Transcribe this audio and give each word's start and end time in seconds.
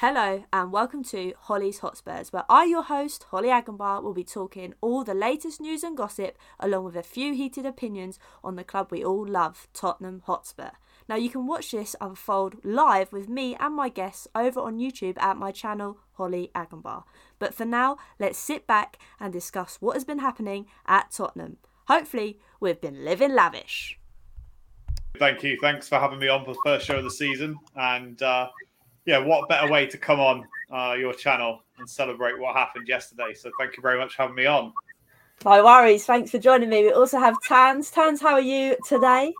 Hello 0.00 0.44
and 0.52 0.72
welcome 0.72 1.02
to 1.04 1.32
Hollie's 1.44 1.78
Hotspurs, 1.78 2.30
where 2.30 2.44
I, 2.50 2.66
your 2.66 2.82
host, 2.82 3.24
Hollie 3.30 3.48
Agombar, 3.48 4.02
will 4.02 4.12
be 4.12 4.24
talking 4.24 4.74
all 4.82 5.04
the 5.04 5.14
latest 5.14 5.58
news 5.58 5.82
and 5.82 5.96
gossip, 5.96 6.36
along 6.60 6.84
with 6.84 6.96
a 6.96 7.02
few 7.02 7.32
heated 7.32 7.64
opinions 7.64 8.18
on 8.44 8.56
the 8.56 8.62
club 8.62 8.88
we 8.90 9.02
all 9.02 9.26
love, 9.26 9.68
Tottenham 9.72 10.20
Hotspur. 10.26 10.72
Now, 11.08 11.16
you 11.16 11.30
can 11.30 11.46
watch 11.46 11.70
this 11.70 11.96
unfold 11.98 12.62
live 12.62 13.10
with 13.10 13.30
me 13.30 13.56
and 13.58 13.74
my 13.74 13.88
guests 13.88 14.28
over 14.34 14.60
on 14.60 14.76
YouTube 14.76 15.16
at 15.16 15.38
my 15.38 15.50
channel, 15.50 15.96
Hollie 16.18 16.50
Agombar. 16.54 17.04
But 17.38 17.54
for 17.54 17.64
now, 17.64 17.96
let's 18.18 18.38
sit 18.38 18.66
back 18.66 18.98
and 19.18 19.32
discuss 19.32 19.78
what 19.80 19.94
has 19.94 20.04
been 20.04 20.18
happening 20.18 20.66
at 20.84 21.10
Tottenham. 21.10 21.56
Hopefully, 21.88 22.38
we've 22.60 22.82
been 22.82 23.02
living 23.02 23.34
lavish. 23.34 23.98
Thank 25.18 25.42
you. 25.42 25.56
Thanks 25.58 25.88
for 25.88 25.98
having 25.98 26.18
me 26.18 26.28
on 26.28 26.44
for 26.44 26.52
the 26.52 26.60
first 26.62 26.84
show 26.84 26.96
of 26.98 27.04
the 27.04 27.10
season. 27.10 27.58
And 27.74 28.20
uh, 28.22 28.50
yeah, 29.06 29.18
what 29.18 29.48
better 29.48 29.70
way 29.70 29.86
to 29.86 29.96
come 29.96 30.20
on 30.20 30.46
uh, 30.70 30.94
your 30.94 31.14
channel 31.14 31.60
and 31.78 31.88
celebrate 31.88 32.38
what 32.38 32.54
happened 32.54 32.88
yesterday? 32.88 33.32
So 33.34 33.50
thank 33.58 33.76
you 33.76 33.82
very 33.82 33.98
much 33.98 34.16
for 34.16 34.22
having 34.22 34.36
me 34.36 34.46
on. 34.46 34.72
No 35.44 35.64
worries. 35.64 36.04
Thanks 36.04 36.30
for 36.30 36.38
joining 36.38 36.68
me. 36.68 36.82
We 36.82 36.92
also 36.92 37.18
have 37.18 37.40
Tans. 37.42 37.90
Tans, 37.90 38.20
how 38.20 38.34
are 38.34 38.40
you 38.40 38.76
today? 38.88 39.32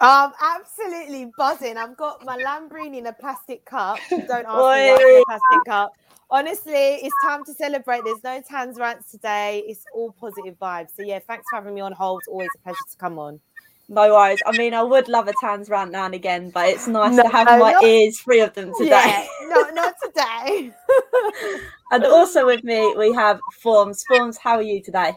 Um, 0.00 0.32
absolutely 0.42 1.30
buzzing. 1.38 1.76
I've 1.76 1.96
got 1.96 2.24
my 2.24 2.36
Lambrini 2.36 2.98
in 2.98 3.06
a 3.06 3.12
plastic 3.12 3.64
cup. 3.64 3.98
Don't 4.10 4.20
ask 4.20 4.28
me 4.28 4.42
why 4.48 5.06
in 5.10 5.22
a 5.22 5.24
plastic 5.24 5.64
cup. 5.66 5.92
Honestly, 6.28 6.72
it's 6.74 7.14
time 7.24 7.44
to 7.44 7.54
celebrate. 7.54 8.02
There's 8.04 8.22
no 8.24 8.42
Tans 8.42 8.78
rants 8.78 9.10
today. 9.10 9.62
It's 9.66 9.84
all 9.94 10.14
positive 10.20 10.58
vibes. 10.58 10.88
So 10.94 11.02
yeah, 11.02 11.20
thanks 11.20 11.46
for 11.48 11.56
having 11.56 11.74
me 11.74 11.80
on 11.80 11.92
hold. 11.92 12.22
Always 12.28 12.50
a 12.56 12.58
pleasure 12.58 12.78
to 12.90 12.96
come 12.98 13.18
on. 13.18 13.40
No 13.88 14.12
worries. 14.14 14.42
I 14.44 14.56
mean, 14.56 14.74
I 14.74 14.82
would 14.82 15.06
love 15.08 15.28
a 15.28 15.32
Tans 15.40 15.68
rant 15.68 15.92
now 15.92 16.06
and 16.06 16.14
again, 16.14 16.50
but 16.50 16.68
it's 16.68 16.88
nice 16.88 17.14
no, 17.14 17.22
to 17.22 17.28
have 17.28 17.46
my 17.46 17.72
not, 17.72 17.84
ears 17.84 18.18
free 18.18 18.40
of 18.40 18.52
them 18.54 18.72
today. 18.76 18.90
Yeah, 18.90 19.26
no, 19.42 19.62
not 19.74 19.94
today. 20.02 20.72
and 21.92 22.04
also 22.04 22.46
with 22.46 22.64
me, 22.64 22.94
we 22.98 23.12
have 23.12 23.38
Formz. 23.64 24.02
Formz, 24.10 24.38
how 24.38 24.56
are 24.56 24.62
you 24.62 24.82
today? 24.82 25.12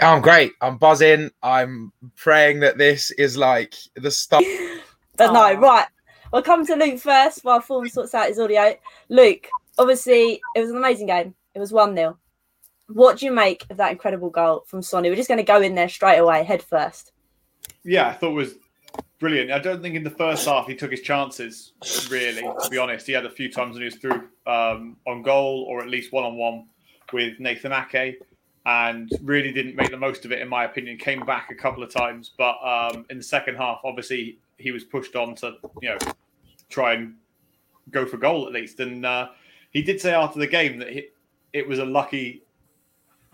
Oh, 0.00 0.06
I'm 0.06 0.22
great. 0.22 0.52
I'm 0.62 0.78
buzzing. 0.78 1.30
I'm 1.42 1.92
praying 2.16 2.60
that 2.60 2.78
this 2.78 3.10
is 3.12 3.36
like 3.36 3.74
the 3.94 4.10
start. 4.10 4.44
but 5.16 5.32
no, 5.32 5.54
right. 5.54 5.86
We'll 6.32 6.42
come 6.42 6.64
to 6.66 6.76
Luke 6.76 7.00
first 7.00 7.44
while 7.44 7.60
Formz 7.60 7.90
sorts 7.90 8.14
out 8.14 8.28
his 8.28 8.38
audio. 8.38 8.74
Luke, 9.10 9.48
obviously, 9.76 10.40
it 10.54 10.60
was 10.60 10.70
an 10.70 10.78
amazing 10.78 11.08
game. 11.08 11.34
It 11.54 11.58
was 11.58 11.72
1 11.72 11.94
0. 11.94 12.18
What 12.86 13.18
do 13.18 13.26
you 13.26 13.32
make 13.32 13.66
of 13.68 13.76
that 13.76 13.92
incredible 13.92 14.30
goal 14.30 14.64
from 14.66 14.80
Sonny? 14.80 15.10
We're 15.10 15.16
just 15.16 15.28
going 15.28 15.38
to 15.38 15.44
go 15.44 15.60
in 15.60 15.74
there 15.74 15.90
straight 15.90 16.18
away, 16.18 16.42
head 16.42 16.62
first 16.62 17.12
yeah, 17.84 18.08
I 18.08 18.12
thought 18.12 18.32
was 18.32 18.54
brilliant. 19.18 19.50
I 19.50 19.58
don't 19.58 19.82
think 19.82 19.94
in 19.94 20.04
the 20.04 20.10
first 20.10 20.46
half 20.46 20.66
he 20.66 20.74
took 20.74 20.90
his 20.90 21.00
chances, 21.00 21.72
really, 22.10 22.42
to 22.42 22.68
be 22.70 22.78
honest. 22.78 23.06
He 23.06 23.12
had 23.12 23.26
a 23.26 23.30
few 23.30 23.50
times 23.50 23.72
when 23.72 23.82
he 23.82 23.86
was 23.86 23.96
through 23.96 24.28
um, 24.46 24.96
on 25.06 25.22
goal 25.22 25.66
or 25.68 25.82
at 25.82 25.88
least 25.88 26.12
one 26.12 26.24
on 26.24 26.36
one 26.36 26.66
with 27.12 27.38
Nathan 27.40 27.72
Ake 27.72 28.20
and 28.66 29.10
really 29.22 29.52
didn't 29.52 29.76
make 29.76 29.90
the 29.90 29.96
most 29.96 30.24
of 30.24 30.32
it, 30.32 30.40
in 30.40 30.48
my 30.48 30.64
opinion. 30.64 30.98
Came 30.98 31.24
back 31.24 31.50
a 31.50 31.54
couple 31.54 31.82
of 31.82 31.92
times, 31.92 32.32
but 32.36 32.56
um, 32.62 33.06
in 33.10 33.16
the 33.16 33.22
second 33.22 33.56
half, 33.56 33.80
obviously, 33.84 34.38
he 34.58 34.72
was 34.72 34.84
pushed 34.84 35.16
on 35.16 35.34
to, 35.36 35.54
you 35.80 35.88
know, 35.88 35.98
try 36.68 36.94
and 36.94 37.14
go 37.90 38.04
for 38.04 38.18
goal 38.18 38.46
at 38.46 38.52
least. 38.52 38.80
And 38.80 39.06
uh, 39.06 39.28
he 39.70 39.82
did 39.82 40.00
say 40.00 40.12
after 40.12 40.38
the 40.38 40.46
game 40.46 40.78
that 40.80 40.90
he, 40.90 41.08
it 41.52 41.66
was 41.66 41.78
a 41.78 41.84
lucky, 41.84 42.42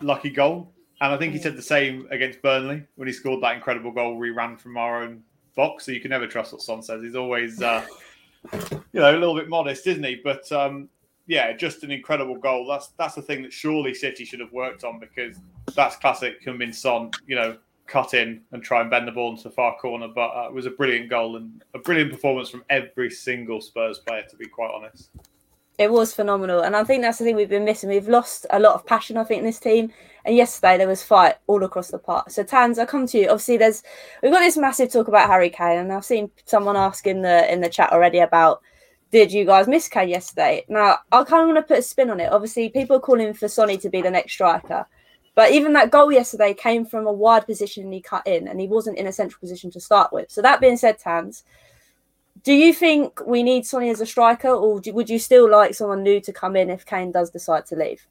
lucky 0.01 0.31
goal 0.31 0.73
and 1.00 1.12
I 1.12 1.17
think 1.17 1.33
he 1.33 1.39
said 1.39 1.56
the 1.56 1.62
same 1.62 2.06
against 2.11 2.41
Burnley 2.42 2.84
when 2.97 3.09
he 3.09 3.14
scored 3.14 3.42
that 3.42 3.55
incredible 3.55 3.91
goal 3.91 4.17
we 4.17 4.31
ran 4.31 4.56
from 4.56 4.77
our 4.77 5.03
own 5.03 5.23
box. 5.56 5.86
So 5.86 5.92
you 5.92 6.01
can 6.01 6.11
never 6.11 6.27
trust 6.27 6.53
what 6.53 6.62
Son 6.62 6.83
says. 6.83 7.03
He's 7.03 7.17
always, 7.17 7.61
uh, 7.61 7.84
you 8.53 8.83
know, 8.92 9.11
a 9.11 9.19
little 9.19 9.34
bit 9.34 9.48
modest, 9.48 9.86
isn't 9.86 10.05
he? 10.05 10.20
But 10.23 10.51
um, 10.53 10.89
yeah, 11.27 11.53
just 11.53 11.83
an 11.83 11.91
incredible 11.91 12.36
goal. 12.36 12.67
That's 12.67 12.89
that's 12.98 13.14
the 13.14 13.23
thing 13.23 13.42
that 13.42 13.53
surely 13.53 13.95
City 13.95 14.25
should 14.25 14.41
have 14.41 14.53
worked 14.53 14.84
on 14.84 15.01
because 15.01 15.39
that's 15.75 15.97
classic 15.97 16.45
Heung-min 16.45 16.73
Son. 16.73 17.11
You 17.27 17.36
know, 17.36 17.56
cut 17.86 18.14
in 18.14 18.42
and 18.53 18.62
try 18.62 18.80
and 18.80 18.90
bend 18.90 19.08
the 19.08 19.13
ball 19.13 19.30
into 19.30 19.45
the 19.45 19.51
far 19.51 19.77
corner. 19.77 20.08
But 20.08 20.29
uh, 20.29 20.46
it 20.48 20.55
was 20.55 20.67
a 20.67 20.70
brilliant 20.70 21.11
goal 21.11 21.36
and 21.36 21.63
a 21.74 21.79
brilliant 21.79 22.13
performance 22.13 22.51
from 22.51 22.64
every 22.70 23.11
single 23.11 23.61
Spurs 23.61 23.98
player, 23.98 24.24
to 24.30 24.36
be 24.36 24.46
quite 24.46 24.70
honest. 24.73 25.11
It 25.77 25.90
was 25.90 26.14
phenomenal, 26.14 26.61
and 26.61 26.77
I 26.77 26.85
think 26.85 27.02
that's 27.02 27.18
the 27.18 27.24
thing 27.24 27.35
we've 27.35 27.48
been 27.48 27.64
missing. 27.64 27.90
We've 27.90 28.08
lost 28.08 28.46
a 28.51 28.61
lot 28.61 28.74
of 28.74 28.86
passion, 28.86 29.17
I 29.17 29.24
think, 29.24 29.40
in 29.40 29.45
this 29.45 29.58
team. 29.58 29.92
And 30.24 30.36
yesterday 30.36 30.79
there 30.79 30.89
was 30.89 31.02
fight 31.02 31.35
all 31.48 31.64
across 31.64 31.89
the 31.89 31.98
park. 31.98 32.30
So 32.30 32.45
Tans, 32.45 32.79
I 32.79 32.86
come 32.86 33.07
to 33.08 33.18
you. 33.18 33.29
Obviously, 33.29 33.57
there's 33.57 33.83
we've 34.23 34.33
got 34.33 34.39
this 34.40 34.57
massive 34.57 34.92
talk 34.92 35.08
about 35.08 35.29
Harry 35.29 35.51
Kane, 35.51 35.79
and 35.79 35.92
I've 35.92 36.05
seen 36.05 36.30
someone 36.45 36.77
ask 36.77 37.07
in 37.07 37.23
the 37.23 37.52
in 37.52 37.61
the 37.61 37.68
chat 37.68 37.92
already 37.92 38.20
about 38.20 38.63
did 39.11 39.33
you 39.33 39.45
guys 39.45 39.67
miss 39.67 39.89
Kane 39.89 40.08
yesterday? 40.08 40.64
Now 40.68 40.98
I 41.11 41.24
kind 41.24 41.42
of 41.42 41.48
want 41.48 41.58
to 41.58 41.63
put 41.63 41.80
a 41.80 41.83
spin 41.83 42.11
on 42.11 42.20
it. 42.20 42.33
Obviously, 42.33 42.68
people 42.68 42.96
are 42.96 43.01
calling 43.01 43.34
for 43.34 43.48
Sonny 43.48 43.77
to 43.79 43.90
be 43.90 44.01
the 44.01 44.11
next 44.11 44.33
striker. 44.33 44.86
But 45.34 45.51
even 45.51 45.73
that 45.73 45.90
goal 45.90 46.13
yesterday 46.13 46.55
came 46.55 46.86
from 46.86 47.07
a 47.08 47.13
wide 47.13 47.46
position 47.46 47.83
and 47.83 47.92
he 47.92 48.01
cut 48.01 48.27
in, 48.27 48.46
and 48.46 48.61
he 48.61 48.68
wasn't 48.68 48.98
in 48.98 49.08
a 49.08 49.13
central 49.13 49.40
position 49.40 49.70
to 49.73 49.80
start 49.80 50.13
with. 50.13 50.30
So 50.30 50.40
that 50.42 50.61
being 50.61 50.77
said, 50.77 50.98
Tans, 50.98 51.42
do 52.45 52.53
you 52.53 52.73
think 52.73 53.21
we 53.27 53.43
need 53.43 53.67
Sonny 53.67 53.89
as 53.91 54.01
a 54.01 54.07
striker, 54.07 54.51
or 54.51 54.79
do, 54.79 54.93
would 54.93 55.09
you 55.09 55.19
still 55.19 55.51
like 55.51 55.75
someone 55.75 56.03
new 56.03 56.21
to 56.21 56.33
come 56.33 56.57
in 56.57 56.71
if 56.71 56.85
Kane 56.85 57.11
does 57.11 57.31
decide 57.31 57.67
to 57.67 57.77
leave? 57.77 58.07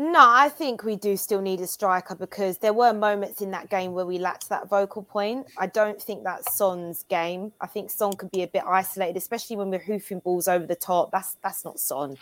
No, 0.00 0.20
I 0.20 0.48
think 0.48 0.84
we 0.84 0.94
do 0.94 1.16
still 1.16 1.42
need 1.42 1.60
a 1.60 1.66
striker 1.66 2.14
because 2.14 2.58
there 2.58 2.72
were 2.72 2.92
moments 2.92 3.42
in 3.42 3.50
that 3.50 3.68
game 3.68 3.92
where 3.92 4.06
we 4.06 4.18
lacked 4.18 4.48
that 4.48 4.68
vocal 4.68 5.02
point. 5.02 5.48
I 5.58 5.66
don't 5.66 6.00
think 6.00 6.22
that's 6.22 6.56
Son's 6.56 7.02
game. 7.08 7.52
I 7.60 7.66
think 7.66 7.90
Son 7.90 8.12
could 8.12 8.30
be 8.30 8.44
a 8.44 8.46
bit 8.46 8.62
isolated, 8.64 9.16
especially 9.16 9.56
when 9.56 9.70
we're 9.70 9.80
hoofing 9.80 10.20
balls 10.20 10.46
over 10.46 10.64
the 10.64 10.76
top. 10.76 11.10
That's 11.10 11.36
that's 11.42 11.64
not 11.64 11.80
Son. 11.80 12.16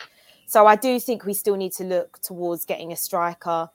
So 0.47 0.65
I 0.65 0.75
do 0.75 0.99
think 0.99 1.23
we 1.23 1.35
still 1.35 1.55
need 1.55 1.73
to 1.73 1.83
look 1.83 2.19
towards 2.21 2.65
getting 2.65 2.91
a 2.91 2.95
striker 2.95 3.69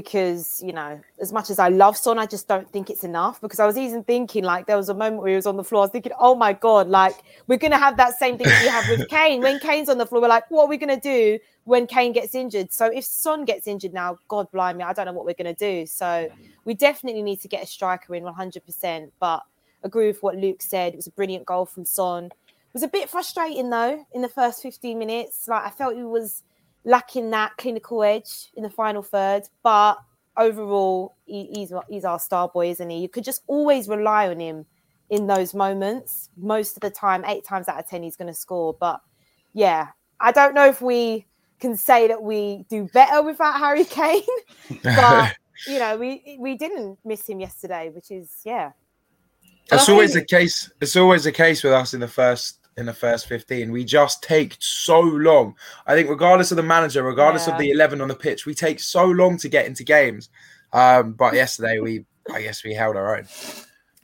because 0.00 0.62
you 0.64 0.72
know, 0.72 0.98
as 1.20 1.32
much 1.32 1.50
as 1.50 1.58
I 1.58 1.68
love 1.68 1.96
Son, 1.96 2.18
I 2.18 2.24
just 2.24 2.48
don't 2.48 2.68
think 2.70 2.88
it's 2.88 3.04
enough. 3.04 3.40
Because 3.40 3.60
I 3.60 3.66
was 3.66 3.76
even 3.76 4.02
thinking, 4.02 4.44
like, 4.44 4.66
there 4.66 4.76
was 4.76 4.88
a 4.88 4.94
moment 4.94 5.22
where 5.22 5.30
he 5.30 5.36
was 5.36 5.46
on 5.46 5.56
the 5.56 5.64
floor. 5.64 5.82
I 5.82 5.84
was 5.84 5.90
thinking, 5.90 6.12
oh 6.18 6.34
my 6.34 6.54
god, 6.54 6.88
like 6.88 7.14
we're 7.46 7.58
gonna 7.58 7.78
have 7.78 7.96
that 7.98 8.18
same 8.18 8.38
thing 8.38 8.46
we 8.46 8.68
have 8.68 8.88
with 8.88 9.08
Kane. 9.10 9.42
When 9.42 9.58
Kane's 9.60 9.88
on 9.90 9.98
the 9.98 10.06
floor, 10.06 10.22
we're 10.22 10.28
like, 10.28 10.50
what 10.50 10.64
are 10.64 10.68
we 10.68 10.78
gonna 10.78 10.98
do 11.00 11.38
when 11.64 11.86
Kane 11.86 12.12
gets 12.12 12.34
injured? 12.34 12.72
So 12.72 12.86
if 12.86 13.04
Son 13.04 13.44
gets 13.44 13.66
injured 13.66 13.92
now, 13.92 14.18
God 14.28 14.48
me, 14.52 14.60
I 14.60 14.92
don't 14.94 15.04
know 15.04 15.12
what 15.12 15.26
we're 15.26 15.34
gonna 15.34 15.54
do. 15.54 15.84
So 15.84 16.28
we 16.64 16.74
definitely 16.74 17.22
need 17.22 17.40
to 17.42 17.48
get 17.48 17.62
a 17.62 17.66
striker 17.66 18.14
in 18.14 18.22
100. 18.22 18.64
percent 18.64 19.12
But 19.20 19.42
agree 19.82 20.06
with 20.06 20.22
what 20.22 20.36
Luke 20.36 20.62
said. 20.62 20.94
It 20.94 20.96
was 20.96 21.06
a 21.08 21.12
brilliant 21.12 21.44
goal 21.44 21.66
from 21.66 21.84
Son. 21.84 22.24
It 22.26 22.74
was 22.74 22.82
a 22.82 22.88
bit 22.88 23.10
frustrating 23.10 23.68
though 23.68 24.06
in 24.12 24.22
the 24.22 24.28
first 24.28 24.62
15 24.62 24.98
minutes. 24.98 25.46
Like 25.46 25.64
I 25.64 25.70
felt 25.70 25.96
he 25.96 26.04
was 26.04 26.42
lacking 26.84 27.30
that 27.30 27.56
clinical 27.56 28.02
edge 28.02 28.50
in 28.54 28.62
the 28.62 28.70
final 28.70 29.02
third. 29.02 29.44
But 29.62 29.98
overall, 30.36 31.16
he, 31.24 31.46
he's 31.54 31.72
he's 31.88 32.04
our 32.04 32.18
star 32.18 32.48
boy, 32.48 32.70
isn't 32.70 32.90
he? 32.90 32.98
You 32.98 33.08
could 33.08 33.24
just 33.24 33.42
always 33.46 33.88
rely 33.88 34.28
on 34.28 34.40
him 34.40 34.66
in 35.08 35.26
those 35.26 35.54
moments. 35.54 36.30
Most 36.36 36.76
of 36.76 36.80
the 36.80 36.90
time, 36.90 37.24
eight 37.26 37.44
times 37.44 37.68
out 37.68 37.78
of 37.78 37.88
ten, 37.88 38.02
he's 38.02 38.16
going 38.16 38.32
to 38.32 38.34
score. 38.34 38.76
But 38.78 39.00
yeah, 39.52 39.88
I 40.20 40.32
don't 40.32 40.54
know 40.54 40.66
if 40.66 40.80
we 40.80 41.26
can 41.60 41.76
say 41.76 42.08
that 42.08 42.22
we 42.22 42.64
do 42.70 42.88
better 42.92 43.22
without 43.22 43.58
Harry 43.58 43.84
Kane, 43.84 44.22
but 44.82 45.34
you 45.66 45.78
know, 45.78 45.96
we 45.96 46.38
we 46.40 46.56
didn't 46.56 46.98
miss 47.04 47.28
him 47.28 47.40
yesterday, 47.40 47.90
which 47.90 48.10
is 48.10 48.30
yeah. 48.44 48.72
It's 49.72 49.88
always 49.88 50.14
the 50.14 50.24
case. 50.24 50.72
It's 50.80 50.96
always 50.96 51.22
the 51.22 51.32
case 51.32 51.62
with 51.62 51.72
us 51.72 51.94
in 51.94 52.00
the 52.00 52.08
first 52.08 52.59
in 52.80 52.86
the 52.86 52.92
first 52.92 53.26
15. 53.26 53.70
We 53.70 53.84
just 53.84 54.22
take 54.22 54.56
so 54.58 55.00
long. 55.00 55.54
I 55.86 55.94
think, 55.94 56.08
regardless 56.08 56.50
of 56.50 56.56
the 56.56 56.62
manager, 56.62 57.02
regardless 57.02 57.46
yeah. 57.46 57.54
of 57.54 57.60
the 57.60 57.70
11 57.70 58.00
on 58.00 58.08
the 58.08 58.14
pitch, 58.14 58.46
we 58.46 58.54
take 58.54 58.80
so 58.80 59.04
long 59.04 59.36
to 59.38 59.48
get 59.48 59.66
into 59.66 59.84
games. 59.84 60.30
Um, 60.72 61.12
but 61.12 61.34
yesterday, 61.34 61.78
we, 61.78 62.04
I 62.32 62.42
guess, 62.42 62.64
we 62.64 62.74
held 62.74 62.96
our 62.96 63.16
own. 63.16 63.26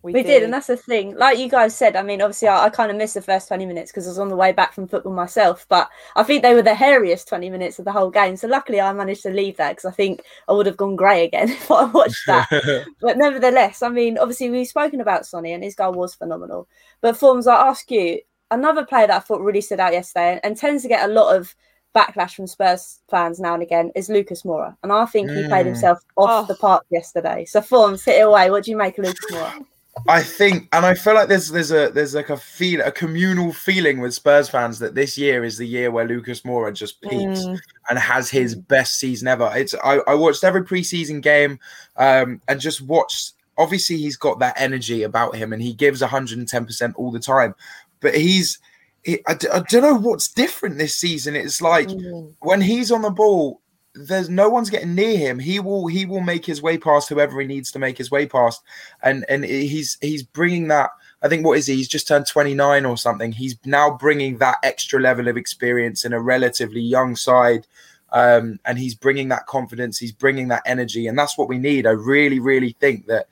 We, 0.06 0.12
we 0.12 0.22
did. 0.22 0.28
did. 0.28 0.42
and 0.44 0.53
that's 0.53 0.69
the 0.69 0.76
thing. 0.76 1.16
Like 1.16 1.37
you 1.37 1.48
guys 1.48 1.75
said, 1.75 1.97
I 1.97 2.03
mean, 2.03 2.22
obviously, 2.22 2.47
I, 2.47 2.66
I 2.66 2.70
kind 2.70 2.92
of 2.92 2.97
missed 2.97 3.14
the 3.14 3.22
first 3.22 3.48
20 3.48 3.66
minutes 3.66 3.91
because 3.91 4.06
I 4.06 4.10
was 4.10 4.20
on 4.20 4.28
the 4.28 4.37
way 4.37 4.53
back 4.53 4.72
from 4.72 4.87
football 4.87 5.12
myself, 5.12 5.66
but 5.69 5.88
I 6.14 6.22
think 6.22 6.43
they 6.43 6.54
were 6.54 6.62
the 6.62 6.75
hairiest 6.75 7.26
20 7.26 7.50
minutes 7.50 7.81
of 7.81 7.87
the 7.87 7.93
whole 7.93 8.11
game. 8.11 8.37
So, 8.37 8.46
luckily, 8.46 8.81
I 8.81 8.93
managed 8.93 9.23
to 9.23 9.31
leave 9.31 9.56
that 9.56 9.73
because 9.73 9.84
I 9.84 9.90
think 9.90 10.23
I 10.49 10.52
would 10.52 10.67
have 10.67 10.76
gone 10.76 10.94
grey 10.94 11.25
again 11.25 11.49
if 11.50 11.70
I 11.70 11.87
watched 11.87 12.25
that. 12.28 12.87
but 13.00 13.19
nevertheless, 13.19 13.82
I 13.82 13.88
mean, 13.88 14.17
obviously, 14.17 14.49
we've 14.49 14.69
spoken 14.69 15.00
about 15.00 15.26
Sonny 15.26 15.52
and 15.52 15.64
his 15.64 15.75
goal 15.75 15.93
was 15.93 16.14
phenomenal. 16.14 16.69
But, 17.00 17.17
Formz, 17.17 17.50
I 17.50 17.69
ask 17.69 17.90
you, 17.90 18.20
another 18.50 18.84
player 18.84 19.06
that 19.06 19.16
I 19.16 19.20
thought 19.20 19.40
really 19.40 19.60
stood 19.60 19.81
out 19.81 19.93
yesterday 19.93 20.40
and, 20.43 20.56
tends 20.56 20.82
to 20.82 20.88
get 20.88 21.08
a 21.08 21.12
lot 21.12 21.37
of 21.37 21.54
backlash 21.94 22.34
from 22.34 22.46
Spurs 22.46 23.00
fans 23.10 23.40
now 23.40 23.54
and 23.54 23.62
again 23.62 23.90
is 23.94 24.08
Lucas 24.08 24.43
Moura. 24.43 24.76
And 24.82 24.93
I 24.93 25.06
think 25.06 25.31
he 25.31 25.37
mm. 25.37 25.48
played 25.48 25.66
himself 25.66 25.98
off 26.16 26.44
oh. 26.44 26.46
the 26.46 26.54
park 26.54 26.84
yesterday. 26.90 27.44
So 27.44 27.60
Formz, 27.60 28.04
hit 28.04 28.20
it 28.20 28.26
away. 28.26 28.50
What 28.50 28.64
do 28.64 28.70
you 28.70 28.76
make 28.76 28.98
of 28.98 29.04
Lucas 29.06 29.26
Moura? 29.32 29.64
I 30.08 30.22
think, 30.22 30.69
and 30.72 30.84
I 30.84 30.94
feel 30.94 31.14
like 31.14 31.28
there's 31.28 31.48
there's 31.48 31.72
a 31.72 31.88
there's 31.88 32.14
like 32.14 32.28
a 32.28 32.37
feel 32.37 32.82
a 32.82 32.93
communal 32.93 33.52
feeling 33.52 34.00
with 34.00 34.12
Spurs 34.12 34.49
fans 34.49 34.78
that 34.81 34.94
this 34.94 35.16
year 35.16 35.42
is 35.42 35.56
the 35.56 35.66
year 35.66 35.90
where 35.90 36.06
Lucas 36.06 36.42
Moura 36.42 36.72
just 36.72 37.00
peaks 37.00 37.40
mm. 37.40 37.58
and 37.88 37.99
has 37.99 38.28
his 38.28 38.54
best 38.54 38.99
season 38.99 39.26
ever. 39.26 39.50
It's 39.54 39.75
I, 39.82 40.00
I 40.06 40.14
watched 40.14 40.44
every 40.44 40.64
preseason 40.64 41.22
game 41.22 41.58
um, 41.96 42.40
and 42.46 42.60
just 42.60 42.82
watched. 42.82 43.32
Obviously, 43.58 43.96
he's 43.96 44.19
got 44.19 44.38
that 44.40 44.54
energy 44.58 45.02
about 45.02 45.34
him, 45.34 45.54
and 45.54 45.62
he 45.62 45.72
gives 45.72 46.02
110 46.02 46.66
percent 46.66 46.94
all 46.96 47.10
the 47.10 47.19
time 47.19 47.54
but 48.00 48.14
he's 48.14 48.58
I, 49.06 49.37
I 49.52 49.60
don't 49.60 49.82
know 49.82 49.94
what's 49.94 50.28
different 50.28 50.78
this 50.78 50.94
season. 50.94 51.37
It's 51.37 51.62
like 51.62 51.88
mm. 51.88 52.34
when 52.40 52.60
he's 52.60 52.90
on 52.90 53.02
the 53.02 53.10
ball, 53.10 53.60
there's 53.94 54.28
no 54.28 54.48
one's 54.48 54.70
getting 54.70 54.94
near 54.94 55.16
him. 55.16 55.38
He 55.38 55.60
will 55.60 55.87
he 55.87 56.06
will 56.06 56.20
make 56.20 56.44
his 56.44 56.60
way 56.60 56.76
past 56.76 57.08
whoever 57.08 57.40
he 57.40 57.46
needs 57.46 57.70
to 57.72 57.78
make 57.78 57.96
his 57.96 58.10
way 58.10 58.26
past, 58.26 58.62
and 59.02 59.25
and 59.28 59.44
he's 59.44 59.96
he's 60.00 60.22
bringing 60.22 60.69
that. 60.69 60.90
I 61.22 61.28
think 61.28 61.46
what 61.46 61.58
is 61.58 61.66
he? 61.66 61.76
He's 61.76 61.88
just 61.88 62.06
turned 62.06 62.26
29 62.26 62.84
or 62.84 62.96
something. 62.96 63.32
He's 63.32 63.56
now 63.64 63.96
bringing 63.96 64.38
that 64.38 64.58
extra 64.62 65.00
level 65.00 65.28
of 65.28 65.37
experience 65.37 66.04
in 66.04 66.12
a 66.12 66.20
relatively 66.20 66.81
young 66.81 67.16
side, 67.16 67.66
um, 68.12 68.60
and 68.64 68.78
he's 68.78 68.94
bringing 68.94 69.28
that 69.28 69.46
confidence. 69.46 69.99
He's 69.99 70.12
bringing 70.12 70.49
that 70.49 70.62
energy, 70.66 71.06
and 71.06 71.19
that's 71.19 71.38
what 71.38 71.49
we 71.49 71.58
need. 71.58 71.87
I 71.87 71.92
really 71.92 72.40
really 72.40 72.76
think 72.81 73.06
that 73.06 73.28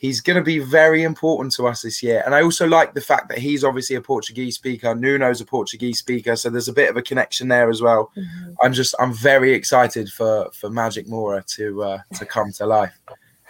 he's 0.00 0.22
going 0.22 0.36
to 0.36 0.42
be 0.42 0.58
very 0.58 1.02
important 1.02 1.52
to 1.54 1.66
us 1.66 1.82
this 1.82 2.02
year. 2.02 2.22
And 2.24 2.34
I 2.34 2.40
also 2.40 2.66
like 2.66 2.94
the 2.94 3.02
fact 3.02 3.28
that 3.28 3.36
he's 3.36 3.62
obviously 3.62 3.96
a 3.96 4.00
Portuguese 4.00 4.54
speaker. 4.54 4.94
Nuno's 4.94 5.42
a 5.42 5.44
Portuguese 5.44 5.98
speaker, 5.98 6.36
so 6.36 6.48
there's 6.48 6.68
a 6.68 6.72
bit 6.72 6.88
of 6.88 6.96
a 6.96 7.02
connection 7.02 7.48
there 7.48 7.68
as 7.68 7.82
well. 7.82 8.10
Mm-hmm. 8.16 8.52
I'm 8.62 8.72
just 8.72 8.94
I'm 8.98 9.12
very 9.12 9.52
excited 9.52 10.08
for 10.08 10.50
for 10.52 10.70
Magic 10.70 11.06
Moura 11.06 11.44
to 11.56 11.82
uh, 11.82 11.98
to 12.14 12.24
come 12.24 12.50
to 12.52 12.66
life. 12.66 12.98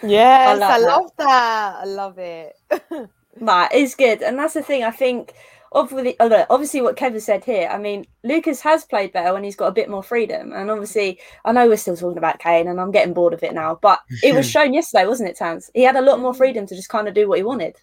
Yes, 0.03 0.61
I, 0.61 0.75
I 0.75 0.77
love 0.79 1.11
that. 1.17 1.75
I 1.79 1.85
love 1.85 2.19
it. 2.19 2.59
that 3.41 3.73
is 3.73 3.95
good, 3.95 4.21
and 4.21 4.37
that's 4.37 4.53
the 4.53 4.61
thing. 4.61 4.83
I 4.83 4.91
think 4.91 5.33
obviously, 5.71 6.15
obviously 6.19 6.81
what 6.81 6.95
Kevin 6.95 7.21
said 7.21 7.43
here. 7.43 7.69
I 7.71 7.77
mean, 7.77 8.05
Lucas 8.23 8.61
has 8.61 8.85
played 8.85 9.13
better 9.13 9.33
when 9.33 9.43
he's 9.43 9.55
got 9.55 9.67
a 9.67 9.71
bit 9.71 9.89
more 9.89 10.03
freedom, 10.03 10.51
and 10.53 10.69
obviously, 10.69 11.19
I 11.45 11.51
know 11.51 11.67
we're 11.67 11.77
still 11.77 11.97
talking 11.97 12.17
about 12.17 12.39
Kane, 12.39 12.67
and 12.67 12.79
I'm 12.79 12.91
getting 12.91 13.13
bored 13.13 13.33
of 13.33 13.43
it 13.43 13.53
now. 13.53 13.79
But 13.81 13.99
it 14.23 14.35
was 14.35 14.49
shown 14.49 14.73
yesterday, 14.73 15.07
wasn't 15.07 15.29
it, 15.29 15.37
Tans? 15.37 15.69
He 15.73 15.83
had 15.83 15.95
a 15.95 16.01
lot 16.01 16.19
more 16.19 16.33
freedom 16.33 16.65
to 16.67 16.75
just 16.75 16.89
kind 16.89 17.07
of 17.07 17.13
do 17.13 17.27
what 17.27 17.37
he 17.37 17.43
wanted. 17.43 17.77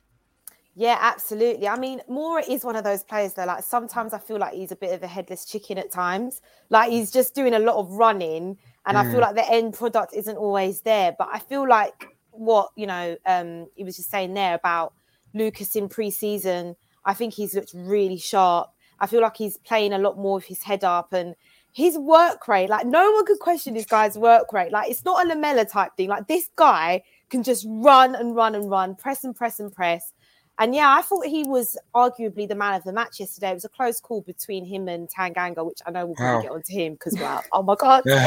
Yeah, 0.74 0.96
absolutely. 1.00 1.66
I 1.66 1.76
mean, 1.76 2.00
Moura 2.08 2.48
is 2.48 2.64
one 2.64 2.76
of 2.76 2.84
those 2.84 3.02
players 3.02 3.34
though. 3.34 3.46
Like 3.46 3.64
sometimes 3.64 4.14
I 4.14 4.18
feel 4.18 4.38
like 4.38 4.54
he's 4.54 4.70
a 4.70 4.76
bit 4.76 4.92
of 4.92 5.02
a 5.02 5.08
headless 5.08 5.44
chicken 5.44 5.76
at 5.76 5.90
times. 5.90 6.40
Like 6.70 6.90
he's 6.90 7.10
just 7.10 7.34
doing 7.34 7.54
a 7.54 7.58
lot 7.58 7.74
of 7.74 7.90
running, 7.90 8.56
and 8.86 8.96
mm. 8.96 9.00
I 9.00 9.10
feel 9.10 9.18
mm. 9.18 9.22
like 9.22 9.34
the 9.34 9.50
end 9.50 9.74
product 9.74 10.14
isn't 10.14 10.36
always 10.36 10.82
there. 10.82 11.16
But 11.18 11.30
I 11.32 11.40
feel 11.40 11.68
like 11.68 12.06
what 12.30 12.70
you 12.76 12.86
know, 12.86 13.16
um, 13.26 13.66
he 13.74 13.82
was 13.82 13.96
just 13.96 14.08
saying 14.08 14.34
there 14.34 14.54
about 14.54 14.94
Lucas 15.34 15.74
in 15.74 15.88
pre-season 15.88 16.76
I 17.08 17.14
think 17.14 17.32
he's 17.32 17.54
looked 17.54 17.72
really 17.74 18.18
sharp. 18.18 18.70
I 19.00 19.06
feel 19.06 19.22
like 19.22 19.38
he's 19.38 19.56
playing 19.56 19.94
a 19.94 19.98
lot 19.98 20.18
more 20.18 20.34
with 20.34 20.44
his 20.44 20.62
head 20.62 20.84
up 20.84 21.14
and 21.14 21.34
his 21.72 21.96
work 21.96 22.46
rate. 22.46 22.68
Like 22.68 22.86
no 22.86 23.10
one 23.12 23.24
could 23.24 23.38
question 23.38 23.72
this 23.72 23.86
guy's 23.86 24.18
work 24.18 24.52
rate. 24.52 24.70
Like 24.70 24.90
it's 24.90 25.06
not 25.06 25.24
a 25.24 25.28
Lamela 25.28 25.64
type 25.64 25.92
thing. 25.96 26.10
Like 26.10 26.28
this 26.28 26.50
guy 26.54 27.02
can 27.30 27.42
just 27.42 27.64
run 27.66 28.14
and 28.14 28.36
run 28.36 28.54
and 28.54 28.68
run, 28.68 28.94
press 28.94 29.24
and 29.24 29.34
press 29.34 29.58
and 29.58 29.72
press. 29.72 30.12
And 30.58 30.74
yeah, 30.74 30.94
I 30.94 31.00
thought 31.00 31.24
he 31.24 31.44
was 31.44 31.78
arguably 31.94 32.46
the 32.46 32.54
man 32.54 32.74
of 32.74 32.84
the 32.84 32.92
match 32.92 33.20
yesterday. 33.20 33.52
It 33.52 33.54
was 33.54 33.64
a 33.64 33.70
close 33.70 34.00
call 34.00 34.20
between 34.20 34.66
him 34.66 34.86
and 34.88 35.08
Tanganga, 35.08 35.64
which 35.64 35.78
I 35.86 35.90
know 35.92 36.04
we'll 36.06 36.16
wow. 36.18 36.42
get 36.42 36.50
onto 36.50 36.74
him 36.74 36.92
because 36.92 37.14
well, 37.14 37.42
oh 37.52 37.62
my 37.62 37.74
god. 37.76 38.02
but 38.04 38.18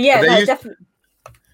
yeah, 0.00 0.20
no, 0.20 0.34
used... 0.34 0.46
definitely. 0.48 0.84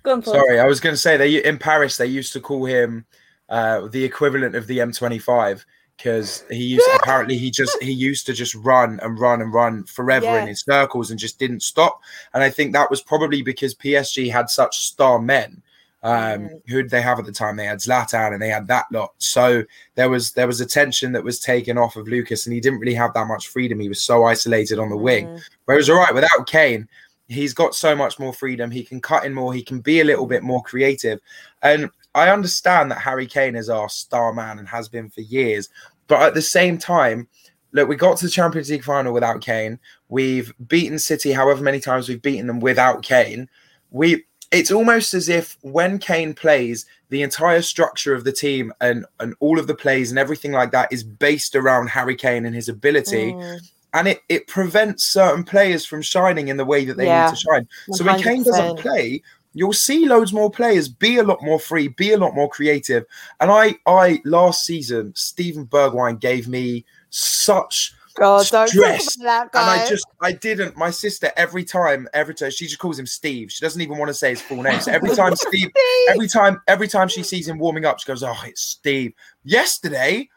On, 0.07 0.23
Sorry, 0.23 0.59
I 0.59 0.65
was 0.65 0.81
going 0.81 0.95
to 0.95 0.99
say 0.99 1.19
they 1.19 1.45
in 1.45 1.59
Paris 1.59 1.99
they 1.99 2.07
used 2.07 2.33
to 2.33 2.41
call 2.41 2.65
him 2.65 3.05
uh, 3.49 3.89
the 3.89 4.05
equivalent 4.05 4.55
of 4.55 4.67
the 4.67 4.79
M25 4.79 5.65
because 5.99 6.45
he 6.49 6.63
used 6.63 6.89
apparently 6.95 7.37
he 7.37 7.51
just 7.51 7.77
he 7.83 7.93
used 7.93 8.25
to 8.27 8.33
just 8.33 8.55
run 8.55 9.01
and 9.03 9.19
run 9.19 9.43
and 9.43 9.53
run 9.53 9.85
forever 9.85 10.27
yeah. 10.27 10.43
in 10.43 10.49
his 10.49 10.61
circles 10.61 11.11
and 11.11 11.19
just 11.19 11.39
didn't 11.39 11.63
stop. 11.63 12.01
And 12.33 12.43
I 12.43 12.51
think 12.51 12.73
that 12.73 12.91
was 12.91 13.03
probably 13.03 13.43
because 13.43 13.75
PSG 13.75 14.31
had 14.31 14.49
such 14.49 14.79
star 14.79 15.19
men. 15.19 15.63
Um, 16.05 16.13
mm. 16.15 16.63
who 16.69 16.83
did 16.83 16.93
they 16.93 17.03
have 17.03 17.19
at 17.19 17.27
the 17.27 17.33
time? 17.33 17.57
They 17.57 17.67
had 17.67 17.81
Zlatan 17.81 18.33
and 18.33 18.41
they 18.41 18.51
had 18.51 18.69
that 18.69 18.87
lot. 18.93 19.15
So 19.19 19.65
there 19.97 20.09
was 20.09 20.33
there 20.33 20.47
was 20.47 20.61
a 20.61 20.67
tension 20.67 21.11
that 21.13 21.25
was 21.25 21.41
taken 21.41 21.77
off 21.77 21.97
of 21.97 22.07
Lucas, 22.07 22.47
and 22.47 22.55
he 22.55 22.61
didn't 22.61 22.79
really 22.79 22.95
have 22.95 23.13
that 23.15 23.27
much 23.27 23.49
freedom. 23.49 23.81
He 23.81 23.89
was 23.89 24.01
so 24.01 24.25
isolated 24.25 24.79
on 24.79 24.91
the 24.91 24.97
mm. 24.97 25.03
wing. 25.03 25.41
But 25.67 25.73
it 25.73 25.79
was 25.79 25.91
all 25.91 25.99
right 25.99 26.15
without 26.15 26.47
Kane. 26.47 26.89
He's 27.27 27.53
got 27.53 27.75
so 27.75 27.97
much 27.97 28.19
more 28.19 28.33
freedom. 28.33 28.71
He 28.71 28.85
can 28.85 29.01
cut 29.01 29.25
in 29.25 29.35
more. 29.35 29.53
He 29.53 29.63
can 29.63 29.81
be 29.81 30.01
a 30.01 30.05
little 30.05 30.27
bit 30.27 30.43
more 30.43 30.63
creative. 30.63 31.21
And 31.63 31.91
I 32.19 32.33
understand 32.33 32.91
that 32.91 32.99
Harry 32.99 33.27
Kane 33.27 33.57
is 33.57 33.69
our 33.69 33.89
star 33.89 34.33
man 34.33 34.59
and 34.59 34.69
has 34.69 34.89
been 34.89 35.09
for 35.11 35.21
years, 35.21 35.69
but 36.07 36.23
at 36.23 36.35
the 36.35 36.43
same 36.43 36.79
time, 36.79 37.29
look, 37.73 37.89
we 37.89 37.97
got 37.97 38.17
to 38.19 38.27
the 38.27 38.31
Champions 38.31 38.71
League 38.71 38.85
final 38.85 39.13
without 39.13 39.41
Kane. 39.41 39.79
We've 40.09 40.53
beaten 40.67 40.99
City 40.99 41.33
however 41.33 41.63
many 41.63 41.81
times 41.81 42.09
we've 42.09 42.23
beaten 42.23 42.47
them 42.47 42.61
without 42.61 43.03
Kane. 43.03 43.49
We 43.91 44.25
it's 44.51 44.71
almost 44.71 45.15
as 45.15 45.29
if 45.29 45.59
when 45.61 45.99
Kane 45.99 46.33
plays, 46.35 46.87
the 47.11 47.23
entire 47.23 47.63
structure 47.63 48.15
of 48.15 48.25
the 48.25 48.33
team 48.33 48.73
and 48.81 49.05
and 49.21 49.35
all 49.41 49.59
of 49.59 49.67
the 49.67 49.75
plays 49.75 50.11
and 50.11 50.19
everything 50.19 50.53
like 50.53 50.73
that 50.73 50.93
is 50.93 51.03
based 51.03 51.55
around 51.55 51.89
Harry 51.89 52.17
Kane 52.17 52.47
and 52.47 52.55
his 52.55 52.69
ability. 52.69 53.33
Mm. 53.33 53.61
And 53.95 54.07
it, 54.07 54.21
it 54.29 54.47
prevents 54.47 55.05
certain 55.05 55.45
players 55.45 55.87
from 55.87 56.03
shining 56.03 56.49
in 56.49 56.59
the 56.59 56.65
way 56.65 56.85
that 56.85 56.99
they 56.99 57.07
yeah, 57.07 57.25
need 57.25 57.31
to 57.31 57.37
shine. 57.37 57.69
100%. 57.89 57.95
So 57.95 58.05
when 58.05 58.21
Kane 58.21 58.43
doesn't 58.43 58.79
play, 58.79 59.23
you'll 59.53 59.73
see 59.73 60.07
loads 60.07 60.33
more 60.33 60.51
players 60.51 60.89
be 60.89 61.19
a 61.19 61.23
lot 61.23 61.43
more 61.43 61.59
free, 61.59 61.89
be 61.89 62.13
a 62.13 62.19
lot 62.19 62.35
more 62.35 62.49
creative. 62.49 63.05
And 63.41 63.51
I, 63.51 63.77
I 63.87 64.21
last 64.25 64.65
season, 64.65 65.13
Steven 65.15 65.67
Bergwijn 65.67 66.21
gave 66.21 66.49
me 66.49 66.85
such 67.11 67.95
God, 68.19 68.43
stress, 68.43 69.17
and 69.17 69.51
I 69.55 69.89
just, 69.89 70.07
I 70.21 70.33
didn't. 70.33 70.77
My 70.77 70.91
sister, 70.91 71.31
every 71.37 71.65
time, 71.65 72.09
every 72.13 72.35
time, 72.35 72.51
she 72.51 72.67
just 72.67 72.79
calls 72.79 72.99
him 72.99 73.07
Steve. 73.07 73.53
She 73.53 73.65
doesn't 73.65 73.81
even 73.81 73.97
want 73.97 74.09
to 74.09 74.15
say 74.15 74.31
his 74.31 74.43
full 74.43 74.63
name. 74.63 74.81
So 74.81 74.91
every 74.91 75.15
time 75.15 75.37
Steve, 75.37 75.71
every 76.09 76.27
time, 76.27 76.61
every 76.67 76.89
time 76.89 77.07
she 77.07 77.23
sees 77.23 77.47
him 77.47 77.59
warming 77.59 77.85
up, 77.85 78.01
she 78.01 78.07
goes, 78.07 78.25
"Oh, 78.25 78.37
it's 78.45 78.61
Steve." 78.61 79.13
Yesterday, 79.45 80.29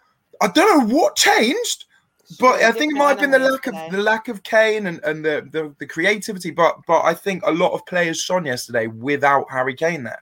I 0.42 0.48
don't 0.50 0.90
know 0.90 0.96
what 0.96 1.16
changed 1.16 1.86
but 2.39 2.62
I 2.62 2.72
think 2.72 2.94
it 2.94 2.98
might 2.98 3.10
have 3.10 3.19
been 3.19 3.31
the 3.31 3.39
lack 3.39 3.68
of 3.68 3.92
the 3.92 3.98
lack 3.98 4.28
of 4.28 4.44
Kane 4.44 4.88
and, 4.88 5.00
and 5.04 5.24
the, 5.24 5.48
the, 5.51 5.74
the 5.80 5.86
creativity. 5.86 6.51
But 6.51 6.78
but 6.88 7.01
I 7.01 7.13
think 7.13 7.44
a 7.45 7.51
lot 7.51 7.74
of 7.74 7.86
players 7.86 8.19
shone 8.19 8.45
yesterday 8.45 8.88
without 8.88 9.50
Harry 9.50 9.75
Kane 9.75 10.04
there. 10.04 10.22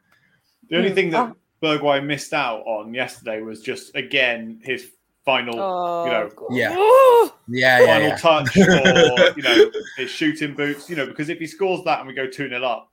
The 0.69 0.77
only 0.77 0.91
thing 0.91 1.09
that 1.11 1.31
oh. 1.31 1.35
Bergwijn 1.61 2.05
missed 2.05 2.33
out 2.33 2.61
on 2.65 2.93
yesterday 2.93 3.41
was 3.41 3.61
just 3.61 3.95
again 3.95 4.59
his 4.63 4.91
final, 5.25 5.59
oh, 5.59 6.05
you 6.05 6.11
know, 6.11 6.29
yeah, 6.49 7.79
yeah, 7.79 7.85
final 7.85 8.07
yeah, 8.07 8.15
touch 8.15 8.57
or 8.57 9.33
you 9.35 9.43
know 9.43 9.71
his 9.97 10.09
shooting 10.09 10.53
boots. 10.53 10.89
You 10.89 10.95
know, 10.95 11.05
because 11.05 11.29
if 11.29 11.39
he 11.39 11.47
scores 11.47 11.83
that 11.85 11.99
and 11.99 12.07
we 12.07 12.13
go 12.13 12.27
two 12.27 12.49
0 12.49 12.63
up, 12.63 12.91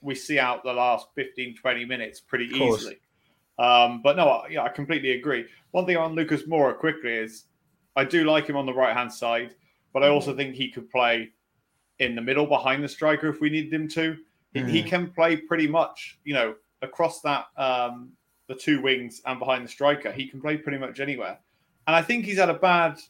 we 0.00 0.14
see 0.14 0.38
out 0.38 0.64
the 0.64 0.72
last 0.72 1.08
15, 1.14 1.56
20 1.56 1.84
minutes 1.84 2.20
pretty 2.20 2.46
easily. 2.46 2.98
Um, 3.58 4.02
but 4.02 4.16
no, 4.16 4.28
I, 4.28 4.48
yeah, 4.48 4.62
I 4.62 4.68
completely 4.68 5.12
agree. 5.12 5.46
One 5.72 5.84
thing 5.84 5.96
on 5.96 6.14
Lucas 6.14 6.44
Moura 6.44 6.78
quickly 6.78 7.12
is 7.12 7.44
I 7.98 8.04
do 8.04 8.22
like 8.22 8.46
him 8.46 8.56
on 8.56 8.64
the 8.64 8.72
right 8.72 8.96
hand 8.96 9.12
side, 9.12 9.56
but 9.92 10.04
I 10.04 10.08
also 10.08 10.32
mm. 10.32 10.36
think 10.36 10.54
he 10.54 10.70
could 10.70 10.88
play 10.88 11.30
in 11.98 12.14
the 12.14 12.22
middle 12.22 12.46
behind 12.46 12.84
the 12.84 12.88
striker 12.88 13.28
if 13.28 13.40
we 13.40 13.50
needed 13.50 13.74
him 13.74 13.88
to. 13.88 14.16
He, 14.54 14.60
mm. 14.60 14.68
he 14.68 14.84
can 14.84 15.10
play 15.10 15.36
pretty 15.36 15.66
much, 15.66 16.16
you 16.24 16.32
know, 16.32 16.54
across 16.80 17.20
that 17.22 17.46
um, 17.56 18.12
the 18.46 18.54
two 18.54 18.80
wings 18.80 19.20
and 19.26 19.40
behind 19.40 19.64
the 19.64 19.68
striker. 19.68 20.12
He 20.12 20.28
can 20.28 20.40
play 20.40 20.56
pretty 20.56 20.78
much 20.78 21.00
anywhere. 21.00 21.40
And 21.88 21.96
I 21.96 22.02
think 22.02 22.24
he's 22.24 22.38
had 22.38 22.50
a 22.50 22.54
bad 22.54 23.00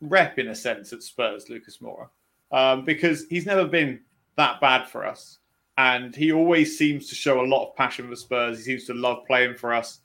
rep 0.00 0.36
in 0.40 0.48
a 0.48 0.54
sense 0.54 0.92
at 0.92 1.04
Spurs, 1.04 1.48
Lucas 1.48 1.78
Moura, 1.78 2.08
um, 2.50 2.84
because 2.84 3.26
he's 3.30 3.46
never 3.46 3.64
been 3.64 4.00
that 4.36 4.60
bad 4.60 4.88
for 4.88 5.06
us. 5.06 5.38
And 5.78 6.14
he 6.14 6.32
always 6.32 6.76
seems 6.76 7.08
to 7.08 7.14
show 7.14 7.40
a 7.40 7.46
lot 7.46 7.68
of 7.68 7.76
passion 7.76 8.08
for 8.08 8.16
Spurs. 8.16 8.58
He 8.58 8.64
seems 8.64 8.84
to 8.86 8.94
love 8.94 9.24
playing 9.28 9.54
for 9.54 9.72
us. 9.72 10.00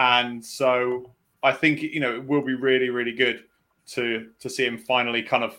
And 0.00 0.44
so 0.44 1.12
I 1.44 1.52
think, 1.52 1.80
you 1.80 2.00
know, 2.00 2.16
it 2.16 2.26
will 2.26 2.42
be 2.42 2.54
really, 2.54 2.90
really 2.90 3.12
good 3.12 3.44
to 3.88 4.28
to 4.38 4.50
see 4.50 4.64
him 4.64 4.78
finally 4.78 5.22
kind 5.22 5.44
of 5.44 5.56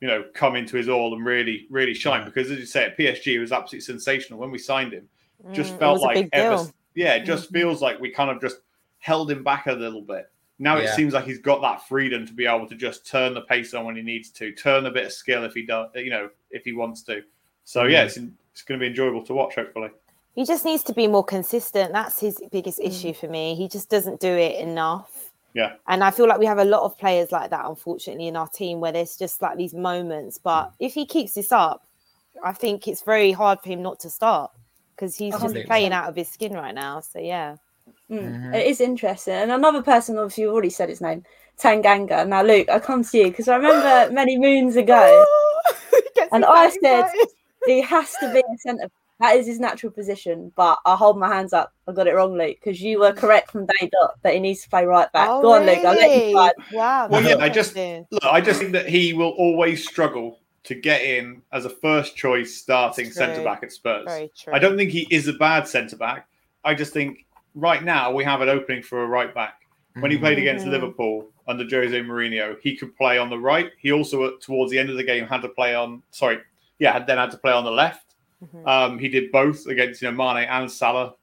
you 0.00 0.08
know 0.08 0.24
come 0.34 0.56
into 0.56 0.76
his 0.76 0.88
all 0.88 1.14
and 1.14 1.24
really 1.24 1.66
really 1.70 1.94
shine. 1.94 2.24
Because 2.24 2.50
as 2.50 2.58
you 2.58 2.66
say 2.66 2.84
at 2.84 2.98
PSG 2.98 3.34
it 3.34 3.40
was 3.40 3.52
absolutely 3.52 3.84
sensational. 3.84 4.38
When 4.38 4.50
we 4.50 4.58
signed 4.58 4.92
him 4.92 5.08
just 5.52 5.74
mm, 5.74 5.78
felt 5.78 6.00
like 6.00 6.28
ever, 6.32 6.66
yeah 6.94 7.14
it 7.14 7.24
just 7.24 7.44
mm-hmm. 7.44 7.54
feels 7.54 7.80
like 7.80 8.00
we 8.00 8.10
kind 8.10 8.30
of 8.30 8.40
just 8.40 8.58
held 8.98 9.30
him 9.30 9.44
back 9.44 9.66
a 9.66 9.72
little 9.72 10.02
bit. 10.02 10.30
Now 10.58 10.76
yeah. 10.76 10.84
it 10.84 10.96
seems 10.96 11.14
like 11.14 11.24
he's 11.24 11.38
got 11.38 11.60
that 11.62 11.86
freedom 11.86 12.26
to 12.26 12.32
be 12.32 12.46
able 12.46 12.66
to 12.66 12.74
just 12.74 13.06
turn 13.06 13.34
the 13.34 13.42
pace 13.42 13.72
on 13.74 13.84
when 13.84 13.94
he 13.94 14.02
needs 14.02 14.30
to 14.30 14.52
turn 14.52 14.86
a 14.86 14.90
bit 14.90 15.06
of 15.06 15.12
skill 15.12 15.44
if 15.44 15.54
he 15.54 15.64
does 15.64 15.88
you 15.94 16.10
know 16.10 16.30
if 16.50 16.64
he 16.64 16.72
wants 16.72 17.02
to. 17.02 17.22
So 17.64 17.84
yeah 17.84 18.06
mm-hmm. 18.06 18.24
it's, 18.24 18.34
it's 18.52 18.62
going 18.62 18.80
to 18.80 18.82
be 18.82 18.88
enjoyable 18.88 19.24
to 19.26 19.34
watch 19.34 19.54
hopefully. 19.54 19.90
He 20.34 20.44
just 20.44 20.64
needs 20.64 20.84
to 20.84 20.94
be 20.94 21.08
more 21.08 21.24
consistent. 21.24 21.92
That's 21.92 22.20
his 22.20 22.40
biggest 22.52 22.78
mm. 22.78 22.86
issue 22.86 23.12
for 23.12 23.26
me. 23.26 23.56
He 23.56 23.66
just 23.66 23.90
doesn't 23.90 24.20
do 24.20 24.28
it 24.28 24.60
enough 24.60 25.17
yeah. 25.58 25.72
And 25.88 26.04
I 26.04 26.12
feel 26.12 26.28
like 26.28 26.38
we 26.38 26.46
have 26.46 26.58
a 26.58 26.64
lot 26.64 26.82
of 26.82 26.96
players 26.96 27.32
like 27.32 27.50
that, 27.50 27.66
unfortunately, 27.66 28.28
in 28.28 28.36
our 28.36 28.46
team 28.46 28.78
where 28.78 28.92
there's 28.92 29.16
just 29.16 29.42
like 29.42 29.56
these 29.56 29.74
moments. 29.74 30.38
But 30.38 30.72
if 30.78 30.94
he 30.94 31.04
keeps 31.04 31.32
this 31.32 31.50
up, 31.50 31.84
I 32.44 32.52
think 32.52 32.86
it's 32.86 33.02
very 33.02 33.32
hard 33.32 33.58
for 33.60 33.68
him 33.68 33.82
not 33.82 33.98
to 34.00 34.10
start 34.10 34.52
because 34.94 35.16
he's 35.16 35.36
just 35.36 35.56
playing 35.66 35.92
out 35.92 36.08
of 36.08 36.14
his 36.14 36.28
skin 36.28 36.52
right 36.52 36.72
now. 36.72 37.00
So, 37.00 37.18
yeah. 37.18 37.56
Mm, 38.08 38.20
mm-hmm. 38.20 38.54
it 38.54 38.68
is 38.68 38.80
interesting. 38.80 39.34
And 39.34 39.50
another 39.50 39.82
person, 39.82 40.16
obviously, 40.16 40.44
you 40.44 40.52
already 40.52 40.70
said 40.70 40.90
his 40.90 41.00
name, 41.00 41.24
Tanganga. 41.60 42.24
Now, 42.28 42.42
Luke, 42.44 42.68
I 42.70 42.78
come 42.78 43.02
to 43.02 43.18
you 43.18 43.24
because 43.24 43.48
I 43.48 43.56
remember 43.56 44.14
many 44.14 44.38
moons 44.38 44.76
ago, 44.76 45.26
and 46.32 46.44
I 46.44 46.70
said 46.70 47.10
he 47.66 47.80
has 47.80 48.14
to 48.20 48.32
be 48.32 48.38
a 48.38 48.58
centre 48.58 48.90
That 49.20 49.36
is 49.36 49.46
his 49.46 49.58
natural 49.58 49.90
position. 49.92 50.52
But 50.54 50.78
I 50.86 50.94
hold 50.94 51.18
my 51.18 51.28
hands 51.28 51.52
up. 51.52 51.72
I 51.88 51.92
got 51.92 52.06
it 52.06 52.14
wrong, 52.14 52.36
Luke, 52.38 52.56
because 52.62 52.80
you 52.80 53.00
were 53.00 53.12
correct 53.12 53.50
from 53.50 53.66
day 53.66 53.90
dot 53.90 54.14
that 54.22 54.34
he 54.34 54.40
needs 54.40 54.62
to 54.62 54.68
play 54.70 54.84
right 54.84 55.10
back. 55.12 55.28
Oh, 55.28 55.42
Go 55.42 55.52
on, 55.54 55.66
Luke. 55.66 55.78
I'll 55.78 55.94
let 55.96 56.10
you 56.10 56.36
really? 56.36 56.54
Wow. 56.72 57.08
Well, 57.08 57.22
yeah, 57.22 57.36
I 57.38 57.48
just- 57.48 57.74
Look, 57.76 58.24
I 58.24 58.40
just 58.40 58.60
think 58.60 58.72
that 58.72 58.88
he 58.88 59.12
will 59.14 59.30
always 59.30 59.86
struggle 59.88 60.38
to 60.64 60.74
get 60.74 61.02
in 61.02 61.42
as 61.52 61.64
a 61.64 61.70
first 61.70 62.14
choice 62.16 62.54
starting 62.56 63.10
centre 63.10 63.42
back 63.42 63.62
at 63.62 63.72
Spurs. 63.72 64.04
very 64.06 64.30
true. 64.38 64.52
I 64.52 64.58
don't 64.58 64.76
think 64.76 64.90
he 64.90 65.06
is 65.10 65.26
a 65.26 65.32
bad 65.32 65.66
centre 65.66 65.96
back. 65.96 66.28
I 66.64 66.74
just 66.74 66.92
think 66.92 67.24
right 67.54 67.82
now 67.82 68.12
we 68.12 68.22
have 68.24 68.40
an 68.42 68.48
opening 68.48 68.82
for 68.82 69.02
a 69.02 69.06
right 69.06 69.34
back. 69.34 69.54
When 70.00 70.10
he 70.12 70.18
played 70.18 70.38
against 70.38 70.64
Mhm. 70.66 70.70
Liverpool 70.70 71.26
under 71.48 71.64
Jose 71.68 71.98
Mourinho, 72.02 72.56
he 72.60 72.76
could 72.76 72.94
play 72.96 73.18
on 73.18 73.30
the 73.30 73.38
right. 73.38 73.72
He 73.78 73.90
also, 73.90 74.36
towards 74.36 74.70
the 74.70 74.78
end 74.78 74.90
of 74.90 74.96
the 74.96 75.02
game, 75.02 75.26
had 75.26 75.42
to 75.42 75.48
play 75.48 75.74
on. 75.74 76.02
Sorry, 76.12 76.38
yeah, 76.78 76.92
had- 76.92 77.06
then 77.08 77.18
had 77.18 77.32
to 77.32 77.38
play 77.38 77.50
on 77.52 77.64
the 77.64 77.70
left. 77.72 78.07
Mhm. 78.44 78.66
Um, 78.68 78.98
he 78.98 79.08
did 79.08 79.32
both 79.32 79.66
against 79.66 80.00
you 80.02 80.10
know 80.10 80.16
Mane 80.16 80.44
and 80.48 80.70
Salah 80.70 81.14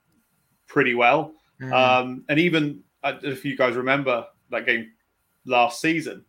pretty 0.67 0.95
well. 0.95 1.33
Mm. 1.61 1.71
Um, 1.73 2.25
and 2.29 2.39
even 2.39 2.81
uh, 3.03 3.13
if 3.23 3.45
you 3.45 3.55
guys 3.55 3.75
remember 3.75 4.25
that 4.51 4.65
game 4.65 4.91
last 5.45 5.79
season, 5.79 6.25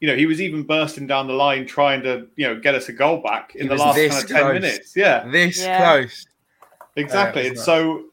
you 0.00 0.08
know 0.08 0.14
he 0.16 0.26
was 0.26 0.40
even 0.42 0.62
bursting 0.62 1.06
down 1.06 1.26
the 1.26 1.32
line 1.32 1.66
trying 1.66 2.02
to 2.02 2.28
you 2.36 2.46
know 2.46 2.60
get 2.60 2.74
us 2.74 2.88
a 2.88 2.92
goal 2.92 3.22
back 3.22 3.54
in 3.54 3.62
He 3.62 3.68
the 3.68 3.76
last 3.76 3.96
kind 3.96 4.12
of 4.12 4.28
ten 4.28 4.40
close. 4.42 4.52
minutes. 4.54 4.96
Yeah, 4.96 5.26
this 5.28 5.62
Yeah. 5.62 5.78
close. 6.02 6.26
exactly. 6.96 7.42
Yeah, 7.42 7.46
it 7.48 7.50
and 7.52 7.58
so 7.58 8.04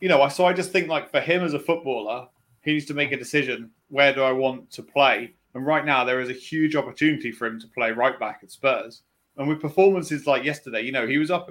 you 0.00 0.08
know, 0.08 0.26
so 0.28 0.44
I 0.46 0.52
just 0.52 0.72
think 0.72 0.88
like 0.88 1.10
for 1.10 1.20
him 1.20 1.42
as 1.42 1.54
a 1.54 1.58
footballer, 1.60 2.28
he 2.62 2.72
needs 2.72 2.84
to 2.86 2.94
make 2.94 3.12
a 3.12 3.16
decision. 3.16 3.70
Where 3.88 4.12
do 4.14 4.22
I 4.22 4.32
want 4.32 4.70
to 4.72 4.82
play? 4.82 5.34
And 5.54 5.64
right 5.66 5.84
now 5.86 6.04
there 6.04 6.20
is 6.20 6.28
a 6.28 6.34
huge 6.34 6.76
opportunity 6.76 7.32
for 7.32 7.46
him 7.46 7.58
to 7.60 7.66
play 7.68 7.92
right 7.92 8.18
back 8.20 8.40
at 8.42 8.50
Spurs. 8.50 9.02
And 9.38 9.48
with 9.48 9.60
performances 9.60 10.26
like 10.26 10.44
yesterday, 10.44 10.82
you 10.82 10.92
know, 10.92 11.06
he 11.06 11.16
was 11.18 11.30
up. 11.30 11.50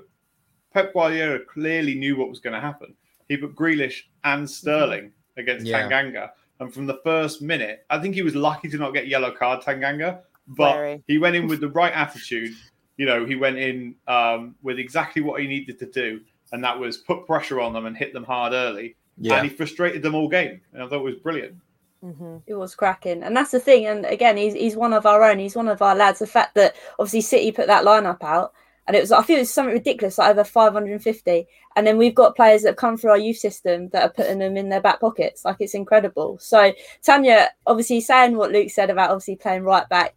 Pep 0.75 0.91
Guardiola 0.94 1.39
clearly 1.39 1.96
knew 1.96 2.17
what 2.17 2.27
was 2.29 2.39
going 2.39 2.53
to 2.53 2.60
happen. 2.60 2.94
He 3.29 3.38
put 3.38 3.55
Grealish 3.55 4.01
and 4.25 4.48
Sterling 4.48 5.13
against 5.38 5.65
Yeah. 5.65 5.89
Tanganga, 5.89 6.32
and 6.60 6.72
from 6.74 6.86
the 6.86 7.00
first 7.03 7.41
minute, 7.41 7.86
I 7.89 7.98
think 7.98 8.13
he 8.13 8.22
was 8.24 8.36
lucky 8.36 8.67
to 8.70 8.77
not 8.77 8.94
get 8.94 9.08
yellow 9.08 9.32
card 9.32 9.62
Tanganga, 9.62 10.20
but 10.50 10.74
Very. 10.74 11.03
he 11.08 11.17
went 11.17 11.38
in 11.38 11.48
with 11.48 11.62
the 11.62 11.70
right 11.70 11.94
attitude. 11.94 12.53
You 12.98 13.05
know, 13.05 13.25
he 13.25 13.36
went 13.36 13.58
in 13.58 13.96
um, 14.10 14.55
with 14.63 14.77
exactly 14.77 15.22
what 15.22 15.39
he 15.41 15.48
needed 15.48 15.79
to 15.79 15.86
do, 15.86 16.20
and 16.51 16.62
that 16.65 16.77
was 16.77 16.98
put 16.98 17.25
pressure 17.25 17.62
on 17.62 17.72
them 17.72 17.86
and 17.86 17.96
hit 17.96 18.12
them 18.12 18.25
hard 18.25 18.51
early. 18.51 18.98
Yeah. 19.17 19.36
And 19.36 19.50
he 19.50 19.55
frustrated 19.55 20.01
them 20.03 20.13
all 20.13 20.27
game, 20.27 20.60
and 20.74 20.84
I 20.84 20.88
thought 20.88 21.00
it 21.00 21.03
was 21.03 21.15
brilliant. 21.15 21.55
Mhm. 22.03 22.41
It 22.48 22.55
was 22.55 22.75
cracking, 22.75 23.24
and 23.24 23.36
that's 23.36 23.51
the 23.51 23.62
thing. 23.62 23.88
And 23.88 24.05
again, 24.05 24.36
he's 24.36 24.53
he's 24.53 24.75
one 24.75 24.91
of 24.91 25.05
our 25.05 25.24
own. 25.24 25.39
He's 25.39 25.55
one 25.55 25.70
of 25.70 25.82
our 25.82 25.96
lads. 25.96 26.20
The 26.20 26.27
fact 26.27 26.53
that 26.55 26.75
obviously 27.00 27.22
City 27.22 27.51
put 27.53 27.67
that 27.67 27.86
lineup 27.86 28.22
out, 28.24 28.53
and 28.87 28.95
it 28.95 28.99
was 29.01 29.11
I 29.11 29.23
feel 29.23 29.39
it's 29.39 29.51
something 29.51 29.73
ridiculous, 29.73 30.17
like 30.17 30.31
over 30.31 30.43
550. 30.43 31.47
And 31.75 31.85
then 31.87 31.97
we've 31.97 32.15
got 32.15 32.35
players 32.35 32.61
that 32.61 32.69
have 32.69 32.75
come 32.77 32.97
through 32.97 33.11
our 33.11 33.17
youth 33.17 33.37
system 33.37 33.89
that 33.89 34.03
are 34.03 34.09
putting 34.13 34.39
them 34.39 34.55
in 34.57 34.69
their 34.69 34.81
back 34.81 35.01
pockets. 35.01 35.43
Like 35.43 35.57
it's 35.59 35.73
incredible. 35.73 36.37
So 36.39 36.71
Tanya, 37.03 37.49
obviously 37.67 37.99
saying 38.01 38.37
what 38.37 38.51
Luke 38.51 38.69
said 38.69 38.89
about 38.89 39.09
obviously 39.09 39.35
playing 39.35 39.63
right 39.63 39.87
back. 39.89 40.15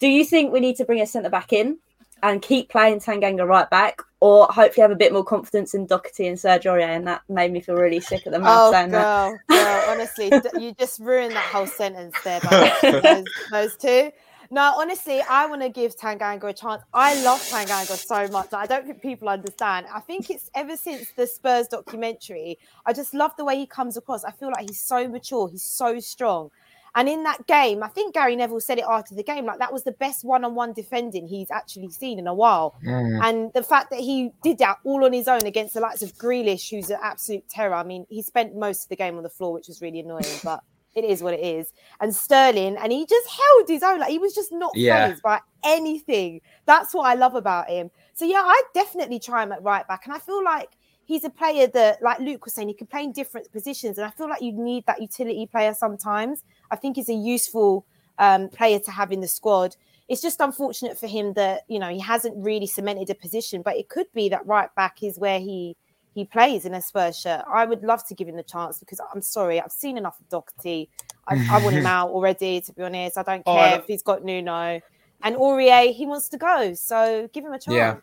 Do 0.00 0.08
you 0.08 0.24
think 0.24 0.52
we 0.52 0.60
need 0.60 0.76
to 0.76 0.84
bring 0.84 1.00
a 1.00 1.06
centre 1.06 1.30
back 1.30 1.52
in 1.52 1.78
and 2.22 2.42
keep 2.42 2.68
playing 2.68 2.98
Tanganga 2.98 3.46
right 3.46 3.70
back, 3.70 4.02
or 4.18 4.46
hopefully 4.46 4.82
have 4.82 4.90
a 4.90 4.96
bit 4.96 5.12
more 5.12 5.22
confidence 5.24 5.72
in 5.72 5.86
Doherty 5.86 6.26
and 6.26 6.36
Sergio 6.36 6.72
Aurier? 6.72 6.96
And 6.96 7.06
that 7.06 7.22
made 7.28 7.52
me 7.52 7.60
feel 7.60 7.76
really 7.76 8.00
sick 8.00 8.26
at 8.26 8.32
the 8.32 8.40
mouth 8.40 8.68
Oh, 8.68 8.72
saying 8.72 8.90
that. 8.90 9.28
girl, 9.28 9.38
girl, 9.48 9.84
honestly, 9.88 10.32
you 10.60 10.74
just 10.74 10.98
ruined 10.98 11.34
that 11.36 11.44
whole 11.44 11.66
sentence 11.68 12.16
there. 12.24 12.40
By 12.40 12.72
those, 13.02 13.24
those 13.52 13.76
two. 13.76 14.10
No, 14.50 14.74
honestly, 14.76 15.20
I 15.20 15.46
want 15.46 15.62
to 15.62 15.68
give 15.68 15.96
Tanganga 15.96 16.44
a 16.44 16.52
chance. 16.52 16.82
I 16.94 17.22
love 17.22 17.40
Tanganga 17.40 17.96
so 17.96 18.28
much. 18.28 18.50
That 18.50 18.60
I 18.60 18.66
don't 18.66 18.86
think 18.86 19.02
people 19.02 19.28
understand. 19.28 19.86
I 19.92 20.00
think 20.00 20.30
it's 20.30 20.50
ever 20.54 20.76
since 20.76 21.10
the 21.12 21.26
Spurs 21.26 21.68
documentary, 21.68 22.58
I 22.86 22.92
just 22.92 23.12
love 23.12 23.32
the 23.36 23.44
way 23.44 23.56
he 23.58 23.66
comes 23.66 23.96
across. 23.96 24.24
I 24.24 24.32
feel 24.32 24.48
like 24.48 24.68
he's 24.68 24.80
so 24.80 25.06
mature, 25.06 25.48
he's 25.48 25.64
so 25.64 26.00
strong. 26.00 26.50
And 26.94 27.08
in 27.08 27.22
that 27.24 27.46
game, 27.46 27.82
I 27.82 27.88
think 27.88 28.14
Gary 28.14 28.34
Neville 28.34 28.60
said 28.60 28.78
it 28.78 28.84
after 28.88 29.14
the 29.14 29.22
game, 29.22 29.44
like 29.44 29.58
that 29.58 29.72
was 29.72 29.84
the 29.84 29.92
best 29.92 30.24
one-on-one 30.24 30.72
defending 30.72 31.28
he's 31.28 31.50
actually 31.50 31.90
seen 31.90 32.18
in 32.18 32.26
a 32.26 32.34
while. 32.34 32.74
Mm. 32.84 33.22
And 33.22 33.52
the 33.52 33.62
fact 33.62 33.90
that 33.90 34.00
he 34.00 34.32
did 34.42 34.58
that 34.58 34.78
all 34.84 35.04
on 35.04 35.12
his 35.12 35.28
own 35.28 35.44
against 35.44 35.74
the 35.74 35.80
likes 35.80 36.02
of 36.02 36.14
Grealish, 36.14 36.70
who's 36.70 36.88
an 36.90 36.98
absolute 37.02 37.46
terror. 37.48 37.74
I 37.74 37.84
mean, 37.84 38.06
he 38.08 38.22
spent 38.22 38.56
most 38.56 38.84
of 38.84 38.88
the 38.88 38.96
game 38.96 39.18
on 39.18 39.22
the 39.22 39.28
floor, 39.28 39.52
which 39.52 39.68
was 39.68 39.82
really 39.82 40.00
annoying, 40.00 40.24
but 40.42 40.64
it 40.94 41.04
is 41.04 41.22
what 41.22 41.34
it 41.34 41.40
is. 41.40 41.72
And 42.00 42.14
Sterling, 42.14 42.76
and 42.76 42.92
he 42.92 43.06
just 43.06 43.28
held 43.28 43.68
his 43.68 43.82
own. 43.82 44.00
Like 44.00 44.10
he 44.10 44.18
was 44.18 44.34
just 44.34 44.52
not 44.52 44.72
Yeah. 44.74 45.08
phased 45.08 45.22
by 45.22 45.40
anything. 45.64 46.40
That's 46.66 46.94
what 46.94 47.08
I 47.08 47.14
love 47.14 47.34
about 47.34 47.68
him. 47.68 47.90
So 48.14 48.24
yeah, 48.24 48.42
I 48.44 48.62
definitely 48.74 49.18
try 49.20 49.42
him 49.42 49.52
at 49.52 49.62
right 49.62 49.86
back. 49.86 50.02
And 50.06 50.14
I 50.14 50.18
feel 50.18 50.42
like 50.42 50.70
he's 51.04 51.24
a 51.24 51.30
player 51.30 51.66
that, 51.68 52.02
like 52.02 52.18
Luke 52.18 52.44
was 52.44 52.54
saying, 52.54 52.68
he 52.68 52.74
can 52.74 52.86
play 52.86 53.04
in 53.04 53.12
different 53.12 53.50
positions. 53.52 53.98
And 53.98 54.06
I 54.06 54.10
feel 54.10 54.28
like 54.28 54.42
you 54.42 54.52
need 54.52 54.84
that 54.86 55.00
utility 55.00 55.46
player 55.46 55.74
sometimes. 55.74 56.42
I 56.70 56.76
think 56.76 56.96
he's 56.96 57.08
a 57.08 57.14
useful 57.14 57.86
um, 58.18 58.48
player 58.48 58.78
to 58.80 58.90
have 58.90 59.12
in 59.12 59.20
the 59.20 59.28
squad. 59.28 59.76
It's 60.08 60.22
just 60.22 60.40
unfortunate 60.40 60.98
for 60.98 61.06
him 61.06 61.34
that 61.34 61.62
you 61.68 61.78
know 61.78 61.88
he 61.90 62.00
hasn't 62.00 62.34
really 62.36 62.66
cemented 62.66 63.10
a 63.10 63.14
position, 63.14 63.62
but 63.62 63.76
it 63.76 63.88
could 63.88 64.06
be 64.14 64.28
that 64.30 64.46
right 64.46 64.74
back 64.74 65.02
is 65.02 65.18
where 65.18 65.38
he 65.38 65.76
he 66.18 66.24
plays 66.24 66.64
in 66.64 66.74
a 66.74 66.82
Spurs 66.82 67.16
shirt. 67.18 67.44
I 67.48 67.64
would 67.64 67.82
love 67.84 68.04
to 68.08 68.14
give 68.14 68.26
him 68.26 68.34
the 68.36 68.42
chance 68.42 68.80
because 68.80 69.00
I'm 69.14 69.22
sorry, 69.22 69.60
I've 69.60 69.70
seen 69.70 69.96
enough 69.96 70.18
of 70.18 70.28
Doherty. 70.28 70.90
I, 71.28 71.46
I 71.50 71.62
want 71.62 71.76
him 71.76 71.86
out 71.96 72.10
already. 72.10 72.60
To 72.60 72.72
be 72.72 72.82
honest, 72.82 73.16
I 73.16 73.22
don't 73.22 73.42
Oh, 73.46 73.54
care 73.54 73.74
I 73.74 73.76
if 73.76 73.86
he's 73.86 74.02
got 74.02 74.24
Nuno 74.24 74.80
and 75.22 75.36
Aurier. 75.36 75.92
He 75.94 76.06
wants 76.06 76.28
to 76.30 76.36
go, 76.38 76.74
so 76.74 77.28
give 77.32 77.44
him 77.44 77.52
a 77.52 77.58
chance. 77.58 77.74
Yeah. 77.76 77.96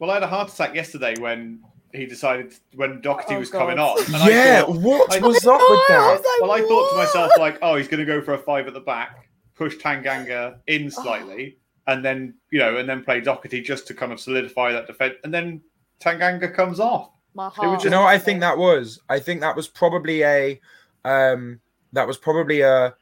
Well, 0.00 0.10
I 0.10 0.14
had 0.14 0.22
a 0.24 0.26
heart 0.26 0.52
attack 0.52 0.74
yesterday 0.74 1.14
when 1.20 1.60
he 1.92 2.06
decided 2.06 2.52
when 2.74 3.00
Doherty 3.00 3.36
Oh, 3.36 3.38
was 3.38 3.50
God. 3.50 3.58
coming 3.60 3.78
on. 3.78 4.04
and 4.04 4.16
I 4.16 4.28
Yeah, 4.28 4.62
thought- 4.62 4.76
what 4.78 5.14
I- 5.14 5.24
was 5.24 5.46
up 5.46 5.60
with 5.70 5.80
that? 5.88 6.10
was 6.10 6.24
like, 6.26 6.42
Well, 6.42 6.50
I 6.50 6.60
thought 6.68 6.90
to 6.90 6.96
myself, 6.96 7.32
like, 7.38 7.58
oh, 7.62 7.76
he's 7.76 7.86
going 7.86 8.00
to 8.00 8.06
go 8.06 8.20
for 8.20 8.34
a 8.34 8.38
five 8.38 8.66
at 8.66 8.74
the 8.74 8.80
back, 8.80 9.28
push 9.54 9.76
Tanganga 9.76 10.58
in 10.66 10.86
oh. 10.86 10.88
slightly, 10.88 11.58
and 11.86 12.04
then, 12.04 12.34
you 12.50 12.58
know, 12.58 12.78
and 12.78 12.88
then 12.88 13.04
play 13.04 13.20
Doherty 13.20 13.60
just 13.60 13.86
to 13.86 13.94
kind 13.94 14.10
of 14.12 14.18
solidify 14.18 14.72
that 14.72 14.88
defense. 14.88 15.14
And 15.22 15.32
then 15.32 15.60
Tanganga 16.00 16.52
comes 16.52 16.80
off. 16.80 17.10
My 17.34 17.48
heart. 17.48 17.80
Do 17.80 17.84
you 17.84 17.90
know 17.90 18.02
what 18.02 18.14
I 18.14 18.18
think 18.18 18.40
that 18.40 18.58
was? 18.58 19.00
I 19.08 19.18
think 19.18 19.40
that 19.40 19.56
was 19.56 19.68
probably 19.68 20.22
a 20.22 20.60
um 21.04 21.60
that 21.92 22.06
was 22.06 22.16
probably 22.16 22.60
a 22.60 22.94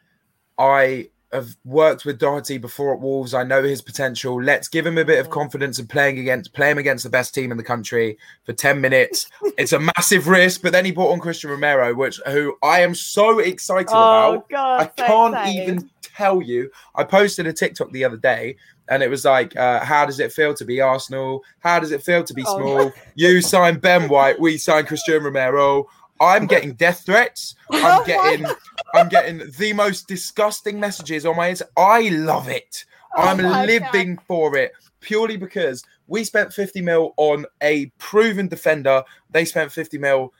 I 0.59 1.09
have 1.33 1.57
worked 1.65 2.05
with 2.05 2.19
Doherty 2.19 2.59
before 2.59 2.95
at 2.95 3.01
Wolves. 3.01 3.33
I 3.33 3.43
know 3.43 3.63
his 3.63 3.81
potential. 3.81 4.41
Let's 4.43 4.69
give 4.69 4.87
him 4.87 4.99
a 4.99 5.05
bit 5.05 5.19
of 5.19 5.31
confidence 5.31 5.79
and 5.79 5.89
playing 5.89 6.19
against 6.19 6.53
play 6.53 6.71
him 6.71 6.79
against 6.79 7.05
the 7.05 7.11
best 7.11 7.35
team 7.35 7.51
in 7.51 7.57
the 7.57 7.63
country 7.63 8.19
for 8.45 8.53
10 8.53 8.81
minutes. 8.81 9.31
it's 9.59 9.73
a 9.73 9.81
massive 9.81 10.29
risk, 10.29 10.63
but 10.63 10.73
then 10.73 10.85
he 10.85 10.93
brought 10.93 11.13
on 11.13 11.21
Cristian 11.21 11.51
Romero, 11.51 11.95
which 11.95 12.21
who 12.27 12.57
I 12.63 12.81
am 12.81 12.95
so 12.95 13.39
excited 13.39 13.89
Oh 13.93 14.35
about. 14.35 14.49
God! 14.49 14.81
I 14.81 14.85
so 14.85 15.07
can't 15.07 15.35
excited. 15.35 15.63
even 15.63 15.91
tell 16.17 16.43
you. 16.43 16.71
I 16.95 17.05
posted 17.05 17.47
a 17.47 17.53
TikTok 17.53 17.91
the 17.93 18.05
other 18.05 18.17
day, 18.17 18.57
and 18.89 19.03
it 19.03 19.09
was 19.11 19.25
like, 19.25 19.57
uh, 19.57 19.81
"How 19.85 20.05
does 20.07 20.21
it 20.21 20.33
feel 20.33 20.55
to 20.55 20.65
be 20.65 20.81
Arsenal? 20.81 21.43
How 21.61 21.81
does 21.81 21.93
it 21.93 22.03
feel 22.03 22.25
to 22.25 22.35
be 22.35 22.45
Oh, 22.47 22.59
small? 22.59 22.93
You 23.15 23.41
sign 23.41 23.79
Ben 23.79 24.09
White, 24.09 24.39
we 24.41 24.57
sign 24.59 24.85
Cristian 24.85 25.23
Romero. 25.23 25.87
I'm 26.21 26.47
getting 26.47 26.75
death 26.75 27.03
threats. 27.05 27.57
Oh 27.73 28.01
I'm 28.01 28.07
getting, 28.07 28.47
I'm 28.95 29.09
getting 29.09 29.51
the 29.59 29.73
most 29.73 30.07
disgusting 30.07 30.79
messages 30.79 31.27
on 31.27 31.37
my. 31.37 31.51
Insta- 31.51 31.69
I 31.77 32.11
love 32.11 32.49
it. 32.49 32.85
Oh 33.17 33.23
I'm 33.23 33.39
living 33.67 34.19
for 34.27 34.57
it 34.57 34.73
purely 35.01 35.37
because 35.37 35.85
we 36.07 36.25
spent 36.25 36.53
50 36.53 36.81
mil 36.81 37.13
on 37.17 37.45
a 37.63 37.87
proven 37.99 38.49
defender. 38.49 39.03
They 39.31 39.45
spent 39.45 39.73
50 39.73 39.99
mil 39.99 40.33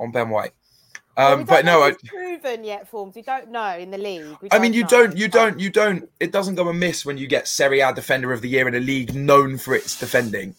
on 0.00 0.10
Ben 0.10 0.28
White. 0.28 0.52
Well, 1.16 1.32
Um, 1.32 1.38
we 1.40 1.44
but 1.44 1.64
no, 1.64 1.82
I, 1.82 1.88
it's 1.88 2.02
proven 2.02 2.64
yet. 2.64 2.90
Formz 2.90 3.14
we 3.14 3.22
don't 3.22 3.50
know 3.50 3.76
in 3.76 3.90
the 3.90 3.98
league. 3.98 4.36
We 4.40 4.48
I 4.50 4.58
mean, 4.58 4.72
you 4.72 4.82
know, 4.82 4.88
don't, 4.88 5.16
you 5.16 5.28
don't, 5.28 5.60
you 5.60 5.70
don't. 5.70 6.08
It 6.20 6.32
doesn't 6.32 6.54
go 6.54 6.68
amiss 6.68 7.04
when 7.04 7.18
you 7.18 7.26
get 7.26 7.48
Serie 7.48 7.80
A 7.80 7.92
Defender 7.92 8.32
of 8.32 8.40
the 8.40 8.48
Year 8.48 8.66
in 8.66 8.74
a 8.74 8.80
league 8.80 9.14
known 9.14 9.58
for 9.58 9.74
its 9.74 9.98
defending, 9.98 10.54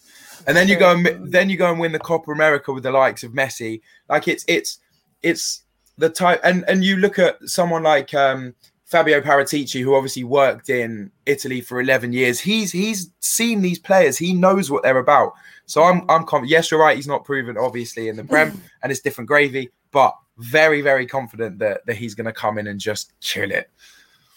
and 0.46 0.56
then 0.56 0.68
you 0.68 0.76
go 0.76 0.92
and 0.92 1.32
then 1.32 1.50
you 1.50 1.56
go 1.56 1.70
and 1.70 1.80
win 1.80 1.92
the 1.92 1.98
Copa 1.98 2.30
America 2.30 2.72
with 2.72 2.84
the 2.84 2.92
likes 2.92 3.24
of 3.24 3.32
Messi. 3.32 3.80
Like 4.08 4.28
it's 4.28 4.44
it's 4.46 4.78
it's 5.22 5.62
the 5.98 6.08
type, 6.08 6.40
and 6.44 6.64
and 6.68 6.84
you 6.84 6.96
look 6.96 7.18
at 7.18 7.42
someone 7.48 7.82
like 7.82 8.14
um, 8.14 8.54
Fabio 8.84 9.20
Paratici, 9.20 9.82
who 9.82 9.94
obviously 9.96 10.22
worked 10.22 10.70
in 10.70 11.10
Italy 11.26 11.60
for 11.60 11.80
eleven 11.80 12.12
years. 12.12 12.38
He's 12.38 12.70
he's 12.70 13.10
seen 13.18 13.60
these 13.62 13.78
players. 13.78 14.18
He 14.18 14.34
knows 14.34 14.70
what 14.70 14.84
they're 14.84 14.98
about. 14.98 15.32
So 15.66 15.82
I'm 15.82 16.08
I'm 16.08 16.24
confident. 16.24 16.50
Yes, 16.50 16.70
you're 16.70 16.80
right. 16.80 16.96
He's 16.96 17.08
not 17.08 17.24
proven 17.24 17.56
obviously 17.58 18.08
in 18.08 18.16
the 18.16 18.24
Prem, 18.24 18.60
and 18.82 18.92
it's 18.92 19.00
different 19.00 19.26
gravy, 19.26 19.70
but 19.90 20.14
very 20.38 20.80
very 20.80 21.06
confident 21.06 21.58
that 21.60 21.84
that 21.86 21.96
he's 21.96 22.14
going 22.14 22.26
to 22.26 22.32
come 22.32 22.58
in 22.58 22.66
and 22.66 22.80
just 22.80 23.12
chill 23.20 23.50
it. 23.50 23.70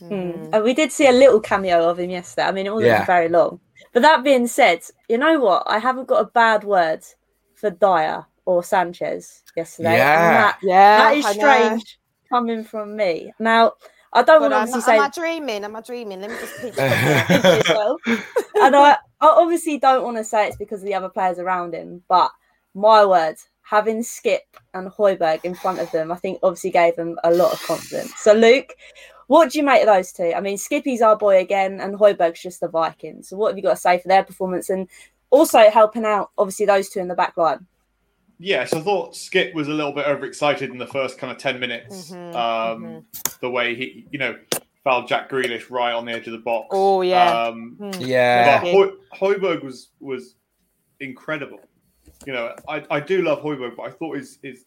Mhm. 0.02 0.50
And 0.54 0.64
we 0.64 0.74
did 0.74 0.92
see 0.92 1.08
a 1.08 1.12
little 1.12 1.40
cameo 1.40 1.90
of 1.90 1.98
him 2.00 2.10
yesterday. 2.12 2.48
I 2.48 2.52
mean, 2.52 2.68
it 2.68 2.74
wasn't 2.74 2.92
Yeah. 2.92 3.06
very 3.06 3.30
long. 3.30 3.60
But 3.94 4.04
that 4.04 4.24
being 4.24 4.46
said, 4.48 4.82
you 5.10 5.18
know 5.18 5.40
what? 5.40 5.64
I 5.66 5.80
haven't 5.80 6.08
got 6.08 6.22
a 6.22 6.26
bad 6.30 6.64
word 6.64 7.04
for 7.56 7.72
Dier 7.72 8.26
or 8.46 8.64
Sanchez 8.64 9.42
yesterday. 9.56 9.94
Yeah. 9.94 10.30
that, 10.32 10.58
Yeah, 10.62 10.98
that 11.00 11.18
is 11.18 11.26
I 11.26 11.34
know. 11.34 11.40
strange 11.40 12.00
coming 12.30 12.64
from 12.64 12.96
me. 12.96 13.34
Now, 13.40 13.74
I 14.14 14.22
don't 14.22 14.40
But 14.40 14.52
want 14.52 14.54
to 14.54 14.58
am, 14.58 14.62
obviously 14.68 14.94
am 14.94 15.00
say 15.00 15.06
I 15.06 15.10
dreaming? 15.10 15.64
Am 15.64 15.76
I 15.76 15.82
dreaming? 15.82 16.22
Let 16.22 16.30
me 16.30 16.38
just 16.40 16.56
pinch 16.62 16.76
Pinch 16.76 17.44
myself. 17.44 17.68
yourself. 17.68 18.02
and 18.62 18.76
I, 18.76 18.92
I 18.92 18.98
obviously 19.22 19.80
don't 19.80 20.04
want 20.04 20.18
to 20.18 20.24
say 20.24 20.48
it's 20.48 20.58
because 20.58 20.82
of 20.82 20.86
the 20.86 20.94
other 20.94 21.10
players 21.10 21.40
around 21.40 21.74
him, 21.74 22.04
but 22.08 22.30
my 22.76 23.04
word, 23.04 23.36
having 23.70 24.02
Skip 24.02 24.58
and 24.74 24.90
Højbjerg 24.90 25.44
in 25.44 25.54
front 25.54 25.80
of 25.80 25.92
them, 25.92 26.12
I 26.12 26.16
think 26.16 26.40
obviously 26.42 26.72
gave 26.72 26.96
them 26.96 27.18
a 27.24 27.32
lot 27.32 27.52
of 27.52 27.62
confidence. 27.64 28.14
So, 28.16 28.34
Luke, 28.34 28.74
what 29.28 29.52
do 29.52 29.58
you 29.58 29.66
make 29.66 29.82
of 29.82 29.88
those 29.88 30.14
two? 30.14 30.34
I 30.36 30.40
mean, 30.40 30.58
Skippy's 30.58 31.02
our 31.02 31.18
boy 31.18 31.40
again, 31.40 31.82
and 31.82 31.96
Højbjerg's 31.96 32.42
just 32.42 32.62
the 32.62 32.70
Viking. 32.70 33.24
So, 33.24 33.36
what 33.36 33.50
have 33.50 33.58
you 33.58 33.64
got 33.64 33.72
to 33.72 33.82
say 33.82 34.00
for 34.00 34.08
their 34.08 34.24
performance 34.24 34.70
and 34.70 34.88
also 35.32 35.70
helping 35.70 36.06
out, 36.06 36.32
obviously, 36.38 36.66
those 36.66 36.90
two 36.90 37.02
in 37.02 37.10
the 37.10 37.16
back 37.16 37.36
line? 37.36 37.68
Yes, 38.40 38.72
I 38.72 38.80
thought 38.82 39.16
Skip 39.16 39.54
was 39.54 39.68
a 39.68 39.74
little 39.74 39.92
bit 39.92 40.08
overexcited 40.08 40.70
in 40.70 40.78
the 40.78 40.88
first 40.88 41.18
kind 41.18 41.32
of 41.32 41.38
10 41.38 41.60
minutes. 41.60 42.12
Mm-hmm, 42.12 42.36
um, 42.38 42.84
mm-hmm. 42.84 43.38
The 43.42 43.50
way 43.50 43.76
he, 43.76 44.08
you 44.12 44.20
know, 44.20 44.38
fouled 44.84 45.08
Jack 45.08 45.30
Grealish 45.30 45.70
right 45.70 45.92
on 45.92 46.06
the 46.06 46.14
edge 46.14 46.28
of 46.28 46.34
the 46.34 46.40
box. 46.40 46.68
Oh, 46.72 47.02
yeah. 47.02 47.48
Um, 47.48 47.76
hmm. 47.78 48.00
yeah. 48.00 48.62
But 48.62 48.72
Hoy- 48.72 48.94
Højbjerg 49.20 49.64
was, 49.64 49.90
was 50.00 50.36
incredible. 51.00 51.60
You 52.26 52.34
know, 52.34 52.56
I, 52.68 52.84
I 52.90 53.00
do 53.00 53.22
love 53.22 53.42
Højbjerg, 53.42 53.76
but 53.76 53.84
I 53.84 53.92
thought 53.92 54.18
his, 54.18 54.40
his 54.42 54.66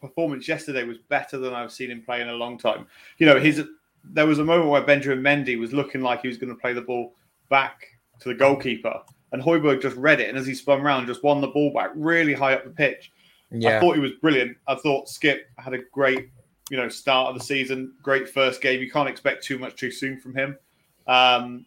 performance 0.00 0.48
yesterday 0.48 0.84
was 0.84 0.98
better 0.98 1.38
than 1.38 1.54
I've 1.54 1.72
seen 1.72 1.90
him 1.90 2.02
play 2.02 2.20
in 2.20 2.28
a 2.28 2.34
long 2.34 2.58
time. 2.58 2.86
You 3.18 3.26
know, 3.26 3.38
his 3.38 3.62
there 4.04 4.26
was 4.26 4.38
a 4.38 4.44
moment 4.44 4.70
where 4.70 4.82
Benjamin 4.82 5.22
Mendy 5.22 5.58
was 5.58 5.72
looking 5.72 6.00
like 6.00 6.22
he 6.22 6.28
was 6.28 6.38
going 6.38 6.54
to 6.54 6.60
play 6.60 6.72
the 6.72 6.80
ball 6.80 7.14
back 7.50 7.84
to 8.20 8.28
the 8.28 8.34
goalkeeper, 8.34 9.00
and 9.32 9.42
Højbjerg 9.42 9.82
just 9.82 9.96
read 9.96 10.20
it, 10.20 10.28
and 10.28 10.38
as 10.38 10.46
he 10.46 10.54
spun 10.54 10.80
around, 10.80 11.06
just 11.06 11.22
won 11.22 11.40
the 11.40 11.48
ball 11.48 11.72
back 11.72 11.90
really 11.94 12.32
high 12.32 12.54
up 12.54 12.64
the 12.64 12.70
pitch. 12.70 13.12
Yeah. 13.50 13.76
I 13.76 13.80
thought 13.80 13.94
he 13.94 14.00
was 14.00 14.12
brilliant. 14.20 14.56
I 14.66 14.74
thought 14.74 15.08
Skip 15.08 15.48
had 15.56 15.74
a 15.74 15.78
great, 15.92 16.30
you 16.70 16.76
know, 16.76 16.88
start 16.88 17.28
of 17.28 17.38
the 17.38 17.44
season, 17.44 17.94
great 18.02 18.28
first 18.28 18.60
game. 18.60 18.80
You 18.80 18.90
can't 18.90 19.08
expect 19.08 19.44
too 19.44 19.58
much 19.58 19.76
too 19.76 19.90
soon 19.90 20.20
from 20.20 20.34
him. 20.34 20.58
Um, 21.06 21.64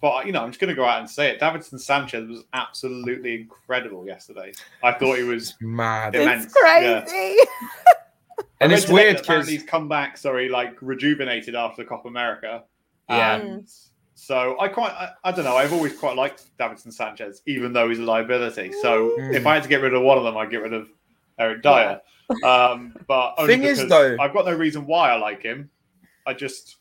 but 0.00 0.26
you 0.26 0.32
know, 0.32 0.42
I'm 0.42 0.50
just 0.50 0.60
going 0.60 0.68
to 0.68 0.74
go 0.74 0.84
out 0.84 1.00
and 1.00 1.10
say 1.10 1.30
it. 1.30 1.40
Davinson 1.40 1.80
Sanchez 1.80 2.28
was 2.28 2.44
absolutely 2.52 3.34
incredible 3.34 4.06
yesterday. 4.06 4.52
I 4.82 4.92
thought 4.92 5.18
he 5.18 5.24
was 5.24 5.54
mad, 5.60 6.14
immense. 6.14 6.44
It's 6.44 6.54
crazy. 6.54 7.36
Yeah. 7.38 7.44
and 8.60 8.72
it's 8.72 8.88
weird 8.88 9.18
because 9.18 9.48
he's 9.48 9.62
come 9.62 9.88
back. 9.88 10.16
Sorry, 10.16 10.48
like 10.48 10.76
rejuvenated 10.80 11.54
after 11.54 11.82
the 11.82 11.88
Copa 11.88 12.08
America. 12.08 12.64
Yeah. 13.08 13.36
And 13.36 13.68
so 14.14 14.56
I 14.60 14.68
quite, 14.68 14.92
I, 14.92 15.10
I, 15.24 15.32
don't 15.32 15.44
know. 15.44 15.56
I've 15.56 15.72
always 15.72 15.96
quite 15.96 16.16
liked 16.16 16.56
Davinson 16.58 16.92
Sanchez, 16.92 17.42
even 17.46 17.72
though 17.72 17.88
he's 17.88 17.98
a 17.98 18.02
liability. 18.02 18.72
So 18.82 19.16
mm. 19.18 19.34
if 19.34 19.46
I 19.46 19.54
had 19.54 19.62
to 19.62 19.68
get 19.68 19.80
rid 19.80 19.94
of 19.94 20.02
one 20.02 20.18
of 20.18 20.24
them, 20.24 20.36
I'd 20.36 20.50
get 20.50 20.62
rid 20.62 20.74
of 20.74 20.88
Eric 21.38 21.62
Dier. 21.62 22.00
Um, 22.44 22.94
but 23.06 23.34
only 23.38 23.54
thing 23.54 23.62
is, 23.62 23.86
though, 23.86 24.16
I've 24.20 24.34
got 24.34 24.44
no 24.44 24.54
reason 24.54 24.86
why 24.86 25.10
I 25.10 25.16
like 25.16 25.42
him. 25.42 25.70
I 26.26 26.34
just 26.34 26.76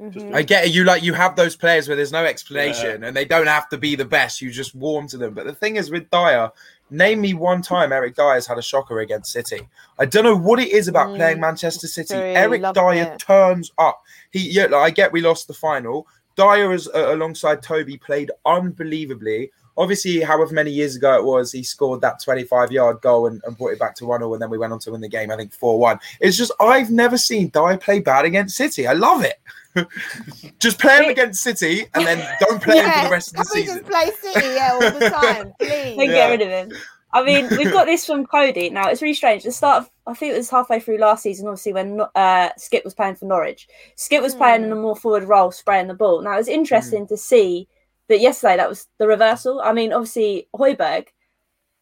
Mm-hmm. 0.00 0.34
I 0.34 0.42
get 0.42 0.66
it. 0.66 0.72
You 0.72 0.84
like 0.84 1.02
you 1.02 1.14
have 1.14 1.36
those 1.36 1.56
players 1.56 1.88
where 1.88 1.96
there's 1.96 2.12
no 2.12 2.24
explanation 2.24 3.00
yeah. 3.00 3.08
and 3.08 3.16
they 3.16 3.24
don't 3.24 3.46
have 3.46 3.68
to 3.70 3.78
be 3.78 3.96
the 3.96 4.04
best. 4.04 4.42
You 4.42 4.50
just 4.50 4.74
warm 4.74 5.08
to 5.08 5.16
them. 5.16 5.32
But 5.32 5.46
the 5.46 5.54
thing 5.54 5.76
is 5.76 5.90
with 5.90 6.10
Dier, 6.10 6.50
name 6.90 7.22
me 7.22 7.32
one 7.32 7.62
time 7.62 7.92
Eric 7.92 8.14
Dier's 8.14 8.46
had 8.46 8.58
a 8.58 8.62
shocker 8.62 9.00
against 9.00 9.32
City. 9.32 9.68
I 9.98 10.04
don't 10.04 10.24
know 10.24 10.36
what 10.36 10.60
it 10.60 10.68
is 10.68 10.88
about 10.88 11.08
mm. 11.08 11.16
playing 11.16 11.40
Manchester 11.40 11.86
City. 11.86 12.14
Eric 12.14 12.62
Dier 12.74 13.12
it. 13.14 13.18
turns 13.18 13.72
up. 13.78 14.02
He 14.30 14.50
yeah, 14.50 14.66
like, 14.66 14.74
I 14.74 14.90
get 14.90 15.12
we 15.12 15.22
lost 15.22 15.48
the 15.48 15.54
final. 15.54 16.06
Dier 16.36 16.72
is 16.72 16.88
uh, 16.94 17.14
alongside 17.14 17.62
Toby 17.62 17.96
played 17.96 18.30
unbelievably 18.44 19.50
obviously, 19.76 20.20
however 20.20 20.52
many 20.52 20.70
years 20.70 20.96
ago 20.96 21.16
it 21.16 21.24
was, 21.24 21.52
he 21.52 21.62
scored 21.62 22.00
that 22.00 22.22
25 22.22 22.72
yard 22.72 23.00
goal 23.00 23.26
and, 23.26 23.42
and 23.44 23.56
brought 23.56 23.72
it 23.72 23.78
back 23.78 23.94
to 23.96 24.06
1 24.06 24.20
0, 24.20 24.32
and 24.32 24.42
then 24.42 24.50
we 24.50 24.58
went 24.58 24.72
on 24.72 24.78
to 24.80 24.92
win 24.92 25.00
the 25.00 25.08
game, 25.08 25.30
I 25.30 25.36
think 25.36 25.52
4 25.52 25.78
1. 25.78 25.98
It's 26.20 26.36
just, 26.36 26.52
I've 26.60 26.90
never 26.90 27.18
seen 27.18 27.48
Dier 27.48 27.78
play 27.78 28.00
bad 28.00 28.24
against 28.24 28.56
City. 28.56 28.86
I 28.86 28.92
love 28.92 29.24
it. 29.24 29.40
just 30.58 30.78
play 30.78 31.04
him 31.04 31.10
against 31.10 31.42
City 31.42 31.86
and 31.94 32.06
then 32.06 32.36
don't 32.40 32.62
play 32.62 32.76
yeah, 32.76 32.86
him 32.86 33.02
for 33.02 33.08
the 33.08 33.12
rest 33.12 33.30
of 33.30 33.36
the 33.36 33.44
season. 33.44 33.78
Just 33.78 33.90
play 33.90 34.10
City 34.22 34.46
yeah, 34.46 34.70
all 34.72 34.80
the 34.80 35.10
time, 35.22 35.52
please. 35.60 35.96
yeah. 35.98 36.06
get 36.06 36.30
rid 36.30 36.40
of 36.42 36.48
him. 36.48 36.72
I 37.12 37.22
mean, 37.22 37.48
we've 37.56 37.72
got 37.72 37.86
this 37.86 38.04
from 38.04 38.26
Cody. 38.26 38.68
Now, 38.68 38.88
it's 38.88 39.00
really 39.00 39.14
strange. 39.14 39.44
The 39.44 39.52
start 39.52 39.84
of, 39.84 39.90
I 40.06 40.12
think 40.12 40.34
it 40.34 40.36
was 40.36 40.50
halfway 40.50 40.80
through 40.80 40.98
last 40.98 41.22
season, 41.22 41.46
obviously, 41.46 41.72
when 41.72 42.00
uh, 42.14 42.50
Skip 42.58 42.84
was 42.84 42.94
playing 42.94 43.14
for 43.14 43.24
Norwich. 43.24 43.68
Skip 43.94 44.22
was 44.22 44.34
mm. 44.34 44.38
playing 44.38 44.64
in 44.64 44.72
a 44.72 44.76
more 44.76 44.96
forward 44.96 45.24
role, 45.24 45.50
spraying 45.50 45.86
the 45.86 45.94
ball. 45.94 46.20
Now, 46.20 46.34
it 46.34 46.38
was 46.38 46.48
interesting 46.48 47.04
mm. 47.04 47.08
to 47.08 47.16
see 47.16 47.68
that 48.08 48.20
yesterday 48.20 48.56
that 48.56 48.68
was 48.68 48.86
the 48.98 49.06
reversal. 49.06 49.60
I 49.60 49.72
mean, 49.72 49.92
obviously 49.92 50.48
Højbjerg 50.54 51.06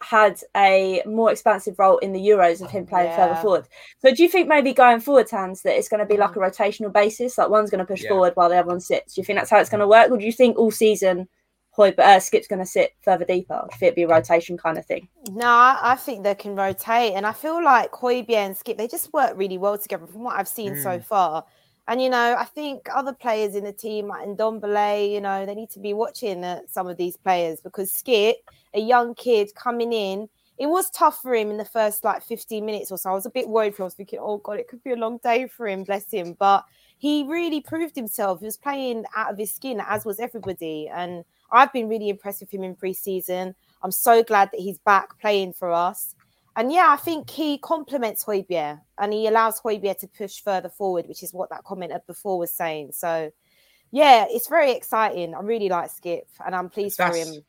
had 0.02 0.38
a 0.56 1.02
more 1.06 1.32
expansive 1.32 1.78
role 1.78 1.98
in 1.98 2.12
the 2.12 2.20
Euros 2.20 2.60
of 2.60 2.70
him 2.70 2.86
playing 2.86 3.08
yeah. 3.08 3.16
further 3.16 3.40
forward. 3.40 3.68
So 4.00 4.14
do 4.14 4.22
you 4.22 4.28
think 4.28 4.48
maybe 4.48 4.74
going 4.74 5.00
forward, 5.00 5.30
Hans, 5.30 5.62
that 5.62 5.76
it's 5.76 5.88
going 5.88 6.00
to 6.00 6.06
be 6.06 6.18
like 6.18 6.36
a 6.36 6.38
mm. 6.38 6.50
rotational 6.50 6.92
basis? 6.92 7.38
Like 7.38 7.48
one's 7.48 7.70
going 7.70 7.78
to 7.78 7.86
push 7.86 8.02
yeah. 8.02 8.10
forward 8.10 8.32
while 8.34 8.48
the 8.48 8.58
other 8.58 8.68
one 8.68 8.80
sits. 8.80 9.14
Do 9.14 9.20
you 9.20 9.24
think 9.24 9.38
that's 9.38 9.50
how 9.50 9.58
it's 9.58 9.70
going 9.70 9.80
to 9.80 9.88
work? 9.88 10.10
Or 10.10 10.18
do 10.18 10.24
you 10.24 10.32
think 10.32 10.58
all 10.58 10.70
season 10.70 11.28
Højbjerg, 11.78 11.98
uh, 11.98 12.20
Skip's 12.20 12.46
going 12.46 12.58
to 12.58 12.66
sit 12.66 12.92
further 13.00 13.24
deeper? 13.24 13.54
Or 13.54 13.68
do 13.68 13.86
it'd 13.86 13.94
be 13.94 14.02
a 14.02 14.08
rotation 14.08 14.58
kind 14.58 14.78
of 14.78 14.84
thing? 14.84 15.08
No, 15.30 15.48
I 15.48 15.96
think 15.98 16.22
they 16.22 16.34
can 16.34 16.54
rotate. 16.54 17.14
And 17.14 17.26
I 17.26 17.32
feel 17.32 17.64
like 17.64 17.92
Højbjerg 17.92 18.30
and 18.30 18.56
Skip, 18.56 18.76
they 18.76 18.88
just 18.88 19.12
work 19.12 19.32
really 19.36 19.58
well 19.58 19.78
together 19.78 20.06
from 20.06 20.22
what 20.24 20.36
I've 20.36 20.48
seen 20.48 20.74
mm. 20.74 20.82
so 20.82 21.00
far. 21.00 21.44
And 21.86 22.00
you 22.00 22.08
know, 22.08 22.36
I 22.38 22.44
think 22.44 22.88
other 22.94 23.12
players 23.12 23.54
in 23.54 23.64
the 23.64 23.72
team, 23.72 24.08
like 24.08 24.26
Ndombele, 24.26 25.12
you 25.12 25.20
know, 25.20 25.44
they 25.44 25.54
need 25.54 25.70
to 25.70 25.80
be 25.80 25.92
watching 25.92 26.42
uh, 26.42 26.60
some 26.68 26.88
of 26.88 26.96
these 26.96 27.16
players 27.16 27.60
because 27.60 27.92
Skip, 27.92 28.36
a 28.72 28.80
young 28.80 29.14
kid 29.14 29.54
coming 29.54 29.92
in, 29.92 30.28
it 30.56 30.66
was 30.66 30.88
tough 30.90 31.20
for 31.20 31.34
him 31.34 31.50
in 31.50 31.58
the 31.58 31.64
first 31.64 32.04
like 32.04 32.22
15 32.22 32.64
minutes 32.64 32.90
or 32.90 32.96
so. 32.96 33.10
I 33.10 33.14
was 33.14 33.26
a 33.26 33.30
bit 33.30 33.48
worried 33.48 33.74
for 33.74 33.82
him. 33.82 33.84
I 33.84 33.86
was 33.86 33.94
thinking, 33.94 34.20
oh 34.22 34.38
God, 34.38 34.58
it 34.58 34.68
could 34.68 34.82
be 34.82 34.92
a 34.92 34.96
long 34.96 35.18
day 35.18 35.46
for 35.46 35.66
him, 35.66 35.84
bless 35.84 36.10
him. 36.10 36.36
But 36.38 36.64
he 36.96 37.24
really 37.24 37.60
proved 37.60 37.96
himself. 37.96 38.40
He 38.40 38.46
was 38.46 38.56
playing 38.56 39.04
out 39.16 39.32
of 39.32 39.38
his 39.38 39.52
skin, 39.52 39.82
as 39.86 40.04
was 40.04 40.20
everybody. 40.20 40.88
And 40.88 41.24
I've 41.50 41.72
been 41.72 41.88
really 41.88 42.08
impressed 42.08 42.40
with 42.40 42.54
him 42.54 42.62
in 42.62 42.76
pre-season. 42.76 43.54
I'm 43.82 43.90
so 43.90 44.22
glad 44.22 44.50
that 44.52 44.60
he's 44.60 44.78
back 44.78 45.20
playing 45.20 45.52
for 45.52 45.70
us. 45.70 46.14
And 46.56 46.72
yeah, 46.72 46.86
I 46.88 46.96
think 46.96 47.30
he 47.30 47.58
complements 47.58 48.24
Højbjerg 48.24 48.80
and 48.98 49.12
he 49.12 49.26
allows 49.26 49.60
Højbjerg 49.60 49.98
to 49.98 50.08
push 50.08 50.40
further 50.40 50.68
forward, 50.68 51.06
which 51.08 51.22
is 51.22 51.34
what 51.34 51.50
that 51.50 51.64
commenter 51.64 52.00
before 52.06 52.38
was 52.38 52.52
saying. 52.52 52.92
So 52.92 53.32
yeah, 53.90 54.26
it's 54.28 54.48
very 54.48 54.72
exciting. 54.72 55.34
I 55.34 55.40
really 55.40 55.68
like 55.68 55.90
Skip 55.90 56.28
and 56.44 56.54
I'm 56.54 56.68
pleased 56.68 56.96
for 56.96 57.14
him. 57.14 57.44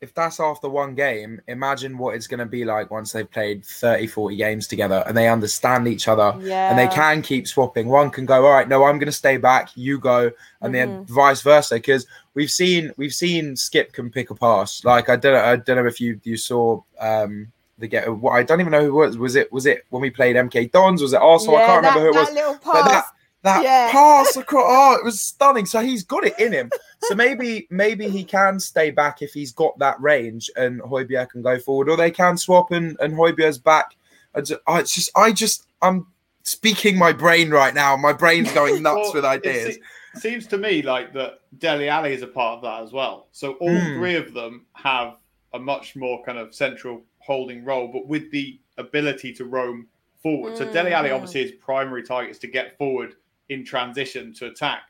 If 0.00 0.12
that's 0.12 0.40
after 0.40 0.68
one 0.68 0.94
game, 0.94 1.40
imagine 1.48 1.96
what 1.96 2.14
it's 2.14 2.26
going 2.26 2.40
to 2.40 2.46
be 2.46 2.66
like 2.66 2.90
once 2.90 3.12
they've 3.12 3.30
played 3.30 3.64
30, 3.64 4.06
40 4.08 4.36
games 4.36 4.66
together 4.66 5.02
and 5.06 5.16
they 5.16 5.26
understand 5.26 5.88
each 5.88 6.06
other 6.06 6.36
yeah. 6.40 6.68
and 6.68 6.78
they 6.78 6.94
can 6.94 7.22
keep 7.22 7.48
swapping. 7.48 7.88
One 7.88 8.10
can 8.10 8.26
go, 8.26 8.44
all 8.44 8.52
right, 8.52 8.68
no, 8.68 8.84
I'm 8.84 8.98
going 8.98 9.06
to 9.06 9.12
stay 9.12 9.38
back, 9.38 9.70
you 9.74 9.98
go, 9.98 10.30
and 10.60 10.74
mm-hmm. 10.74 10.92
then 10.92 11.04
vice 11.06 11.40
versa. 11.40 11.76
Because 11.76 12.06
we've 12.34 12.50
seen 12.50 12.92
we've 12.96 13.14
seen 13.14 13.56
Skip 13.56 13.92
can 13.92 14.10
pick 14.10 14.30
a 14.30 14.34
pass. 14.34 14.84
Like 14.84 15.08
I 15.08 15.16
don't 15.16 15.32
know, 15.32 15.44
I 15.44 15.56
don't 15.56 15.76
know 15.76 15.86
if 15.86 16.00
you 16.00 16.20
you 16.24 16.36
saw 16.36 16.82
um 17.00 17.50
the 17.78 17.88
get. 17.88 18.08
I 18.30 18.42
don't 18.42 18.60
even 18.60 18.72
know 18.72 18.84
who 18.84 19.02
it 19.02 19.06
was. 19.06 19.18
Was 19.18 19.36
it 19.36 19.52
was 19.52 19.66
it 19.66 19.84
when 19.90 20.02
we 20.02 20.10
played 20.10 20.36
MK 20.36 20.72
Dons? 20.72 21.02
Was 21.02 21.12
it 21.12 21.20
Arsenal? 21.20 21.56
Yeah, 21.56 21.64
I 21.64 21.66
can't 21.66 21.82
that, 21.82 21.88
remember 21.94 22.12
who 22.12 22.16
it 22.16 22.20
was. 22.20 22.34
Little 22.34 22.54
pass. 22.54 22.72
But 22.72 22.88
that 22.88 23.04
that 23.42 23.62
yeah. 23.62 23.92
pass 23.92 24.36
across, 24.36 24.64
oh, 24.66 24.96
it 24.96 25.04
was 25.04 25.20
stunning. 25.20 25.66
So 25.66 25.80
he's 25.80 26.02
got 26.02 26.24
it 26.24 26.38
in 26.40 26.52
him. 26.52 26.70
So 27.02 27.14
maybe 27.14 27.66
maybe 27.70 28.08
he 28.08 28.24
can 28.24 28.58
stay 28.58 28.90
back 28.90 29.22
if 29.22 29.32
he's 29.32 29.52
got 29.52 29.78
that 29.78 30.00
range, 30.00 30.50
and 30.56 30.80
Højbjerg 30.80 31.30
can 31.30 31.42
go 31.42 31.58
forward, 31.58 31.88
or 31.88 31.96
they 31.96 32.10
can 32.10 32.36
swap 32.36 32.72
and 32.72 32.96
and 33.00 33.14
Højbjerg's 33.14 33.58
back. 33.58 33.96
I 34.34 34.40
just, 34.40 34.60
I 34.66 34.82
just 34.82 35.10
I 35.16 35.32
just 35.32 35.66
I'm 35.82 36.06
speaking 36.42 36.98
my 36.98 37.12
brain 37.12 37.50
right 37.50 37.74
now. 37.74 37.96
My 37.96 38.12
brain's 38.12 38.52
going 38.52 38.82
nuts 38.82 38.96
well, 38.96 39.14
with 39.14 39.24
ideas. 39.24 39.76
It 39.76 40.20
seems 40.20 40.46
to 40.48 40.58
me 40.58 40.82
like 40.82 41.12
that 41.12 41.40
Dele 41.58 41.88
Alli 41.88 42.14
is 42.14 42.22
a 42.22 42.26
part 42.26 42.56
of 42.56 42.62
that 42.62 42.82
as 42.82 42.92
well. 42.92 43.28
So 43.32 43.52
all 43.54 43.68
mm. 43.68 43.96
three 43.96 44.16
of 44.16 44.32
them 44.32 44.66
have 44.72 45.18
a 45.52 45.58
much 45.58 45.96
more 45.96 46.24
kind 46.24 46.38
of 46.38 46.54
central 46.54 47.02
holding 47.26 47.64
role, 47.64 47.88
but 47.88 48.06
with 48.06 48.30
the 48.30 48.60
ability 48.78 49.32
to 49.34 49.44
roam 49.44 49.88
forward. 50.22 50.54
Mm. 50.54 50.58
So 50.58 50.72
Dele 50.72 50.92
Alli, 50.92 51.10
mm. 51.10 51.14
obviously, 51.14 51.42
his 51.42 51.52
primary 51.52 52.02
target 52.02 52.30
is 52.30 52.38
to 52.40 52.46
get 52.46 52.76
forward 52.78 53.14
in 53.48 53.64
transition 53.64 54.32
to 54.34 54.46
attack. 54.46 54.82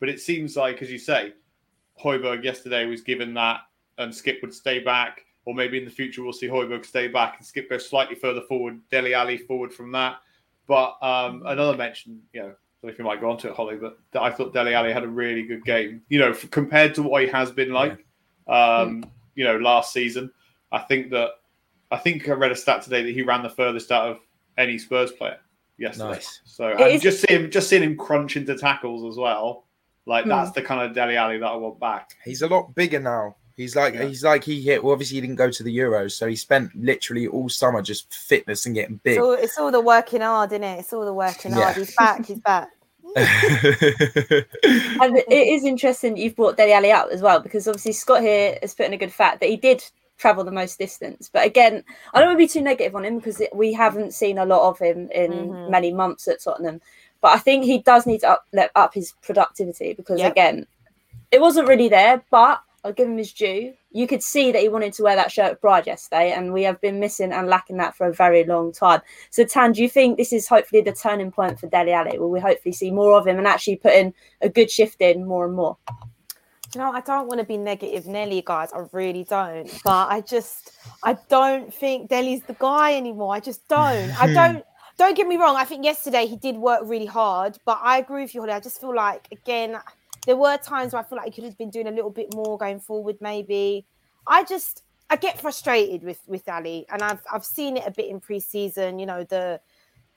But 0.00 0.08
it 0.08 0.20
seems 0.20 0.56
like, 0.56 0.82
as 0.82 0.90
you 0.90 0.98
say, 0.98 1.32
Højbjerg 2.02 2.44
yesterday 2.44 2.86
was 2.86 3.00
given 3.00 3.34
that, 3.34 3.60
and 3.98 4.14
Skip 4.14 4.40
would 4.42 4.52
stay 4.52 4.80
back, 4.80 5.24
or 5.44 5.54
maybe 5.54 5.78
in 5.78 5.84
the 5.84 5.90
future 5.90 6.22
we'll 6.22 6.32
see 6.32 6.48
Højbjerg 6.48 6.84
stay 6.84 7.08
back 7.08 7.36
and 7.38 7.46
Skip 7.46 7.70
go 7.70 7.78
slightly 7.78 8.16
further 8.16 8.42
forward, 8.42 8.80
Dele 8.90 9.14
Alli 9.14 9.38
forward 9.38 9.72
from 9.72 9.92
that. 9.92 10.16
But 10.66 10.96
um, 11.02 11.42
another 11.46 11.76
mention, 11.76 12.22
you 12.32 12.42
know, 12.42 12.54
I 12.84 12.88
if 12.88 12.98
you 12.98 13.04
might 13.04 13.20
go 13.20 13.30
on 13.30 13.38
to 13.38 13.48
it, 13.48 13.54
Hollie, 13.54 13.76
but 13.76 13.98
I 14.14 14.30
thought 14.30 14.52
Dele 14.52 14.74
Alli 14.74 14.92
had 14.92 15.04
a 15.04 15.08
really 15.08 15.42
good 15.42 15.64
game. 15.64 16.02
You 16.08 16.18
know, 16.18 16.34
compared 16.50 16.94
to 16.96 17.02
what 17.02 17.22
he 17.22 17.28
has 17.28 17.50
been 17.50 17.72
like, 17.72 18.04
yeah. 18.48 18.80
um, 18.80 19.04
you 19.34 19.44
know, 19.44 19.56
last 19.56 19.92
season. 19.92 20.30
I 20.72 20.80
think 20.80 21.10
that 21.10 21.30
I 21.90 21.98
think 21.98 22.28
I 22.28 22.32
read 22.32 22.52
a 22.52 22.56
stat 22.56 22.82
today 22.82 23.02
that 23.02 23.12
he 23.12 23.22
ran 23.22 23.42
the 23.42 23.50
furthest 23.50 23.92
out 23.92 24.10
of 24.10 24.20
any 24.58 24.78
Spurs 24.78 25.12
player 25.12 25.38
yesterday. 25.78 26.10
Nice. 26.10 26.40
So 26.44 26.68
and 26.68 27.00
just 27.00 27.20
seeing 27.20 27.44
him 27.44 27.50
just 27.50 27.68
seeing 27.68 27.82
him 27.82 27.96
crunch 27.96 28.36
into 28.36 28.56
tackles 28.56 29.04
as 29.04 29.18
well. 29.18 29.64
Like 30.06 30.26
that's 30.26 30.50
hmm. 30.50 30.54
the 30.54 30.62
kind 30.62 30.82
of 30.82 30.94
Dele 30.94 31.16
Alli 31.16 31.38
that 31.38 31.46
I 31.46 31.56
want 31.56 31.80
back. 31.80 32.10
He's 32.24 32.42
a 32.42 32.48
lot 32.48 32.74
bigger 32.74 33.00
now. 33.00 33.36
He's 33.56 33.76
like 33.76 33.94
yeah. 33.94 34.06
he's 34.06 34.24
like 34.24 34.42
he 34.44 34.60
hit. 34.60 34.82
Well, 34.82 34.92
obviously, 34.92 35.16
he 35.16 35.20
didn't 35.20 35.36
go 35.36 35.50
to 35.50 35.62
the 35.62 35.76
Euros, 35.76 36.12
so 36.12 36.26
he 36.26 36.34
spent 36.34 36.74
literally 36.74 37.28
all 37.28 37.48
summer 37.48 37.82
just 37.82 38.12
fitness 38.12 38.66
and 38.66 38.74
getting 38.74 38.96
big. 39.04 39.16
It's 39.16 39.22
all, 39.22 39.32
it's 39.32 39.58
all 39.58 39.70
the 39.70 39.80
working 39.80 40.22
hard, 40.22 40.52
isn't 40.52 40.64
it? 40.64 40.80
It's 40.80 40.92
all 40.92 41.04
the 41.04 41.14
working 41.14 41.52
yeah. 41.52 41.62
hard. 41.62 41.76
He's 41.76 41.94
back. 41.94 42.26
He's 42.26 42.40
back. 42.40 42.68
and 43.16 43.26
it 45.16 45.28
is 45.28 45.64
interesting 45.64 46.16
you've 46.16 46.34
brought 46.34 46.56
Dele 46.56 46.72
Alli 46.72 46.90
up 46.90 47.10
as 47.12 47.22
well 47.22 47.38
because 47.38 47.68
obviously 47.68 47.92
Scott 47.92 48.22
here 48.22 48.58
has 48.60 48.74
put 48.74 48.86
in 48.86 48.92
a 48.92 48.96
good 48.96 49.12
fact 49.12 49.38
that 49.38 49.48
he 49.48 49.56
did 49.56 49.84
travel 50.16 50.44
the 50.44 50.50
most 50.50 50.78
distance. 50.78 51.30
But 51.32 51.46
again, 51.46 51.82
I 52.12 52.20
don't 52.20 52.28
want 52.28 52.38
to 52.38 52.44
be 52.44 52.48
too 52.48 52.62
negative 52.62 52.94
on 52.94 53.04
him 53.04 53.18
because 53.18 53.42
we 53.52 53.72
haven't 53.72 54.14
seen 54.14 54.38
a 54.38 54.46
lot 54.46 54.68
of 54.68 54.78
him 54.78 55.10
in 55.10 55.32
mm-hmm. 55.32 55.70
many 55.70 55.92
months 55.92 56.28
at 56.28 56.42
Tottenham. 56.42 56.80
But 57.20 57.32
I 57.32 57.38
think 57.38 57.64
he 57.64 57.78
does 57.78 58.06
need 58.06 58.20
to 58.20 58.30
up, 58.30 58.46
up 58.74 58.94
his 58.94 59.14
productivity 59.22 59.94
because 59.94 60.20
yep. 60.20 60.32
again, 60.32 60.66
it 61.30 61.40
wasn't 61.40 61.68
really 61.68 61.88
there. 61.88 62.22
But 62.30 62.60
I'll 62.84 62.92
give 62.92 63.08
him 63.08 63.16
his 63.16 63.32
due. 63.32 63.72
You 63.92 64.06
could 64.06 64.22
see 64.22 64.52
that 64.52 64.60
he 64.60 64.68
wanted 64.68 64.92
to 64.94 65.02
wear 65.02 65.16
that 65.16 65.32
shirt 65.32 65.52
of 65.52 65.60
Bride 65.62 65.86
yesterday, 65.86 66.32
and 66.32 66.52
we 66.52 66.64
have 66.64 66.80
been 66.82 67.00
missing 67.00 67.32
and 67.32 67.48
lacking 67.48 67.78
that 67.78 67.96
for 67.96 68.06
a 68.06 68.12
very 68.12 68.44
long 68.44 68.72
time. 68.72 69.00
So, 69.30 69.44
Tan, 69.44 69.72
do 69.72 69.82
you 69.82 69.88
think 69.88 70.18
this 70.18 70.34
is 70.34 70.46
hopefully 70.46 70.82
the 70.82 70.92
turning 70.92 71.32
point 71.32 71.58
for 71.58 71.66
Dele 71.66 71.92
Alli? 71.92 72.18
Will 72.18 72.30
we 72.30 72.40
hopefully 72.40 72.74
see 72.74 72.90
more 72.90 73.14
of 73.14 73.26
him 73.26 73.38
and 73.38 73.46
actually 73.46 73.76
put 73.76 73.94
in 73.94 74.12
a 74.42 74.50
good 74.50 74.70
shift 74.70 75.00
in 75.00 75.24
more 75.24 75.46
and 75.46 75.54
more? 75.54 75.78
You 76.74 76.80
know, 76.80 76.92
I 76.92 77.00
don't 77.00 77.28
want 77.28 77.38
to 77.40 77.46
be 77.46 77.56
negative, 77.56 78.06
Nelly, 78.06 78.42
guys. 78.44 78.72
I 78.72 78.86
really 78.92 79.24
don't. 79.24 79.70
But 79.84 80.08
I 80.08 80.20
just, 80.20 80.72
I 81.02 81.16
don't 81.28 81.72
think 81.72 82.08
Dele's 82.08 82.42
the 82.42 82.56
guy 82.58 82.94
anymore. 82.96 83.34
I 83.34 83.40
just 83.40 83.66
don't. 83.68 84.10
I 84.20 84.28
hmm. 84.28 84.34
don't. 84.34 84.64
Don't 84.96 85.16
get 85.16 85.26
me 85.26 85.36
wrong. 85.36 85.56
I 85.56 85.64
think 85.64 85.84
yesterday 85.84 86.24
he 86.26 86.36
did 86.36 86.56
work 86.56 86.82
really 86.84 87.06
hard, 87.06 87.58
but 87.64 87.80
I 87.82 87.98
agree 87.98 88.22
with 88.22 88.32
you, 88.32 88.42
Hollie. 88.42 88.52
I 88.52 88.60
just 88.60 88.80
feel 88.80 88.94
like 88.94 89.26
again, 89.32 89.76
there 90.24 90.36
were 90.36 90.56
times 90.56 90.92
where 90.92 91.02
I 91.02 91.04
feel 91.04 91.16
like 91.18 91.26
he 91.26 91.32
could 91.32 91.44
have 91.44 91.58
been 91.58 91.70
doing 91.70 91.88
a 91.88 91.90
little 91.90 92.10
bit 92.10 92.32
more 92.32 92.56
going 92.56 92.78
forward. 92.78 93.16
Maybe 93.20 93.86
I 94.26 94.44
just 94.44 94.84
I 95.10 95.16
get 95.16 95.40
frustrated 95.40 96.04
with 96.04 96.20
with 96.26 96.48
Alli, 96.48 96.86
and 96.90 97.02
I've 97.02 97.20
I've 97.32 97.44
seen 97.44 97.76
it 97.76 97.84
a 97.86 97.90
bit 97.90 98.08
in 98.08 98.20
preseason. 98.20 99.00
You 99.00 99.06
know 99.06 99.24
the 99.24 99.60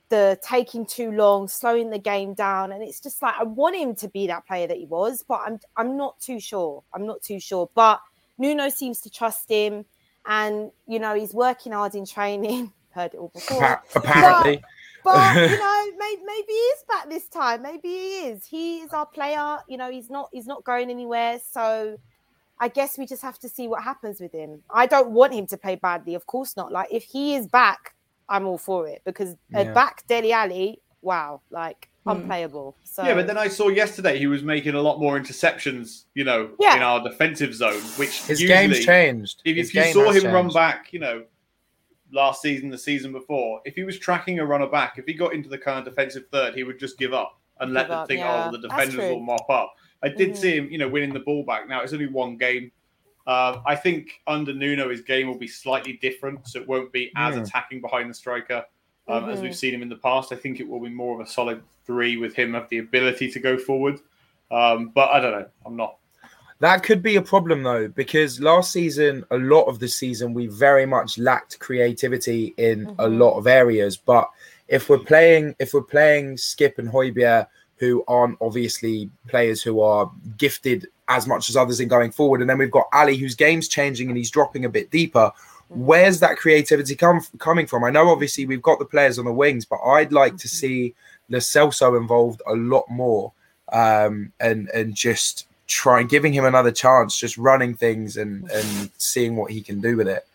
the 0.09 0.39
taking 0.43 0.85
too 0.85 1.11
long, 1.11 1.47
slowing 1.47 1.89
the 1.89 1.99
game 1.99 2.33
down, 2.33 2.71
and 2.71 2.81
it's 2.81 2.99
just 2.99 3.21
like 3.21 3.35
I 3.37 3.43
want 3.43 3.75
him 3.75 3.95
to 3.95 4.07
be 4.07 4.27
that 4.27 4.47
player 4.47 4.67
that 4.67 4.77
he 4.77 4.85
was, 4.85 5.23
but 5.27 5.41
I'm 5.45 5.59
I'm 5.75 5.97
not 5.97 6.19
too 6.19 6.39
sure. 6.39 6.83
I'm 6.93 7.05
not 7.05 7.21
too 7.21 7.39
sure. 7.39 7.69
But 7.75 8.01
Nuno 8.37 8.69
seems 8.69 9.01
to 9.01 9.09
trust 9.09 9.49
him, 9.49 9.85
and 10.25 10.71
you 10.87 10.99
know 10.99 11.15
he's 11.15 11.33
working 11.33 11.73
hard 11.73 11.95
in 11.95 12.05
training. 12.05 12.71
Heard 12.91 13.13
it 13.13 13.17
all 13.17 13.31
before. 13.33 13.83
Apparently. 13.95 14.63
But, 15.03 15.13
but 15.13 15.35
you 15.51 15.57
know, 15.57 15.85
maybe, 15.97 16.21
maybe 16.25 16.47
he 16.47 16.53
is 16.53 16.83
back 16.87 17.09
this 17.09 17.27
time. 17.27 17.61
Maybe 17.61 17.89
he 17.89 18.17
is. 18.27 18.45
He 18.45 18.79
is 18.79 18.91
our 18.91 19.05
player. 19.05 19.57
You 19.67 19.77
know, 19.77 19.91
he's 19.91 20.09
not. 20.09 20.29
He's 20.31 20.47
not 20.47 20.63
going 20.63 20.89
anywhere. 20.89 21.39
So, 21.51 21.97
I 22.59 22.69
guess 22.69 22.97
we 22.97 23.05
just 23.05 23.21
have 23.21 23.37
to 23.39 23.49
see 23.49 23.67
what 23.67 23.83
happens 23.83 24.19
with 24.19 24.31
him. 24.31 24.63
I 24.69 24.87
don't 24.87 25.11
want 25.11 25.33
him 25.33 25.45
to 25.47 25.57
play 25.57 25.75
badly. 25.75 26.15
Of 26.15 26.25
course 26.25 26.57
not. 26.57 26.71
Like 26.71 26.87
if 26.91 27.03
he 27.03 27.35
is 27.35 27.45
back 27.45 27.93
I'm 28.29 28.45
all 28.45 28.57
for 28.57 28.87
it 28.87 29.01
because 29.05 29.35
yeah. 29.51 29.71
back 29.73 30.05
Dele 30.07 30.31
Alli, 30.31 30.81
wow, 31.01 31.41
like 31.49 31.89
hmm. 32.03 32.11
unplayable. 32.11 32.75
So 32.83 33.03
yeah, 33.03 33.13
but 33.13 33.27
then 33.27 33.37
I 33.37 33.47
saw 33.47 33.69
yesterday 33.69 34.17
he 34.17 34.27
was 34.27 34.43
making 34.43 34.75
a 34.75 34.81
lot 34.81 34.99
more 34.99 35.19
interceptions, 35.19 36.05
you 36.13 36.23
know, 36.23 36.51
yeah. 36.59 36.75
in 36.75 36.81
our 36.81 37.03
defensive 37.03 37.53
zone, 37.53 37.81
which 37.97 38.23
his 38.23 38.41
usually, 38.41 38.67
game's 38.67 38.85
changed. 38.85 39.41
If, 39.45 39.57
if 39.57 39.73
you 39.73 39.93
saw 39.93 40.09
him 40.09 40.21
changed. 40.21 40.33
run 40.33 40.49
back, 40.49 40.91
you 40.91 40.99
know, 40.99 41.23
last 42.11 42.41
season, 42.41 42.69
the 42.69 42.77
season 42.77 43.11
before, 43.11 43.61
if 43.65 43.75
he 43.75 43.83
was 43.83 43.99
tracking 43.99 44.39
a 44.39 44.45
runner 44.45 44.67
back, 44.67 44.97
if 44.97 45.05
he 45.05 45.13
got 45.13 45.33
into 45.33 45.49
the 45.49 45.57
kind 45.57 45.79
of 45.79 45.85
defensive 45.85 46.25
third, 46.31 46.55
he 46.55 46.63
would 46.63 46.79
just 46.79 46.97
give 46.97 47.13
up 47.13 47.39
and 47.59 47.69
give 47.69 47.75
let 47.75 47.87
them 47.87 48.07
think, 48.07 48.21
oh, 48.21 48.23
yeah. 48.23 48.47
oh, 48.47 48.51
the 48.51 48.67
defenders 48.67 48.97
will 48.97 49.19
mop 49.19 49.49
up. 49.49 49.75
I 50.03 50.09
did 50.09 50.31
mm-hmm. 50.31 50.37
see 50.37 50.57
him, 50.57 50.69
you 50.69 50.77
know, 50.77 50.87
winning 50.87 51.13
the 51.13 51.19
ball 51.19 51.43
back. 51.43 51.67
Now 51.67 51.81
it's 51.81 51.93
only 51.93 52.07
one 52.07 52.37
game. 52.37 52.71
Uh, 53.27 53.61
I 53.65 53.75
think 53.75 54.21
under 54.25 54.53
Nuno, 54.53 54.89
his 54.89 55.01
game 55.01 55.27
will 55.27 55.37
be 55.37 55.49
slightly 55.49 55.99
different, 56.01 56.47
so 56.47 56.61
it 56.61 56.67
won't 56.67 56.93
be 56.93 57.11
as 57.17 57.35
mm. 57.35 57.43
attacking 57.43 57.81
behind 57.81 58.09
the 58.09 58.13
striker 58.13 58.63
um, 59.09 59.23
mm-hmm. 59.23 59.31
as 59.31 59.41
we've 59.41 59.55
seen 59.55 59.73
him 59.73 59.81
in 59.81 59.89
the 59.89 59.97
past. 59.97 60.31
I 60.31 60.37
think 60.37 60.61
it 60.61 60.67
will 60.67 60.79
be 60.79 60.89
more 60.89 61.19
of 61.19 61.27
a 61.27 61.29
solid 61.29 61.61
three 61.85 62.15
with 62.17 62.33
him 62.33 62.53
have 62.53 62.69
the 62.69 62.77
ability 62.77 63.29
to 63.31 63.39
go 63.39 63.57
forward. 63.57 63.99
Um, 64.49 64.89
but 64.95 65.09
I 65.09 65.19
don't 65.19 65.33
know. 65.33 65.47
I'm 65.65 65.75
not. 65.75 65.97
That 66.59 66.83
could 66.83 67.03
be 67.03 67.17
a 67.17 67.21
problem 67.21 67.63
though, 67.63 67.89
because 67.89 68.39
last 68.39 68.71
season, 68.71 69.25
a 69.29 69.37
lot 69.37 69.65
of 69.65 69.79
the 69.79 69.87
season, 69.87 70.33
we 70.33 70.47
very 70.47 70.85
much 70.85 71.17
lacked 71.17 71.59
creativity 71.59 72.55
in 72.57 72.85
mm-hmm. 72.85 72.99
a 72.99 73.07
lot 73.07 73.37
of 73.37 73.45
areas. 73.45 73.97
But 73.97 74.29
if 74.67 74.89
we're 74.89 74.99
playing, 74.99 75.55
if 75.59 75.73
we're 75.73 75.81
playing 75.81 76.37
Skip 76.37 76.79
and 76.79 76.89
Højbjerg, 76.89 77.47
who 77.75 78.03
aren't 78.07 78.37
obviously 78.41 79.09
players 79.27 79.61
who 79.61 79.81
are 79.81 80.11
gifted 80.37 80.87
as 81.07 81.27
much 81.27 81.49
as 81.49 81.55
others 81.55 81.79
in 81.79 81.87
going 81.87 82.11
forward. 82.11 82.41
And 82.41 82.49
then 82.49 82.57
we've 82.57 82.71
got 82.71 82.87
Alli, 82.93 83.17
whose 83.17 83.35
game's 83.35 83.67
changing 83.67 84.09
and 84.09 84.17
he's 84.17 84.31
dropping 84.31 84.65
a 84.65 84.69
bit 84.69 84.91
deeper. 84.91 85.31
Where's 85.69 86.19
that 86.21 86.37
creativity 86.37 86.95
come 86.95 87.21
coming 87.39 87.67
from? 87.67 87.83
I 87.83 87.89
know 87.89 88.09
obviously 88.09 88.45
we've 88.45 88.61
got 88.61 88.79
the 88.79 88.85
players 88.85 89.19
on 89.19 89.25
the 89.25 89.33
wings, 89.33 89.65
but 89.65 89.79
I'd 89.85 90.13
like 90.13 90.37
to 90.37 90.47
see 90.47 90.93
Lo 91.29 91.39
Celso 91.39 91.97
involved 91.99 92.41
a 92.47 92.53
lot 92.53 92.89
more 92.89 93.33
um, 93.73 94.31
and 94.39 94.69
and 94.69 94.95
just 94.95 95.45
trying 95.67 96.07
giving 96.07 96.31
him 96.31 96.45
another 96.45 96.71
chance, 96.71 97.17
just 97.17 97.37
running 97.37 97.73
things 97.73 98.15
and 98.17 98.49
and 98.49 98.89
seeing 98.97 99.35
what 99.35 99.51
he 99.51 99.61
can 99.61 99.81
do 99.81 99.97
with 99.97 100.07
it. 100.07 100.25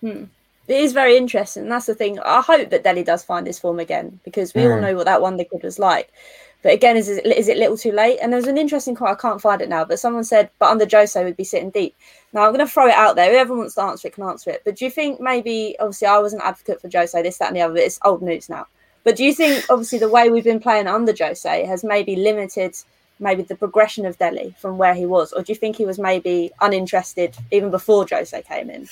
Hmm. 0.00 0.24
It 0.68 0.82
is 0.82 0.92
very 0.92 1.16
interesting. 1.16 1.68
That's 1.68 1.86
the 1.86 1.94
thing. 1.94 2.20
I 2.20 2.42
hope 2.42 2.68
that 2.70 2.84
Dele 2.84 3.02
does 3.02 3.24
find 3.24 3.46
his 3.46 3.58
form 3.58 3.80
again 3.80 4.20
because 4.22 4.52
we 4.54 4.60
mm. 4.60 4.70
all 4.70 4.76
hmm. 4.76 4.82
know 4.82 4.96
what 4.96 5.06
that 5.06 5.22
wonder 5.22 5.44
kid 5.44 5.62
was 5.62 5.78
like. 5.78 6.12
But 6.62 6.72
again, 6.72 6.96
is 6.96 7.08
it, 7.08 7.24
is 7.24 7.48
it 7.48 7.56
a 7.56 7.60
little 7.60 7.78
too 7.78 7.92
late? 7.92 8.18
And 8.20 8.32
there's 8.32 8.48
an 8.48 8.58
interesting 8.58 8.94
quote, 8.96 9.10
I 9.10 9.14
can't 9.14 9.40
find 9.40 9.62
it 9.62 9.68
now, 9.68 9.84
but 9.84 10.00
someone 10.00 10.24
said, 10.24 10.50
but 10.58 10.70
under 10.70 10.88
Jose 10.90 11.22
would 11.22 11.36
be 11.36 11.44
sitting 11.44 11.70
deep. 11.70 11.94
Now 12.32 12.42
I'm 12.42 12.52
going 12.52 12.66
to 12.66 12.72
throw 12.72 12.88
it 12.88 12.94
out 12.94 13.14
there. 13.14 13.30
Whoever 13.30 13.56
wants 13.56 13.76
to 13.76 13.82
answer 13.82 14.08
it 14.08 14.14
can 14.14 14.24
answer 14.24 14.50
it. 14.50 14.62
But 14.64 14.76
do 14.76 14.84
you 14.84 14.90
think 14.90 15.20
maybe, 15.20 15.76
obviously, 15.78 16.08
I 16.08 16.18
was 16.18 16.32
an 16.32 16.40
advocate 16.42 16.80
for 16.80 16.90
Jose, 16.92 17.22
this, 17.22 17.38
that, 17.38 17.48
and 17.48 17.56
the 17.56 17.62
other, 17.62 17.76
it's 17.76 18.00
old 18.04 18.22
news 18.22 18.48
now. 18.48 18.66
But 19.04 19.16
do 19.16 19.24
you 19.24 19.32
think, 19.32 19.64
obviously, 19.70 19.98
the 19.98 20.08
way 20.08 20.30
we've 20.30 20.44
been 20.44 20.60
playing 20.60 20.88
under 20.88 21.14
Jose 21.16 21.64
has 21.64 21.84
maybe 21.84 22.16
limited 22.16 22.74
maybe 23.20 23.42
the 23.42 23.56
progression 23.56 24.06
of 24.06 24.18
Dele 24.18 24.54
from 24.58 24.78
where 24.78 24.94
he 24.94 25.06
was? 25.06 25.32
Or 25.32 25.42
do 25.42 25.52
you 25.52 25.56
think 25.56 25.76
he 25.76 25.86
was 25.86 25.98
maybe 25.98 26.52
uninterested 26.60 27.36
even 27.50 27.70
before 27.70 28.06
Jose 28.10 28.42
came 28.42 28.70
in? 28.70 28.86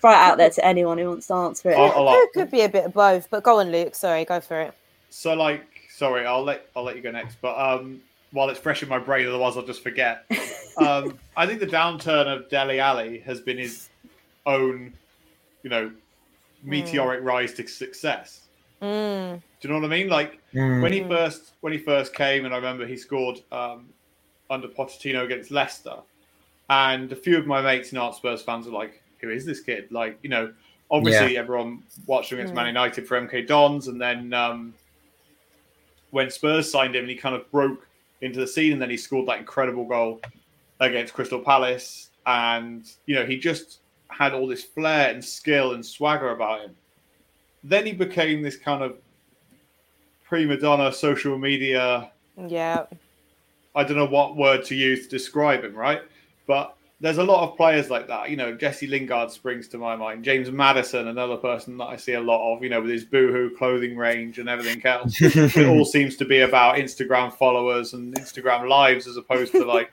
Throw 0.00 0.12
it 0.12 0.16
out 0.16 0.38
there 0.38 0.50
to 0.50 0.64
anyone 0.64 0.98
who 0.98 1.08
wants 1.08 1.26
to 1.26 1.34
answer 1.34 1.70
it. 1.70 1.76
It 1.76 2.32
could 2.32 2.50
be 2.50 2.62
a 2.62 2.68
bit 2.68 2.86
of 2.86 2.94
both, 2.94 3.28
but 3.30 3.42
go 3.42 3.58
on, 3.58 3.70
Luke. 3.72 3.94
Sorry, 3.94 4.24
go 4.24 4.40
for 4.40 4.60
it. 4.60 4.74
So, 5.10 5.34
like, 5.34 5.66
sorry, 5.98 6.24
I'll 6.24 6.44
let 6.44 6.68
I'll 6.76 6.84
let 6.84 6.96
you 6.96 7.02
go 7.02 7.10
next. 7.10 7.36
But 7.42 7.58
um, 7.58 8.00
while 8.30 8.48
it's 8.48 8.60
fresh 8.60 8.82
in 8.82 8.88
my 8.88 8.98
brain, 8.98 9.26
otherwise 9.26 9.56
I'll 9.56 9.66
just 9.66 9.82
forget. 9.82 10.24
um, 10.78 11.18
I 11.36 11.46
think 11.46 11.60
the 11.60 11.66
downturn 11.66 12.26
of 12.26 12.48
Dele 12.48 12.78
Alli 12.78 13.18
has 13.20 13.40
been 13.40 13.58
his 13.58 13.88
own, 14.46 14.92
you 15.62 15.70
know, 15.70 15.90
meteoric 16.62 17.22
mm. 17.22 17.26
rise 17.26 17.52
to 17.54 17.66
success. 17.66 18.42
Mm. 18.80 19.42
Do 19.60 19.68
you 19.68 19.74
know 19.74 19.80
what 19.80 19.86
I 19.86 19.96
mean? 19.96 20.08
Like 20.08 20.40
mm. 20.54 20.80
when 20.80 20.92
he 20.92 21.02
first 21.02 21.52
when 21.60 21.72
he 21.72 21.78
first 21.78 22.14
came, 22.14 22.44
and 22.44 22.54
I 22.54 22.56
remember 22.56 22.86
he 22.86 22.96
scored 22.96 23.42
um, 23.50 23.88
under 24.48 24.68
Pochettino 24.68 25.24
against 25.24 25.50
Leicester, 25.50 25.96
and 26.70 27.10
a 27.10 27.16
few 27.16 27.36
of 27.36 27.46
my 27.46 27.60
mates 27.60 27.90
and 27.90 27.98
Art 27.98 28.14
Spurs 28.14 28.42
fans 28.42 28.66
were 28.66 28.72
like, 28.72 29.02
"Who 29.20 29.30
is 29.30 29.44
this 29.44 29.60
kid?" 29.60 29.90
Like, 29.90 30.16
you 30.22 30.30
know, 30.30 30.52
obviously 30.92 31.34
yeah. 31.34 31.40
everyone 31.40 31.82
watched 32.06 32.30
him 32.30 32.38
against 32.38 32.54
Man 32.54 32.66
mm. 32.66 32.68
United 32.68 33.08
for 33.08 33.20
MK 33.20 33.48
Dons, 33.48 33.88
and 33.88 34.00
then 34.00 34.32
um, 34.32 34.74
when 36.10 36.30
Spurs 36.30 36.70
signed 36.70 36.94
him, 36.94 37.02
and 37.02 37.10
he 37.10 37.16
kind 37.16 37.34
of 37.34 37.50
broke 37.50 37.86
into 38.20 38.40
the 38.40 38.46
scene, 38.46 38.72
and 38.72 38.82
then 38.82 38.90
he 38.90 38.96
scored 38.96 39.26
that 39.28 39.38
incredible 39.38 39.84
goal 39.84 40.20
against 40.80 41.14
Crystal 41.14 41.40
Palace, 41.40 42.10
and 42.26 42.90
you 43.06 43.14
know 43.14 43.24
he 43.24 43.38
just 43.38 43.80
had 44.08 44.32
all 44.32 44.46
this 44.46 44.64
flair 44.64 45.10
and 45.10 45.24
skill 45.24 45.74
and 45.74 45.84
swagger 45.84 46.30
about 46.30 46.60
him. 46.62 46.76
Then 47.62 47.84
he 47.86 47.92
became 47.92 48.42
this 48.42 48.56
kind 48.56 48.82
of 48.82 48.96
prima 50.24 50.56
donna 50.56 50.92
social 50.92 51.38
media. 51.38 52.10
Yeah. 52.36 52.86
I 53.74 53.84
don't 53.84 53.96
know 53.96 54.06
what 54.06 54.36
word 54.36 54.64
to 54.66 54.74
use 54.74 55.04
to 55.04 55.08
describe 55.10 55.64
him, 55.64 55.74
right? 55.74 56.02
But 56.46 56.74
there's 57.00 57.18
a 57.18 57.24
lot 57.24 57.48
of 57.48 57.56
players 57.56 57.90
like 57.90 58.08
that. 58.08 58.28
You 58.28 58.36
know, 58.36 58.54
Jesse 58.56 58.88
Lingard 58.88 59.30
springs 59.30 59.68
to 59.68 59.78
my 59.78 59.94
mind. 59.94 60.24
James 60.24 60.50
Maddison, 60.50 61.08
another 61.08 61.36
person 61.36 61.76
that 61.78 61.84
I 61.84 61.96
see 61.96 62.14
a 62.14 62.20
lot 62.20 62.54
of, 62.54 62.62
you 62.62 62.68
know, 62.68 62.80
with 62.80 62.90
his 62.90 63.04
boohoo 63.04 63.56
clothing 63.56 63.96
range 63.96 64.38
and 64.38 64.48
everything 64.48 64.84
else. 64.84 65.16
it 65.20 65.68
all 65.68 65.84
seems 65.84 66.16
to 66.16 66.24
be 66.24 66.40
about 66.40 66.76
Instagram 66.76 67.32
followers 67.32 67.92
and 67.92 68.14
Instagram 68.16 68.68
lives 68.68 69.06
as 69.06 69.16
opposed 69.16 69.52
to 69.52 69.64
like, 69.64 69.92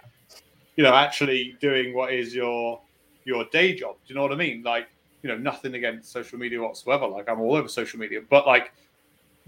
you 0.78 0.84
know, 0.84 0.96
actually 0.96 1.56
doing 1.62 1.94
what 1.94 2.12
is 2.12 2.34
your 2.34 2.82
your 3.24 3.46
day 3.46 3.76
job. 3.76 3.96
Do 4.06 4.14
you 4.14 4.16
know 4.16 4.24
what 4.24 4.32
I 4.32 4.36
mean? 4.36 4.64
Like, 4.64 4.88
you 5.22 5.30
know, 5.30 5.38
nothing 5.38 5.76
against 5.76 6.12
social 6.12 6.40
media 6.40 6.62
whatsoever. 6.62 7.08
Like 7.08 7.30
I'm 7.30 7.40
all 7.40 7.56
over 7.56 7.68
social 7.68 8.00
media, 8.00 8.22
but 8.28 8.48
like 8.48 8.74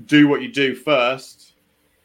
do 0.06 0.28
what 0.28 0.44
you 0.44 0.52
do 0.52 0.76
first 0.76 1.54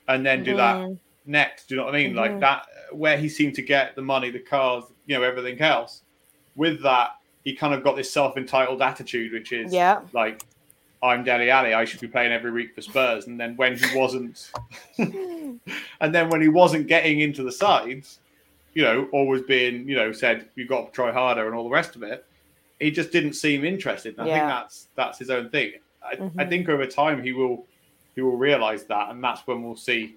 and 0.08 0.24
then 0.24 0.44
do 0.44 0.54
mm-hmm. 0.54 0.92
that 0.92 0.98
next. 1.26 1.66
Do 1.66 1.74
you 1.74 1.80
know 1.80 1.86
what 1.86 1.94
I 1.94 1.98
mean? 1.98 2.10
Mm-hmm. 2.10 2.18
Like 2.18 2.40
that 2.40 2.66
where 2.92 3.16
he 3.16 3.28
seemed 3.28 3.54
to 3.54 3.62
get 3.62 3.96
the 3.96 4.02
money, 4.02 4.30
the 4.30 4.38
cars, 4.38 4.84
you 5.06 5.16
know, 5.16 5.22
everything 5.22 5.60
else. 5.60 6.02
With 6.54 6.82
that, 6.82 7.16
he 7.44 7.54
kind 7.54 7.74
of 7.74 7.82
got 7.82 7.96
this 7.96 8.12
self-entitled 8.12 8.82
attitude, 8.82 9.32
which 9.32 9.52
is 9.52 9.72
yeah, 9.72 10.00
like 10.12 10.44
I'm 11.02 11.24
Dele 11.24 11.50
Alli, 11.50 11.74
I 11.74 11.84
should 11.84 12.00
be 12.00 12.06
playing 12.06 12.32
every 12.32 12.52
week 12.52 12.74
for 12.74 12.80
Spurs. 12.80 13.26
And 13.26 13.38
then 13.38 13.56
when 13.56 13.76
he 13.76 13.98
wasn't, 13.98 14.50
and 14.98 15.60
then 16.00 16.28
when 16.28 16.40
he 16.40 16.48
wasn't 16.48 16.86
getting 16.86 17.20
into 17.20 17.42
the 17.42 17.50
sides, 17.50 18.20
you 18.74 18.82
know, 18.82 19.08
always 19.12 19.42
being, 19.42 19.88
you 19.88 19.96
know, 19.96 20.12
said 20.12 20.48
you've 20.54 20.68
got 20.68 20.86
to 20.86 20.92
try 20.92 21.10
harder 21.10 21.46
and 21.46 21.56
all 21.56 21.64
the 21.64 21.70
rest 21.70 21.96
of 21.96 22.02
it, 22.04 22.24
he 22.78 22.90
just 22.90 23.10
didn't 23.10 23.34
seem 23.34 23.64
interested. 23.64 24.14
And 24.16 24.22
I 24.22 24.26
yeah. 24.28 24.34
think 24.34 24.48
that's 24.48 24.88
that's 24.94 25.18
his 25.18 25.30
own 25.30 25.50
thing. 25.50 25.72
I, 26.04 26.16
mm-hmm. 26.16 26.40
I, 26.40 26.46
think 26.46 26.68
over 26.68 26.86
time 26.86 27.22
he 27.22 27.32
will 27.32 27.66
he 28.14 28.22
will 28.22 28.36
realize 28.36 28.84
that, 28.84 29.10
and 29.10 29.22
that's 29.22 29.46
when 29.46 29.62
we'll 29.62 29.76
see 29.76 30.16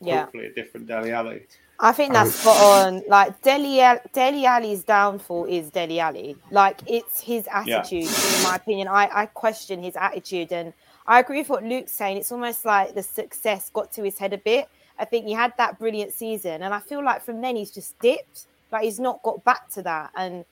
yeah. 0.00 0.22
hopefully 0.22 0.46
a 0.46 0.52
different 0.52 0.86
Dele 0.86 1.12
Alli. 1.12 1.46
I 1.78 1.92
think 1.92 2.12
that's 2.12 2.30
oh. 2.46 2.52
spot 2.52 2.86
on. 2.86 3.02
Like 3.08 3.40
Deli 3.42 3.82
Dele 4.12 4.46
Alli's 4.46 4.82
downfall 4.84 5.44
is 5.44 5.70
Dele 5.70 6.00
Alli. 6.00 6.36
Like 6.50 6.80
it's 6.86 7.20
his 7.20 7.46
attitude, 7.52 8.04
yeah. 8.04 8.36
in 8.36 8.42
my 8.42 8.56
opinion. 8.56 8.88
I, 8.88 9.08
I 9.12 9.26
question 9.26 9.82
his 9.82 9.96
attitude 9.96 10.52
and 10.52 10.72
I 11.06 11.20
agree 11.20 11.38
with 11.38 11.48
what 11.48 11.62
Luke's 11.62 11.92
saying. 11.92 12.16
It's 12.16 12.32
almost 12.32 12.64
like 12.64 12.94
the 12.94 13.02
success 13.02 13.70
got 13.70 13.92
to 13.92 14.02
his 14.02 14.18
head 14.18 14.32
a 14.32 14.38
bit. 14.38 14.68
I 14.98 15.04
think 15.04 15.26
he 15.26 15.32
had 15.32 15.52
that 15.58 15.78
brilliant 15.78 16.12
season, 16.12 16.62
and 16.62 16.72
I 16.72 16.80
feel 16.80 17.04
like 17.04 17.22
from 17.22 17.40
then 17.40 17.56
he's 17.56 17.70
just 17.70 17.98
dipped. 18.00 18.46
Like 18.72 18.84
he's 18.84 18.98
not 18.98 19.22
got 19.22 19.44
back 19.44 19.68
to 19.70 19.82
that. 19.82 20.10
And 20.16 20.44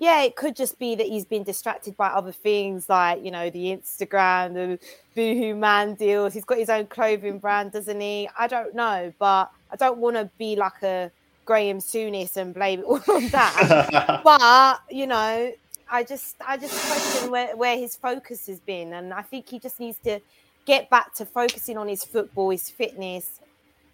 yeah, 0.00 0.22
it 0.22 0.34
could 0.34 0.56
just 0.56 0.78
be 0.78 0.94
that 0.94 1.06
he's 1.06 1.26
been 1.26 1.42
distracted 1.42 1.94
by 1.94 2.06
other 2.06 2.32
things 2.32 2.88
like, 2.88 3.22
you 3.22 3.30
know, 3.30 3.50
the 3.50 3.66
Instagram, 3.66 4.54
the 4.54 4.78
Boohoo 5.14 5.54
Man 5.54 5.92
deals. 5.92 6.32
He's 6.32 6.46
got 6.46 6.56
his 6.56 6.70
own 6.70 6.86
clothing 6.86 7.38
brand, 7.38 7.72
doesn't 7.72 8.00
he? 8.00 8.26
I 8.38 8.46
don't 8.46 8.74
know, 8.74 9.12
but 9.18 9.50
I 9.70 9.76
don't 9.76 9.98
want 9.98 10.16
to 10.16 10.30
be 10.38 10.56
like 10.56 10.82
a 10.82 11.10
Graham 11.44 11.80
Souness 11.80 12.38
and 12.38 12.54
blame 12.54 12.80
it 12.80 12.84
all 12.84 13.02
on 13.14 13.28
that. 13.28 14.22
but, 14.24 14.80
you 14.90 15.06
know, 15.06 15.52
I 15.90 16.02
just 16.02 16.36
I 16.48 16.56
just 16.56 16.72
question 16.88 17.30
where, 17.30 17.54
where 17.54 17.76
his 17.76 17.94
focus 17.94 18.46
has 18.46 18.58
been. 18.58 18.94
And 18.94 19.12
I 19.12 19.20
think 19.20 19.50
he 19.50 19.58
just 19.58 19.78
needs 19.80 19.98
to 20.04 20.18
get 20.64 20.88
back 20.88 21.12
to 21.16 21.26
focusing 21.26 21.76
on 21.76 21.88
his 21.88 22.04
football, 22.04 22.48
his 22.48 22.70
fitness. 22.70 23.38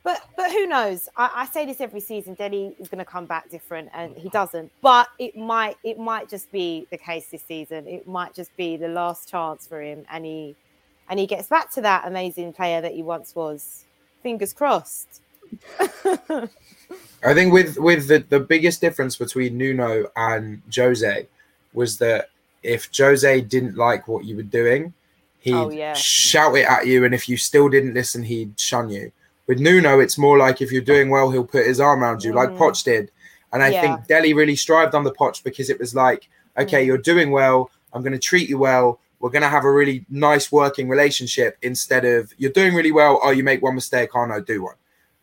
But 0.07 0.23
but 0.37 0.53
who 0.53 0.69
knows? 0.69 1.09
I, 1.17 1.31
I 1.35 1.47
say 1.47 1.67
this 1.67 1.81
every 1.81 1.99
season. 1.99 2.35
Dele 2.35 2.77
is 2.79 2.87
going 2.87 3.01
to 3.01 3.05
come 3.05 3.27
back 3.27 3.51
different, 3.51 3.89
and 3.93 4.17
he 4.17 4.29
mm. 4.29 4.33
doesn't. 4.33 4.71
But 4.81 5.09
it 5.19 5.37
might 5.37 5.79
it 5.83 5.99
might 5.99 6.29
just 6.29 6.53
be 6.53 6.87
the 6.93 6.97
case 6.97 7.27
this 7.27 7.43
season. 7.43 7.89
It 7.89 8.07
might 8.07 8.33
just 8.33 8.57
be 8.57 8.77
the 8.77 8.87
last 8.87 9.29
chance 9.29 9.67
for 9.67 9.83
him, 9.83 10.07
and 10.09 10.25
he 10.25 10.55
and 11.11 11.19
he 11.19 11.27
gets 11.27 11.49
back 11.49 11.73
to 11.73 11.81
that 11.81 12.07
amazing 12.07 12.53
player 12.53 12.81
that 12.81 12.93
he 12.93 13.03
once 13.03 13.35
was. 13.35 13.85
Fingers 14.23 14.53
crossed. 14.53 15.23
I 15.81 17.35
think 17.35 17.53
with 17.53 17.77
with 17.77 18.07
the, 18.07 18.25
the 18.29 18.39
biggest 18.39 18.81
difference 18.81 19.17
between 19.17 19.59
Nuno 19.59 20.07
and 20.15 20.63
Jose 20.73 21.27
was 21.73 21.99
that 21.99 22.31
if 22.63 22.89
Jose 22.97 23.41
didn't 23.41 23.77
like 23.77 24.07
what 24.07 24.25
you 24.25 24.37
were 24.37 24.45
doing, 24.45 24.95
oh, 24.95 25.41
he'd 25.41 25.55
oh, 25.55 25.71
yeah. 25.71 25.95
shout 25.95 26.57
it 26.57 26.67
at 26.69 26.87
you, 26.87 27.05
and 27.05 27.13
if 27.13 27.29
you 27.29 27.37
still 27.37 27.69
didn't 27.69 27.95
listen, 27.95 28.23
he'd 28.23 28.61
shun 28.61 28.89
you. 28.89 29.11
With 29.47 29.61
Nuno, 29.61 30.01
it's 30.01 30.19
more 30.19 30.39
like 30.39 30.61
if 30.61 30.73
you're 30.73 30.83
doing 30.83 31.09
well, 31.09 31.31
he'll 31.31 31.45
put 31.45 31.67
his 31.67 31.81
arm 31.81 32.03
around 32.03 32.25
you, 32.25 32.33
mm. 32.33 32.37
like 32.37 32.51
Poch 32.51 32.83
did. 32.83 33.11
And 33.53 33.63
I 33.63 33.69
yeah. 33.69 33.81
think 33.81 34.07
Dele 34.07 34.35
really 34.35 34.57
strived 34.57 34.95
on 34.95 35.05
the 35.05 35.13
Poch 35.13 35.43
because 35.43 35.71
it 35.71 35.79
was 35.79 35.95
like, 35.95 36.29
okay, 36.59 36.83
mm. 36.83 36.87
you're 36.87 36.99
doing 36.99 37.31
well. 37.31 37.71
I'm 37.93 38.03
going 38.03 38.13
to 38.13 38.19
treat 38.19 38.49
you 38.49 38.59
well. 38.59 39.01
We're 39.21 39.31
going 39.31 39.43
to 39.43 39.49
have 39.49 39.65
a 39.65 39.73
really 39.73 40.05
nice 40.11 40.53
working 40.53 40.89
relationship 40.89 41.57
instead 41.63 42.05
of 42.05 42.35
you're 42.37 42.53
doing 42.53 42.75
really 42.75 42.93
well. 42.93 43.21
Oh, 43.23 43.31
you 43.31 43.45
make 43.45 43.63
one 43.63 43.75
mistake. 43.75 44.11
Oh, 44.15 44.27
no, 44.27 44.41
do 44.41 44.63
one. 44.63 44.75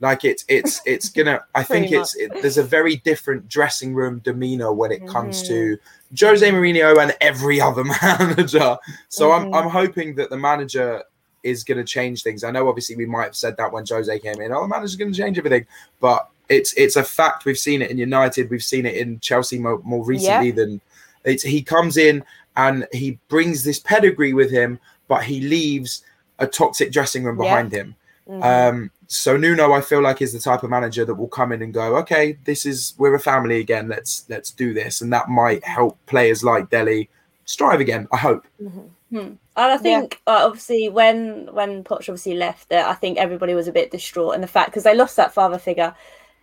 Like 0.04 0.26
it's 0.26 0.44
it's 0.50 0.82
it's 0.86 1.10
gonna. 1.10 1.44
I 1.56 1.64
think 1.64 1.92
it's 1.92 2.16
it, 2.16 2.32
there's 2.42 2.58
a 2.58 2.64
very 2.64 2.98
different 2.98 3.48
dressing 3.48 3.96
room 3.96 4.20
demeanor 4.20 4.74
when 4.74 4.92
it 4.92 5.08
comes 5.08 5.42
mm-hmm. 5.42 5.54
to 5.54 6.26
Jose 6.26 6.52
Mourinho 6.52 7.02
and 7.02 7.16
every 7.22 7.62
other 7.62 7.84
manager. 8.02 8.78
So 9.08 9.30
mm-hmm. 9.30 9.54
I'm 9.56 9.64
I'm 9.64 9.70
hoping 9.70 10.16
that 10.16 10.30
the 10.30 10.38
manager 10.38 11.04
is 11.44 11.64
going 11.64 11.78
to 11.78 11.84
change 11.84 12.24
things. 12.24 12.44
I 12.44 12.52
know 12.52 12.68
obviously 12.68 12.96
we 12.96 13.06
might 13.06 13.26
have 13.26 13.36
said 13.36 13.58
that 13.58 13.72
when 13.72 13.86
Jose 13.88 14.20
came 14.20 14.42
in. 14.42 14.52
Oh, 14.52 14.62
the 14.62 14.68
manager's 14.68 14.96
going 14.96 15.12
to 15.12 15.18
change 15.18 15.38
everything, 15.38 15.66
but 16.00 16.30
it's 16.50 16.74
it's 16.74 16.96
a 16.96 17.04
fact. 17.04 17.46
We've 17.46 17.58
seen 17.58 17.82
it 17.82 17.92
in 17.92 17.98
United. 17.98 18.50
We've 18.50 18.64
seen 18.64 18.86
it 18.86 18.96
in 18.96 19.20
Chelsea 19.20 19.60
more, 19.60 19.80
more 19.84 20.04
recently 20.04 20.48
yeah. 20.48 20.56
than 20.56 20.82
it's. 21.24 21.44
He 21.44 21.62
comes 21.62 21.98
in 21.98 22.24
and 22.56 22.88
he 22.92 23.20
brings 23.28 23.64
this 23.64 23.80
pedigree 23.80 24.34
with 24.34 24.52
him, 24.52 24.80
but 25.08 25.24
he 25.24 25.42
leaves 25.42 26.04
a 26.40 26.48
toxic 26.48 26.92
dressing 26.92 27.24
room 27.24 27.38
behind 27.38 27.72
yeah. 27.72 27.80
him. 27.80 27.96
Mm-hmm. 28.28 28.44
Um, 28.44 28.92
so 29.08 29.38
Nuno, 29.38 29.74
I 29.74 29.82
feel 29.82 30.02
like 30.02 30.22
is 30.22 30.34
the 30.34 30.40
type 30.40 30.64
of 30.64 30.70
manager 30.70 31.06
that 31.06 31.16
will 31.16 31.28
come 31.28 31.52
in 31.52 31.62
and 31.62 31.74
go, 31.74 31.98
okay, 31.98 32.38
this 32.46 32.66
is 32.66 32.94
we're 32.98 33.16
a 33.16 33.20
family 33.20 33.60
again. 33.60 33.88
Let's 33.88 34.26
let's 34.30 34.52
do 34.52 34.74
this, 34.74 35.02
and 35.02 35.12
that 35.14 35.30
might 35.30 35.64
help 35.64 35.98
players 36.06 36.44
like 36.44 36.70
Dele 36.70 37.10
strive 37.46 37.80
again. 37.80 38.08
I 38.12 38.18
hope. 38.18 38.48
Mm-hmm. 38.62 38.82
Hmm. 39.14 39.36
And 39.56 39.72
I 39.72 39.78
think 39.78 40.20
yeah. 40.26 40.34
uh, 40.34 40.48
obviously 40.48 40.90
when 40.90 41.48
when 41.54 41.84
Poch 41.84 42.10
obviously 42.10 42.34
left, 42.34 42.72
uh, 42.72 42.86
I 42.88 42.96
think 42.96 43.20
everybody 43.20 43.54
was 43.54 43.68
a 43.68 43.72
bit 43.72 43.92
distraught, 43.92 44.34
and 44.34 44.42
the 44.42 44.48
fact 44.48 44.72
because 44.72 44.84
they 44.84 44.96
lost 44.96 45.18
that 45.18 45.36
father 45.36 45.60
figure, 45.60 45.94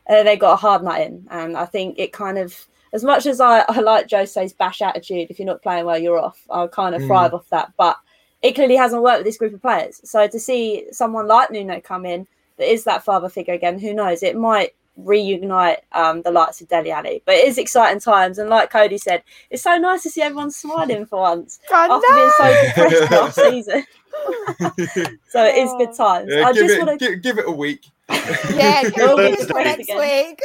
uh, 0.08 0.22
they 0.22 0.36
got 0.36 0.52
a 0.52 0.56
hard 0.56 0.84
nut 0.84 1.00
in, 1.00 1.26
and 1.32 1.56
I 1.56 1.64
think 1.64 1.98
it 1.98 2.12
kind 2.12 2.38
of 2.38 2.68
as 2.92 3.02
much 3.02 3.26
as 3.26 3.40
I, 3.40 3.64
I 3.68 3.80
like 3.80 4.08
Jose's 4.08 4.52
bash 4.52 4.82
attitude, 4.82 5.30
if 5.30 5.40
you're 5.40 5.46
not 5.46 5.62
playing 5.62 5.84
well, 5.84 5.98
you're 5.98 6.20
off. 6.20 6.40
I 6.48 6.68
kind 6.68 6.94
of 6.94 7.02
mm. 7.02 7.08
thrive 7.08 7.34
off 7.34 7.48
that, 7.50 7.72
but 7.76 7.96
it 8.40 8.54
clearly 8.54 8.76
hasn't 8.76 9.02
worked 9.02 9.18
with 9.18 9.26
this 9.26 9.36
group 9.36 9.54
of 9.54 9.62
players. 9.62 10.00
So 10.08 10.28
to 10.28 10.38
see 10.38 10.86
someone 10.92 11.26
like 11.26 11.50
Nuno 11.50 11.80
come 11.80 12.06
in 12.06 12.28
that 12.56 12.70
is 12.72 12.84
that 12.84 13.04
father 13.04 13.28
figure 13.28 13.54
again, 13.54 13.80
who 13.80 13.94
knows? 13.94 14.22
It 14.22 14.36
might 14.36 14.74
reunite 14.96 15.80
um, 15.92 16.22
the 16.22 16.30
likes 16.30 16.60
of 16.60 16.68
Dele 16.68 16.90
Alli. 16.90 17.22
But 17.24 17.36
it 17.36 17.48
is 17.48 17.58
exciting 17.58 18.00
times, 18.00 18.38
and 18.38 18.50
like 18.50 18.70
Cody 18.70 18.98
said, 18.98 19.22
it's 19.50 19.62
so 19.62 19.76
nice 19.78 20.02
to 20.02 20.10
see 20.10 20.22
everyone 20.22 20.50
smiling 20.50 21.06
for 21.06 21.20
once 21.20 21.58
I 21.72 21.86
after 21.86 22.06
know. 22.08 22.16
being 22.16 22.30
so 22.36 22.62
depressed 22.66 23.10
last 23.10 23.36
season. 23.36 23.84
so 25.28 25.44
it 25.44 25.56
is 25.56 25.72
good 25.78 25.94
times. 25.94 26.30
Yeah, 26.30 26.46
I 26.46 26.52
just 26.52 26.78
want 26.78 26.98
to 26.98 27.06
give, 27.06 27.22
give, 27.22 27.38
it 27.38 27.44
a 27.46 27.52
week. 27.52 27.86
yeah, 28.08 28.82
give 28.90 29.18
it 29.18 29.54
next 29.54 29.88
week. 29.88 30.40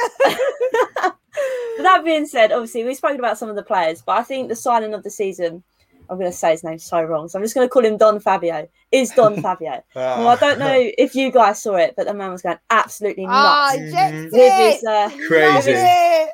that 1.77 2.01
being 2.05 2.25
said, 2.25 2.51
obviously 2.51 2.83
we've 2.83 2.97
spoken 2.97 3.19
about 3.19 3.37
some 3.37 3.49
of 3.49 3.55
the 3.55 3.63
players, 3.63 4.01
but 4.01 4.17
I 4.17 4.23
think 4.23 4.49
the 4.49 4.55
signing 4.55 4.93
of 4.93 5.03
the 5.03 5.09
season 5.09 5.63
I'm 6.09 6.17
going 6.17 6.31
to 6.31 6.37
say 6.37 6.51
his 6.51 6.63
name 6.63 6.79
so 6.79 7.01
wrong, 7.03 7.27
so 7.27 7.39
I'm 7.39 7.43
just 7.43 7.55
going 7.55 7.67
to 7.67 7.71
call 7.71 7.85
him 7.85 7.97
Don 7.97 8.19
Fabio. 8.19 8.67
Is 8.91 9.11
Don 9.11 9.41
Fabio? 9.41 9.83
ah. 9.95 10.19
Well, 10.19 10.27
I 10.29 10.35
don't 10.35 10.59
know 10.59 10.91
if 10.97 11.15
you 11.15 11.31
guys 11.31 11.61
saw 11.61 11.75
it, 11.75 11.95
but 11.95 12.07
the 12.07 12.13
man 12.13 12.31
was 12.31 12.41
going 12.41 12.57
absolutely 12.69 13.25
ah, 13.27 13.73
nuts 13.75 13.93
oh, 13.95 14.29
with 14.31 14.53
his 14.53 14.83
uh, 14.83 15.09
crazy. 15.27 16.31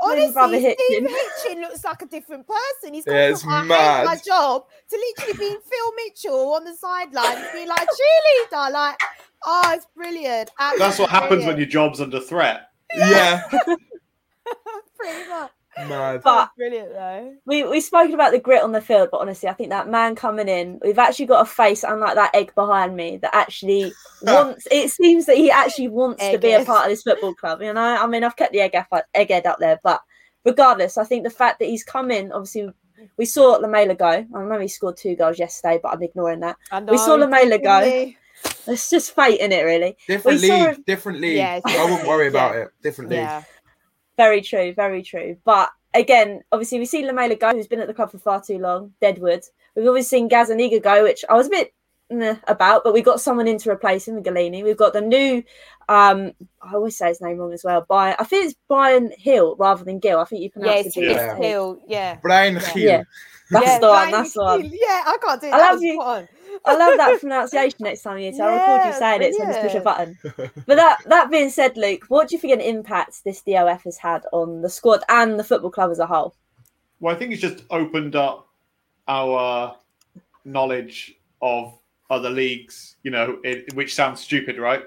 Honestly, 0.00 0.32
brother 0.32 0.60
Steve 0.60 0.76
Hitchen. 0.78 1.06
Hitchen 1.08 1.60
looks 1.60 1.84
like 1.84 2.02
a 2.02 2.06
different 2.06 2.46
person. 2.46 2.94
He's 2.94 3.04
got 3.04 3.14
yeah, 3.14 3.30
it's 3.30 3.44
mad. 3.44 3.66
my 4.04 4.16
job 4.24 4.64
to 4.90 4.96
literally 5.18 5.38
be 5.38 5.48
Phil 5.48 5.92
Mitchell 5.96 6.54
on 6.54 6.64
the 6.64 6.74
sideline, 6.74 7.44
be 7.52 7.66
like 7.66 7.80
cheerleader, 7.80 8.70
like 8.72 8.96
oh, 9.44 9.72
it's 9.74 9.86
brilliant. 9.96 10.50
Absolutely 10.58 10.86
That's 10.86 10.98
what 11.00 11.10
happens 11.10 11.28
brilliant. 11.28 11.48
when 11.48 11.58
your 11.58 11.66
job's 11.66 12.00
under 12.00 12.20
threat. 12.20 12.70
Yeah, 12.94 13.42
pretty 14.96 15.28
much. 15.28 15.50
Mad. 15.86 16.22
But 16.22 16.50
brilliant 16.56 16.92
though. 16.92 17.34
We 17.44 17.64
we 17.64 17.80
spoken 17.80 18.14
about 18.14 18.32
the 18.32 18.38
grit 18.38 18.62
on 18.62 18.72
the 18.72 18.80
field, 18.80 19.08
but 19.12 19.20
honestly, 19.20 19.48
I 19.48 19.52
think 19.52 19.70
that 19.70 19.88
man 19.88 20.14
coming 20.14 20.48
in, 20.48 20.80
we've 20.82 20.98
actually 20.98 21.26
got 21.26 21.42
a 21.42 21.50
face, 21.50 21.84
unlike 21.84 22.14
that 22.14 22.34
egg 22.34 22.54
behind 22.54 22.96
me, 22.96 23.18
that 23.18 23.34
actually 23.34 23.92
wants. 24.22 24.66
It 24.70 24.90
seems 24.90 25.26
that 25.26 25.36
he 25.36 25.50
actually 25.50 25.88
wants 25.88 26.22
egg 26.22 26.32
to 26.32 26.38
be 26.38 26.52
a 26.52 26.64
part 26.64 26.84
of 26.84 26.90
this 26.90 27.02
football 27.02 27.34
club. 27.34 27.62
You 27.62 27.72
know, 27.72 27.80
I 27.80 28.06
mean, 28.06 28.24
I've 28.24 28.36
kept 28.36 28.52
the 28.52 28.60
egg 28.60 28.74
up, 28.74 28.88
egghead 29.14 29.46
up 29.46 29.58
there, 29.58 29.78
but 29.82 30.00
regardless, 30.44 30.98
I 30.98 31.04
think 31.04 31.24
the 31.24 31.30
fact 31.30 31.58
that 31.60 31.68
he's 31.68 31.84
come 31.84 32.10
in, 32.10 32.32
obviously. 32.32 32.70
We 33.16 33.26
saw 33.26 33.50
Lamela 33.52 33.94
go. 33.94 34.08
I 34.08 34.24
know 34.24 34.58
he 34.58 34.66
scored 34.66 34.96
two 34.96 35.14
goals 35.14 35.38
yesterday, 35.38 35.78
but 35.80 35.92
I'm 35.92 36.02
ignoring 36.02 36.40
that. 36.40 36.56
We 36.88 36.98
saw 36.98 37.14
Lamela 37.14 37.58
go. 37.58 38.12
It's 38.66 38.90
just 38.90 39.14
fate 39.14 39.40
in 39.40 39.52
it, 39.52 39.62
really. 39.62 39.96
Different 40.06 40.40
we 40.40 40.50
league, 40.50 40.74
saw... 40.74 40.82
different 40.86 41.20
league. 41.20 41.36
Yeah, 41.36 41.60
I 41.64 41.84
wouldn't 41.84 42.08
worry 42.08 42.28
about 42.28 42.54
yeah. 42.54 42.62
it. 42.62 42.68
Different 42.82 43.10
league. 43.10 43.20
Yeah. 43.20 43.44
Very 44.18 44.42
true, 44.42 44.74
very 44.74 45.02
true. 45.02 45.38
But 45.44 45.70
again, 45.94 46.42
obviously, 46.52 46.78
we've 46.78 46.88
seen 46.88 47.06
Lamela 47.06 47.36
go, 47.36 47.52
who's 47.52 47.68
been 47.68 47.80
at 47.80 47.86
the 47.86 47.94
club 47.94 48.10
for 48.10 48.18
far 48.18 48.42
too 48.42 48.58
long, 48.58 48.92
Deadwood. 49.00 49.44
We've 49.74 49.86
obviously 49.86 50.18
seen 50.18 50.28
Gazzaniga 50.28 50.82
go, 50.82 51.04
which 51.04 51.24
I 51.30 51.34
was 51.34 51.46
a 51.46 51.50
bit 51.50 51.72
about, 52.48 52.82
but 52.84 52.92
we 52.92 53.00
got 53.00 53.20
someone 53.20 53.46
in 53.46 53.58
to 53.58 53.70
replace 53.70 54.08
him, 54.08 54.22
Gollini. 54.22 54.64
We've 54.64 54.76
got 54.76 54.92
the 54.92 55.00
new, 55.00 55.44
um, 55.88 56.32
I 56.60 56.74
always 56.74 56.98
say 56.98 57.08
his 57.08 57.20
name 57.20 57.38
wrong 57.38 57.52
as 57.52 57.62
well. 57.62 57.86
By 57.88 58.16
I 58.18 58.24
think 58.24 58.46
it's 58.46 58.56
Brian 58.66 59.12
Hill 59.16 59.56
rather 59.56 59.84
than 59.84 60.00
Gill. 60.00 60.18
I 60.18 60.24
think 60.24 60.42
you 60.42 60.50
pronounce 60.50 60.96
yeah, 60.96 61.02
it 61.02 61.10
yeah. 61.10 61.36
Hill. 61.36 61.80
Yeah, 61.86 62.16
Brian 62.20 62.56
Hill. 62.56 62.82
Yeah. 62.82 63.02
That's 63.50 63.66
yeah, 63.66 63.78
the 63.78 63.88
one. 63.88 64.10
That's 64.10 64.32
the 64.34 64.42
one. 64.42 64.64
Yeah, 64.64 65.02
I 65.06 65.16
can't 65.24 65.40
do 65.40 65.46
it. 65.46 65.54
I 65.54 65.72
love 65.72 65.82
you. 65.82 66.28
I 66.64 66.76
love 66.76 66.96
that 66.98 67.20
pronunciation 67.20 67.78
next 67.80 68.02
time 68.02 68.18
you. 68.18 68.32
So 68.32 68.38
yeah, 68.38 68.44
I'll 68.44 68.76
record 68.76 68.86
you 68.92 68.98
saying 68.98 69.22
it, 69.22 69.34
so 69.34 69.44
just 69.44 69.60
push 69.60 69.74
a 69.74 69.80
button. 69.80 70.18
But 70.66 70.76
that 70.76 70.98
that 71.06 71.30
being 71.30 71.50
said, 71.50 71.76
Luke, 71.76 72.04
what 72.08 72.28
do 72.28 72.36
you 72.36 72.40
think 72.40 72.54
an 72.54 72.60
impact 72.60 73.24
this 73.24 73.42
DOF 73.42 73.84
has 73.84 73.96
had 73.96 74.24
on 74.32 74.62
the 74.62 74.70
squad 74.70 75.02
and 75.08 75.38
the 75.38 75.44
football 75.44 75.70
club 75.70 75.90
as 75.90 75.98
a 75.98 76.06
whole? 76.06 76.34
Well, 77.00 77.14
I 77.14 77.18
think 77.18 77.32
it's 77.32 77.40
just 77.40 77.64
opened 77.70 78.16
up 78.16 78.48
our 79.06 79.76
knowledge 80.44 81.14
of 81.40 81.78
other 82.10 82.30
leagues. 82.30 82.96
You 83.02 83.10
know, 83.10 83.38
it, 83.44 83.72
which 83.74 83.94
sounds 83.94 84.20
stupid, 84.20 84.58
right? 84.58 84.84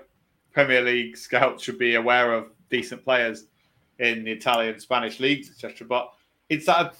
Premier 0.53 0.81
League 0.81 1.15
scouts 1.15 1.63
should 1.63 1.77
be 1.77 1.95
aware 1.95 2.33
of 2.33 2.47
decent 2.69 3.03
players 3.03 3.45
in 3.99 4.23
the 4.23 4.31
Italian, 4.31 4.79
Spanish 4.79 5.19
leagues, 5.19 5.49
etc. 5.49 5.87
But 5.87 6.11
it's 6.49 6.65
that 6.65 6.95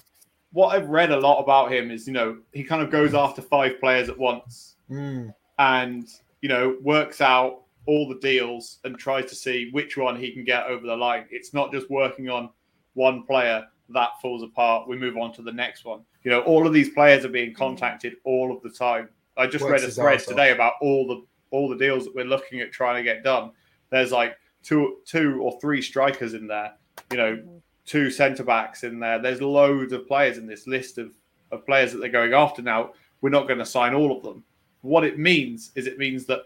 what 0.52 0.76
I've 0.76 0.88
read 0.88 1.10
a 1.10 1.18
lot 1.18 1.40
about 1.40 1.72
him 1.72 1.90
is, 1.90 2.06
you 2.06 2.12
know, 2.12 2.38
he 2.52 2.62
kind 2.62 2.82
of 2.82 2.90
goes 2.90 3.14
after 3.14 3.42
five 3.42 3.80
players 3.80 4.08
at 4.08 4.18
once 4.18 4.76
mm. 4.90 5.32
and, 5.58 6.08
you 6.40 6.48
know, 6.48 6.76
works 6.82 7.20
out 7.20 7.62
all 7.86 8.08
the 8.08 8.18
deals 8.20 8.78
and 8.84 8.96
tries 8.98 9.28
to 9.30 9.34
see 9.34 9.70
which 9.72 9.96
one 9.96 10.16
he 10.16 10.32
can 10.32 10.44
get 10.44 10.66
over 10.66 10.86
the 10.86 10.96
line. 10.96 11.24
It's 11.30 11.52
not 11.52 11.72
just 11.72 11.90
working 11.90 12.28
on 12.28 12.50
one 12.94 13.24
player 13.24 13.66
that 13.88 14.10
falls 14.20 14.42
apart. 14.42 14.88
We 14.88 14.96
move 14.96 15.16
on 15.16 15.32
to 15.34 15.42
the 15.42 15.52
next 15.52 15.84
one. 15.84 16.02
You 16.22 16.30
know, 16.30 16.40
all 16.42 16.66
of 16.66 16.72
these 16.72 16.90
players 16.90 17.24
are 17.24 17.30
being 17.30 17.54
contacted 17.54 18.16
all 18.24 18.54
of 18.54 18.62
the 18.62 18.70
time. 18.70 19.08
I 19.36 19.46
just 19.46 19.64
Works 19.64 19.82
read 19.82 19.90
a 19.90 19.92
thread 19.92 20.20
today 20.20 20.52
about 20.52 20.74
all 20.80 21.06
the 21.06 21.24
all 21.50 21.68
the 21.68 21.76
deals 21.76 22.04
that 22.04 22.14
we're 22.14 22.24
looking 22.24 22.60
at 22.60 22.72
trying 22.72 22.96
to 22.96 23.02
get 23.02 23.22
done. 23.22 23.50
There's 23.90 24.12
like 24.12 24.36
two, 24.62 24.98
two 25.04 25.40
or 25.42 25.58
three 25.60 25.82
strikers 25.82 26.34
in 26.34 26.46
there. 26.46 26.72
You 27.10 27.16
know, 27.16 27.61
two 27.84 28.10
centre 28.10 28.44
backs 28.44 28.84
in 28.84 28.98
there. 28.98 29.18
There's 29.18 29.40
loads 29.40 29.92
of 29.92 30.06
players 30.06 30.38
in 30.38 30.46
this 30.46 30.66
list 30.66 30.98
of, 30.98 31.12
of 31.50 31.66
players 31.66 31.92
that 31.92 31.98
they're 31.98 32.08
going 32.08 32.34
after 32.34 32.62
now. 32.62 32.92
We're 33.20 33.30
not 33.30 33.46
going 33.46 33.58
to 33.58 33.66
sign 33.66 33.94
all 33.94 34.16
of 34.16 34.22
them. 34.22 34.44
What 34.82 35.04
it 35.04 35.18
means 35.18 35.70
is 35.74 35.86
it 35.86 35.98
means 35.98 36.26
that 36.26 36.42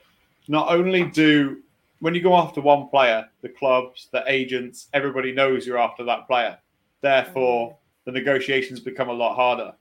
not 0.49 0.71
only 0.71 1.05
do 1.05 1.63
when 2.01 2.15
you 2.15 2.21
go 2.21 2.37
after 2.37 2.61
one 2.61 2.89
player, 2.89 3.27
the 3.41 3.49
clubs, 3.49 4.09
the 4.13 4.23
agents, 4.27 4.89
everybody 4.93 5.33
knows 5.33 5.67
you're 5.67 5.79
after 5.79 6.05
that 6.05 6.27
player. 6.27 6.59
Therefore, 7.01 7.71
mm. 7.71 7.77
the 8.05 8.13
negotiations 8.13 8.81
become 8.81 9.09
a 9.09 9.13
lot 9.13 9.35
harder. 9.35 9.73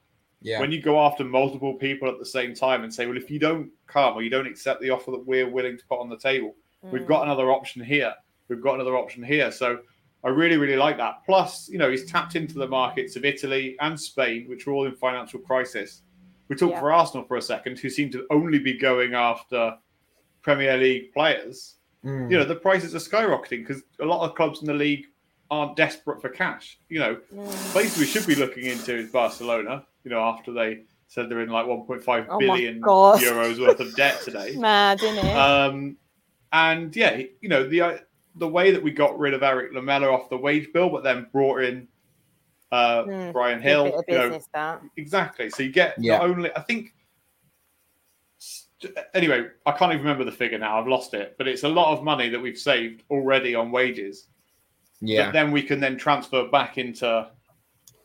Yeah. 0.41 0.59
When 0.59 0.71
you 0.71 0.81
go 0.81 0.99
after 1.05 1.23
multiple 1.23 1.73
people 1.73 2.07
at 2.07 2.19
the 2.19 2.25
same 2.25 2.53
time 2.53 2.83
and 2.83 2.93
say, 2.93 3.05
well, 3.05 3.17
if 3.17 3.29
you 3.29 3.39
don't 3.39 3.69
come 3.87 4.15
or 4.15 4.21
you 4.21 4.29
don't 4.29 4.47
accept 4.47 4.81
the 4.81 4.91
offer 4.91 5.11
that 5.11 5.25
we're 5.25 5.49
willing 5.49 5.77
to 5.77 5.85
put 5.87 5.99
on 5.99 6.09
the 6.09 6.17
table, 6.17 6.55
we've 6.83 7.01
mm. 7.01 7.07
got 7.07 7.23
another 7.23 7.51
option 7.51 7.83
here. 7.83 8.13
We've 8.47 8.61
got 8.61 8.75
another 8.75 8.95
option 8.95 9.23
here. 9.23 9.51
So 9.51 9.79
I 10.25 10.29
really, 10.29 10.57
really 10.57 10.75
like 10.75 10.97
that. 10.97 11.23
Plus, 11.25 11.69
you 11.69 11.77
know, 11.77 11.89
he's 11.91 12.05
tapped 12.11 12.35
into 12.35 12.55
the 12.55 12.67
markets 12.67 13.15
of 13.15 13.23
Italy 13.23 13.77
and 13.79 13.99
Spain, 13.99 14.45
which 14.49 14.65
are 14.67 14.71
all 14.71 14.85
in 14.87 14.95
financial 14.95 15.39
crisis. 15.39 16.01
We 16.49 16.55
talk 16.55 16.71
Yeah. 16.71 16.79
for 16.79 16.91
Arsenal 16.91 17.25
for 17.25 17.37
a 17.37 17.41
second, 17.41 17.77
who 17.79 17.89
seem 17.89 18.09
to 18.11 18.25
only 18.31 18.59
be 18.59 18.73
going 18.77 19.13
after 19.13 19.77
Premier 20.41 20.77
League 20.77 21.13
players. 21.13 21.75
Mm. 22.03 22.31
You 22.31 22.37
know, 22.39 22.43
the 22.43 22.55
prices 22.55 22.93
are 22.95 22.99
skyrocketing 22.99 23.65
because 23.67 23.83
a 23.99 24.05
lot 24.05 24.27
of 24.27 24.35
clubs 24.35 24.61
in 24.61 24.67
the 24.67 24.73
league 24.73 25.05
aren't 25.51 25.75
desperate 25.75 26.21
for 26.21 26.29
cash. 26.29 26.79
You 26.89 26.99
know, 26.99 27.15
places 27.71 27.97
we 27.99 28.05
should 28.05 28.25
be 28.27 28.35
looking 28.35 28.65
into 28.65 28.95
is 28.95 29.11
Barcelona. 29.11 29.85
You 30.03 30.11
know, 30.11 30.21
after 30.21 30.51
they 30.51 30.81
said 31.07 31.29
they're 31.29 31.41
in 31.41 31.49
like 31.49 31.65
1.5 31.67 32.25
Oh 32.29 32.33
my 32.33 32.37
billion 32.39 32.79
God. 32.81 33.21
euros 33.21 33.59
worth 33.59 33.79
of 33.79 33.95
debt 33.95 34.21
today. 34.23 34.55
Mad, 34.57 35.01
isn't 35.03 35.23
it? 35.25 35.35
Um, 35.35 35.97
and 36.51 36.95
yeah, 36.95 37.21
you 37.41 37.49
know 37.49 37.67
the 37.67 38.01
the 38.35 38.47
way 38.47 38.71
that 38.71 38.81
we 38.83 38.91
got 38.91 39.17
rid 39.17 39.33
of 39.33 39.43
Erik 39.43 39.73
Lamela 39.73 40.07
off 40.11 40.29
the 40.29 40.37
wage 40.37 40.71
bill, 40.73 40.89
but 40.89 41.03
then 41.03 41.27
brought 41.31 41.63
in 41.63 41.87
uh, 42.71 43.03
Mm, 43.05 43.31
Bryan 43.31 43.61
Gil. 43.61 43.85
bit 43.85 44.03
You 44.09 44.15
know, 44.17 44.39
that. 44.53 44.81
exactly. 44.97 45.49
So 45.49 45.63
you 45.63 45.71
get 45.71 45.95
Yeah. 45.97 46.17
not 46.17 46.25
only 46.29 46.51
I 46.55 46.61
think. 46.61 46.93
Anyway, 49.13 49.47
I 49.65 49.71
can't 49.71 49.93
even 49.93 50.03
remember 50.03 50.25
the 50.25 50.31
figure 50.31 50.57
now. 50.59 50.79
I've 50.79 50.87
lost 50.87 51.13
it, 51.13 51.35
but 51.37 51.47
it's 51.47 51.63
a 51.63 51.69
lot 51.69 51.97
of 51.97 52.03
money 52.03 52.29
that 52.29 52.39
we've 52.39 52.57
saved 52.57 53.03
already 53.09 53.55
on 53.55 53.71
wages. 53.71 54.27
Yeah. 54.99 55.25
That 55.25 55.33
then 55.33 55.51
we 55.51 55.61
can 55.63 55.79
then 55.79 55.97
transfer 55.97 56.47
back 56.49 56.77
into 56.77 57.29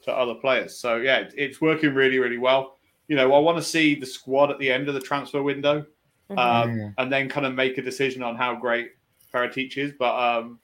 to 0.03 0.13
other 0.13 0.35
players. 0.35 0.79
So 0.79 0.97
yeah, 0.97 1.29
it's 1.35 1.61
working 1.61 1.93
really, 1.95 2.19
really 2.19 2.39
well. 2.39 2.79
You 3.09 3.17
know, 3.17 3.35
I 3.35 3.39
want 3.39 3.59
to 3.59 3.63
see 3.65 3.95
the 3.97 4.07
squad 4.07 4.51
at 4.51 4.59
the 4.59 4.71
end 4.71 4.89
of 4.89 4.95
the 4.95 5.01
transfer 5.01 5.43
window 5.43 5.85
Mhm. 6.31 6.39
um, 6.39 6.71
Mm. 6.71 6.95
and 6.99 7.13
then 7.13 7.29
kind 7.29 7.45
of 7.45 7.55
make 7.55 7.77
a 7.77 7.83
decision 7.83 8.23
on 8.23 8.37
how 8.37 8.55
great 8.55 8.93
Paratici 9.33 9.79
is. 9.79 9.93
But 9.99 10.15
um, 10.15 10.59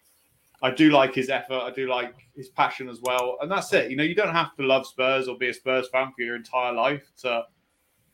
I 0.63 0.71
do 0.71 0.91
like 0.91 1.15
his 1.15 1.29
effort. 1.29 1.61
I 1.61 1.71
do 1.71 1.89
like 1.89 2.15
his 2.35 2.49
passion 2.49 2.89
as 2.89 3.01
well. 3.01 3.39
And 3.41 3.51
that's 3.51 3.73
it. 3.73 3.91
You 3.91 3.97
know, 3.97 4.05
you 4.05 4.15
don't 4.15 4.35
have 4.35 4.55
to 4.57 4.63
love 4.63 4.87
Spurs 4.87 5.29
or 5.29 5.37
be 5.37 5.49
a 5.49 5.55
Spurs 5.55 5.89
fan 5.89 6.13
for 6.17 6.23
your 6.23 6.37
entire 6.37 6.73
life. 6.73 7.05
To 7.23 7.45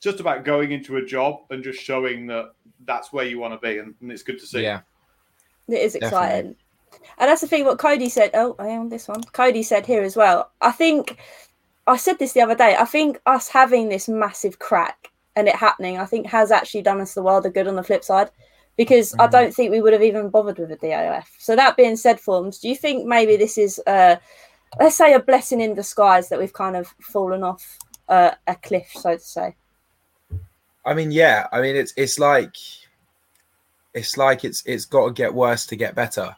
just 0.00 0.20
about 0.20 0.44
going 0.44 0.72
into 0.72 0.96
a 0.96 1.04
job 1.04 1.40
and 1.50 1.62
just 1.62 1.80
showing 1.80 2.26
that 2.26 2.52
that's 2.84 3.12
where 3.12 3.24
you 3.24 3.38
want 3.38 3.54
to 3.54 3.66
be, 3.66 3.78
and, 3.78 3.94
and 4.00 4.10
it's 4.10 4.22
good 4.22 4.38
to 4.40 4.46
see. 4.46 4.62
Yeah. 4.62 4.80
It 5.68 5.74
is 5.74 5.92
Definitely. 5.92 6.06
exciting. 6.06 6.56
And 7.18 7.28
that's 7.28 7.40
the 7.40 7.46
thing 7.46 7.64
what 7.64 7.78
Cody 7.78 8.08
said. 8.08 8.30
Oh, 8.34 8.56
I 8.58 8.68
am 8.68 8.88
this 8.88 9.08
one. 9.08 9.22
Cody 9.22 9.62
said 9.62 9.86
here 9.86 10.02
as 10.02 10.16
well. 10.16 10.50
I 10.60 10.72
think 10.72 11.18
I 11.86 11.96
said 11.96 12.18
this 12.18 12.32
the 12.32 12.42
other 12.42 12.54
day. 12.54 12.76
I 12.78 12.84
think 12.84 13.20
us 13.26 13.48
having 13.48 13.88
this 13.88 14.08
massive 14.08 14.58
crack 14.58 15.08
and 15.36 15.48
it 15.48 15.56
happening, 15.56 15.98
I 15.98 16.04
think 16.04 16.26
has 16.26 16.50
actually 16.50 16.82
done 16.82 17.00
us 17.00 17.14
the 17.14 17.22
world 17.22 17.46
of 17.46 17.54
good 17.54 17.68
on 17.68 17.76
the 17.76 17.82
flip 17.82 18.04
side. 18.04 18.30
Because 18.76 19.14
I 19.18 19.26
Mhm. 19.26 19.30
don't 19.32 19.54
think 19.54 19.70
we 19.70 19.80
would 19.82 19.92
have 19.92 20.02
even 20.02 20.30
bothered 20.30 20.58
with 20.58 20.70
a 20.72 20.76
DOF. 20.76 21.30
So 21.38 21.54
that 21.56 21.76
being 21.76 21.96
said, 21.96 22.18
Formz, 22.18 22.60
do 22.60 22.68
you 22.68 22.74
think 22.76 23.04
maybe 23.06 23.36
this 23.36 23.58
is 23.58 23.80
uh 23.86 24.16
let's 24.80 24.96
say 24.96 25.12
a 25.12 25.20
blessing 25.20 25.60
in 25.60 25.74
disguise 25.74 26.30
that 26.30 26.38
we've 26.38 26.52
kind 26.54 26.76
of 26.76 26.86
fallen 27.02 27.42
off 27.44 27.78
uh, 28.08 28.30
a 28.46 28.54
cliff, 28.56 28.88
so 28.94 29.14
to 29.14 29.20
say? 29.20 29.54
I 30.84 30.94
mean, 30.94 31.12
yeah. 31.12 31.46
I 31.52 31.60
mean, 31.60 31.76
it's 31.76 31.92
it's 31.96 32.18
like 32.18 32.56
it's 33.94 34.16
like 34.16 34.44
it's 34.44 34.62
it's 34.66 34.84
got 34.86 35.06
to 35.06 35.12
get 35.12 35.34
worse 35.34 35.66
to 35.66 35.76
get 35.76 35.94
better, 35.94 36.34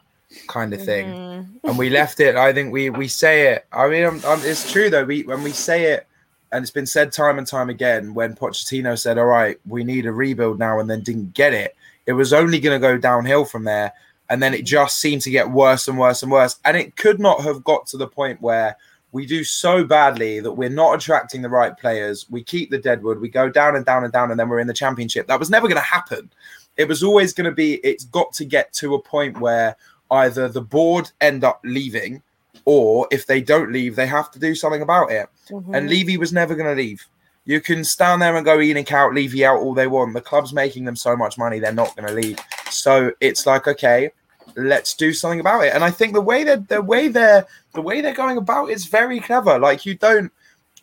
kind 0.47 0.73
of 0.73 0.83
thing. 0.83 1.07
Mhm. 1.07 1.45
and 1.63 1.77
we 1.77 1.89
left 1.89 2.19
it. 2.19 2.35
I 2.35 2.51
think 2.53 2.71
we 2.73 2.89
we 2.89 3.07
say 3.07 3.47
it. 3.53 3.65
I 3.71 3.87
mean, 3.87 4.03
um 4.03 4.21
um, 4.25 4.41
it's 4.43 4.69
true 4.71 4.89
though. 4.89 5.05
We 5.05 5.23
when 5.23 5.41
we 5.43 5.51
say 5.51 5.85
it, 5.93 6.05
and 6.51 6.61
it's 6.61 6.71
been 6.71 6.85
said 6.85 7.11
time 7.11 7.37
and 7.37 7.47
time 7.47 7.69
again. 7.69 8.13
When 8.13 8.35
Pochettino 8.35 8.99
said, 8.99 9.17
"All 9.17 9.25
right, 9.25 9.57
we 9.65 9.83
need 9.83 10.05
a 10.05 10.11
rebuild 10.11 10.59
now," 10.59 10.79
and 10.79 10.89
then 10.89 11.01
didn't 11.01 11.33
get 11.33 11.53
it, 11.53 11.75
it 12.05 12.13
was 12.13 12.33
only 12.33 12.59
going 12.59 12.79
to 12.79 12.87
go 12.87 12.97
downhill 12.97 13.45
from 13.45 13.63
there. 13.63 13.93
And 14.29 14.41
then 14.41 14.53
it 14.53 14.65
just 14.65 14.99
seemed 14.99 15.21
to 15.23 15.29
get 15.29 15.51
worse 15.51 15.87
and 15.87 15.99
worse 15.99 16.23
and 16.23 16.31
worse. 16.31 16.59
And 16.65 16.75
it 16.75 16.95
could 16.95 17.19
not 17.19 17.41
have 17.41 17.63
got 17.63 17.85
to 17.87 17.97
the 17.97 18.07
point 18.07 18.41
where 18.41 18.75
we 19.11 19.25
do 19.25 19.43
so 19.43 19.83
badly 19.83 20.39
that 20.39 20.51
we're 20.51 20.69
not 20.69 20.95
attracting 20.95 21.41
the 21.41 21.49
right 21.49 21.77
players. 21.77 22.25
We 22.29 22.43
keep 22.43 22.69
the 22.71 22.77
deadwood. 22.79 23.19
We 23.21 23.29
go 23.29 23.49
down 23.49 23.75
and 23.75 23.85
down 23.85 24.03
and 24.03 24.11
down, 24.11 24.31
and 24.31 24.39
then 24.39 24.49
we're 24.49 24.59
in 24.59 24.67
the 24.67 24.73
championship. 24.73 25.27
That 25.27 25.39
was 25.39 25.49
never 25.49 25.67
going 25.67 25.77
to 25.77 25.87
happen. 25.87 26.29
It 26.75 26.87
was 26.87 27.03
always 27.03 27.33
going 27.33 27.49
to 27.49 27.55
be. 27.55 27.75
It's 27.75 28.05
got 28.05 28.33
to 28.33 28.45
get 28.45 28.73
to 28.73 28.95
a 28.95 29.01
point 29.01 29.39
where 29.39 29.77
either 30.11 30.47
the 30.47 30.61
board 30.61 31.11
end 31.21 31.43
up 31.43 31.61
leaving 31.63 32.21
or 32.65 33.07
if 33.11 33.25
they 33.25 33.41
don't 33.41 33.71
leave 33.71 33.95
they 33.95 34.07
have 34.07 34.31
to 34.31 34.39
do 34.39 34.55
something 34.55 34.81
about 34.81 35.11
it 35.11 35.27
Mhm. 35.49 35.75
and 35.75 35.89
levy 35.89 36.17
was 36.17 36.31
never 36.33 36.55
going 36.55 36.69
to 36.69 36.81
leave 36.81 37.05
you 37.45 37.61
can 37.61 37.83
stand 37.83 38.21
there 38.21 38.35
and 38.35 38.45
go 38.45 38.57
ENIC 38.57 38.91
out 38.91 39.13
levy 39.13 39.45
out 39.45 39.59
all 39.59 39.73
they 39.73 39.87
want. 39.87 40.13
The 40.13 40.21
club's 40.21 40.53
making 40.53 40.85
them 40.85 40.95
so 40.95 41.15
much 41.15 41.37
money 41.37 41.59
they're 41.59 41.71
not 41.71 41.95
going 41.95 42.07
to 42.07 42.13
leave. 42.13 42.39
So 42.69 43.11
it's 43.21 43.45
like 43.45 43.67
okay 43.67 44.11
let's 44.55 44.93
do 44.93 45.11
something 45.13 45.39
about 45.39 45.65
it. 45.65 45.73
And 45.73 45.83
i 45.83 45.91
think 45.91 46.13
the 46.13 46.21
way 46.21 46.43
that 46.43 46.67
the 46.69 46.81
way 46.81 47.07
they're 47.07 47.45
the 47.73 47.81
way 47.81 48.01
they're 48.01 48.13
going 48.13 48.37
about 48.37 48.69
it's 48.69 48.85
very 48.85 49.19
clever. 49.19 49.59
Like 49.59 49.85
you 49.85 49.95
don't 49.95 50.31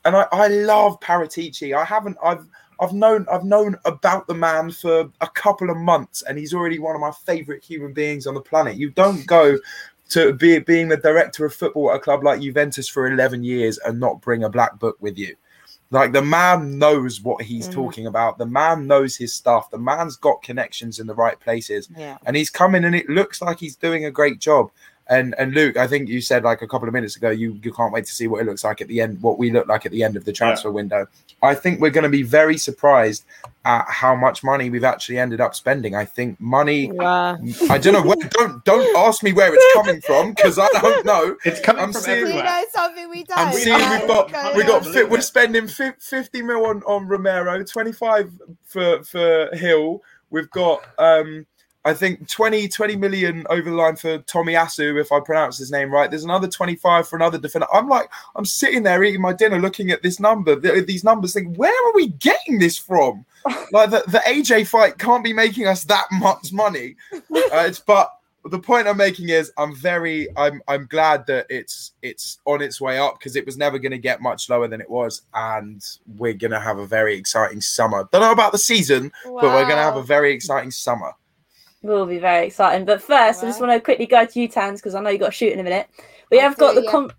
and 0.05 0.17
i, 0.17 0.27
I 0.33 0.49
love 0.49 1.01
paratici. 1.01 1.77
I 1.77 1.85
haven't 1.85 2.17
i've 2.23 2.47
I've 2.81 2.93
known 2.93 3.27
I've 3.31 3.45
known 3.45 3.77
about 3.85 4.27
the 4.27 4.35
man 4.35 4.73
for 4.73 5.09
a 5.21 5.29
couple 5.29 5.71
of 5.71 5.77
months, 5.77 6.23
and 6.23 6.37
he's 6.37 6.53
already 6.53 6.81
one 6.81 6.97
of 6.97 7.01
my 7.01 7.13
favorite 7.13 7.63
human 7.63 7.93
beings 7.93 8.27
on 8.27 8.35
the 8.35 8.41
planet. 8.41 8.77
You 8.77 8.91
don't 8.91 9.25
go 9.27 9.57
to 10.09 10.33
be 10.33 10.59
being 10.59 10.89
the 10.89 10.97
director 10.97 11.45
of 11.45 11.55
football 11.55 11.91
at 11.91 11.97
a 11.97 12.01
club 12.01 12.25
like 12.25 12.41
Juventus 12.41 12.89
for 12.89 13.07
11 13.07 13.45
years 13.45 13.79
and 13.79 14.01
not 14.01 14.21
bring 14.21 14.43
a 14.43 14.49
black 14.49 14.81
book 14.81 14.97
with 15.01 15.17
you. 15.17 15.37
Like 15.93 16.13
the 16.13 16.23
man 16.23 16.79
knows 16.79 17.21
what 17.21 17.43
he's 17.43 17.69
Mm. 17.69 17.73
talking 17.75 18.07
about. 18.07 18.39
The 18.39 18.47
man 18.47 18.87
knows 18.87 19.15
his 19.15 19.33
stuff. 19.35 19.71
The 19.71 19.79
man's 19.79 20.17
got 20.17 20.43
connections 20.43 20.99
in 20.99 21.07
the 21.07 21.15
right 21.15 21.39
places, 21.39 21.89
Yeah. 21.97 22.17
and 22.25 22.35
he's 22.35 22.51
coming, 22.51 22.85
and 22.85 22.95
it 22.97 23.09
looks 23.11 23.43
like 23.43 23.61
he's 23.61 23.77
doing 23.77 24.05
a 24.07 24.11
great 24.11 24.39
job. 24.41 24.71
And 25.09 25.35
and 25.37 25.53
Luke, 25.53 25.77
I 25.77 25.87
think 25.89 26.09
you 26.09 26.21
said 26.21 26.45
like 26.45 26.63
a 26.63 26.69
couple 26.69 26.87
of 26.89 26.95
minutes 26.95 27.17
ago, 27.17 27.31
you 27.31 27.59
you 27.63 27.73
can't 27.73 27.93
wait 27.93 28.05
to 28.07 28.13
see 28.13 28.29
what 28.29 28.41
it 28.41 28.47
looks 28.47 28.63
like 28.65 28.81
at 28.81 28.89
the 28.89 29.01
end, 29.01 29.21
what 29.21 29.39
we 29.39 29.51
look 29.51 29.67
like 29.67 29.85
at 29.85 29.93
the 29.93 30.03
end 30.05 30.17
of 30.17 30.25
the 30.25 30.33
transfer 30.33 30.71
window. 30.71 31.07
I 31.43 31.55
think 31.57 31.81
we're 31.81 31.91
going 31.91 32.05
to 32.05 32.09
be 32.11 32.23
very 32.23 32.57
surprised 32.57 33.25
at 33.65 33.85
how 33.89 34.15
much 34.15 34.45
money 34.45 34.71
we've 34.71 34.85
actually 34.85 35.19
ended 35.19 35.41
up 35.41 35.55
spending. 35.57 35.95
I 35.97 36.05
think 36.05 36.41
money. 36.41 36.91
Yeah. 36.95 37.37
I 37.69 37.79
don't 37.79 37.95
know. 37.95 38.03
Where, 38.03 38.17
don't 38.31 38.65
don't 38.65 38.97
ask 38.97 39.23
me 39.25 39.33
where 39.33 39.53
it's 39.53 39.75
coming 39.75 40.01
from 40.01 40.35
because 40.35 40.59
I 40.59 40.69
don't 40.81 41.05
know. 41.13 41.37
It's 41.45 41.61
coming 41.61 41.83
I'm 41.83 41.93
from 41.93 42.03
seeing- 42.03 42.15
Do 42.15 42.21
you 42.33 42.39
everywhere. 42.39 42.45
know 42.45 42.65
something 42.73 43.11
we 43.11 43.25
don't? 43.25 43.39
I'm 43.39 43.53
seeing 43.55 43.79
Like, 43.79 43.99
we've 44.01 44.09
got 44.09 44.33
go 44.33 44.53
we 44.55 44.63
on. 44.63 44.69
got 44.69 44.85
fi- 44.87 45.05
we're 45.05 45.21
spending 45.21 45.67
fi- 45.67 45.95
50 45.99 46.43
mil 46.43 46.65
on, 46.67 46.83
on 46.85 47.09
Romero, 47.09 47.63
25 47.65 48.31
for 48.65 49.03
for 49.03 49.51
Gil. 49.59 50.01
We've 50.31 50.51
got 50.51 50.83
um 50.99 51.45
I 51.85 51.95
think 51.95 52.29
20 52.29 52.69
20 52.69 52.97
million 52.97 53.45
over 53.51 53.69
the 53.69 53.77
line 53.77 53.97
for 53.97 54.19
Tomiyasu, 54.21 55.01
if 55.01 55.11
I 55.11 55.21
pronounce 55.21 55.59
his 55.59 55.71
name 55.71 55.91
right. 55.91 56.09
There's 56.09 56.25
another 56.25 56.49
25 56.49 57.09
for 57.09 57.17
another 57.17 57.39
defender. 57.39 57.67
I'm 57.73 57.89
like, 57.89 58.09
I'm 58.37 58.45
sitting 58.45 58.85
there 58.85 59.03
eating 59.03 59.21
my 59.21 59.33
dinner, 59.33 59.61
looking 59.61 59.91
at 59.91 60.03
this 60.03 60.21
number, 60.21 60.59
th- 60.59 60.87
these 60.87 61.03
numbers, 61.03 61.33
thinking, 61.33 61.55
where 61.55 61.89
are 61.89 61.93
we 61.95 62.09
getting 62.09 62.59
this 62.59 62.79
from? 62.79 63.25
like 63.73 63.91
the, 63.91 64.05
the 64.07 64.23
AJ 64.27 64.69
fight 64.69 64.99
can't 64.99 65.25
be 65.25 65.33
making 65.33 65.67
us 65.67 65.85
that 65.85 66.07
much 66.13 66.53
money. 66.53 66.97
Uh, 67.33 67.65
it's 67.67 67.79
but 67.79 68.11
the 68.47 68.59
point 68.59 68.89
I'm 68.89 68.97
making 68.97 69.29
is 69.29 69.53
I'm 69.57 69.75
very 69.75 70.29
I'm 70.37 70.63
I'm 70.69 70.87
glad 70.87 71.27
that 71.27 71.47
it's 71.49 71.93
it's 72.03 72.39
on 72.45 72.61
its 72.61 72.81
way 72.81 72.99
up 72.99 73.19
because 73.19 73.37
it 73.37 73.47
was 73.47 73.57
never 73.57 73.79
going 73.79 73.93
to 73.93 73.99
get 73.99 74.21
much 74.21 74.49
lower 74.49 74.69
than 74.69 74.81
it 74.81 74.91
was, 74.91 75.23
and 75.35 75.85
we're 76.17 76.33
going 76.33 76.51
to 76.51 76.61
have 76.61 76.79
a 76.79 76.87
very 76.87 77.15
exciting 77.15 77.61
summer. 77.61 78.09
Don't 78.11 78.23
know 78.23 78.33
about 78.33 78.53
the 78.53 78.59
season, 78.59 79.13
but 79.25 79.43
we're 79.43 79.65
going 79.65 79.77
to 79.77 79.83
have 79.83 79.97
a 79.97 80.03
very 80.03 80.33
exciting 80.33 80.71
summer. 80.71 81.13
Will 81.83 82.07
be 82.07 82.19
very 82.19 82.47
exciting. 82.47 82.85
But 82.85 83.03
first, 83.03 83.43
I 83.43 83.47
just 83.47 83.61
want 83.61 83.73
to 83.73 83.81
quickly 83.81 84.07
go 84.07 84.25
to 84.25 84.41
you, 84.41 84.49
Tans, 84.49 84.81
because 84.81 84.95
I 84.95 85.01
know 85.01 85.11
you 85.11 85.19
got 85.19 85.27
to 85.27 85.33
shoot 85.33 85.53
in 85.53 85.59
a 85.61 85.65
minute. 85.65 85.89
We 86.31 86.39
I 86.39 86.43
have 86.43 86.57
got 86.57 86.75
the 86.75 86.83
yeah. 86.83 86.91
com- 86.91 87.11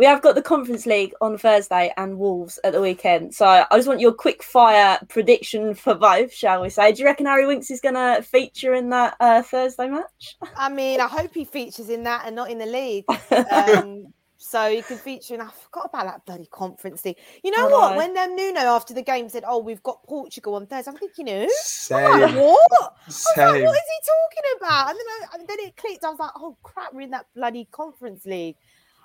we 0.00 0.06
have 0.06 0.22
got 0.22 0.34
the 0.34 0.40
Conference 0.40 0.86
League 0.86 1.12
on 1.20 1.36
Thursday 1.36 1.92
and 1.98 2.18
Wolves 2.18 2.58
at 2.64 2.72
the 2.72 2.80
weekend. 2.80 3.34
So 3.34 3.44
I 3.46 3.66
just 3.76 3.86
want 3.86 4.00
your 4.00 4.14
quick 4.14 4.42
fire 4.42 4.98
prediction 5.10 5.74
for 5.74 5.94
both, 5.94 6.32
shall 6.32 6.62
we 6.62 6.70
say? 6.70 6.92
Do 6.92 7.00
you 7.02 7.04
reckon 7.04 7.26
Harry 7.26 7.46
Winks 7.46 7.70
is 7.70 7.82
going 7.82 7.96
to 7.96 8.22
feature 8.22 8.72
in 8.72 8.88
that 8.88 9.14
uh, 9.20 9.42
Thursday 9.42 9.88
match? 9.88 10.38
I 10.56 10.70
mean, 10.70 11.02
I 11.02 11.06
hope 11.06 11.34
he 11.34 11.44
features 11.44 11.90
in 11.90 12.04
that 12.04 12.22
and 12.24 12.34
not 12.34 12.50
in 12.50 12.56
the 12.56 12.64
league. 12.66 13.04
Um, 13.30 14.14
So 14.42 14.68
you 14.68 14.82
can 14.82 14.96
feature 14.96 15.34
in. 15.34 15.42
I 15.42 15.50
forgot 15.50 15.90
about 15.92 16.06
that 16.06 16.24
bloody 16.24 16.46
conference 16.50 17.04
league. 17.04 17.18
You 17.44 17.50
know 17.50 17.68
what? 17.68 17.94
When 17.94 18.14
then 18.14 18.34
Nuno 18.34 18.60
after 18.60 18.94
the 18.94 19.02
game 19.02 19.28
said, 19.28 19.44
"Oh, 19.46 19.58
we've 19.58 19.82
got 19.82 20.02
Portugal 20.04 20.54
on 20.54 20.66
Thursday," 20.66 20.90
I'm 20.90 20.96
thinking, 20.96 21.26
"Who? 21.26 21.48
Same. 21.60 22.10
Like, 22.10 22.34
what? 22.34 22.96
Same. 23.06 23.46
Like, 23.46 23.64
what 23.64 23.76
is 23.76 23.82
he 23.82 24.00
talking 24.06 24.56
about?" 24.56 24.88
And 24.88 24.98
then, 24.98 25.06
I, 25.06 25.34
and 25.34 25.46
then 25.46 25.58
it 25.60 25.76
clicked. 25.76 26.04
I 26.04 26.08
was 26.08 26.18
like, 26.18 26.30
"Oh 26.36 26.56
crap, 26.62 26.94
we're 26.94 27.02
in 27.02 27.10
that 27.10 27.26
bloody 27.34 27.68
conference 27.70 28.24
league." 28.24 28.56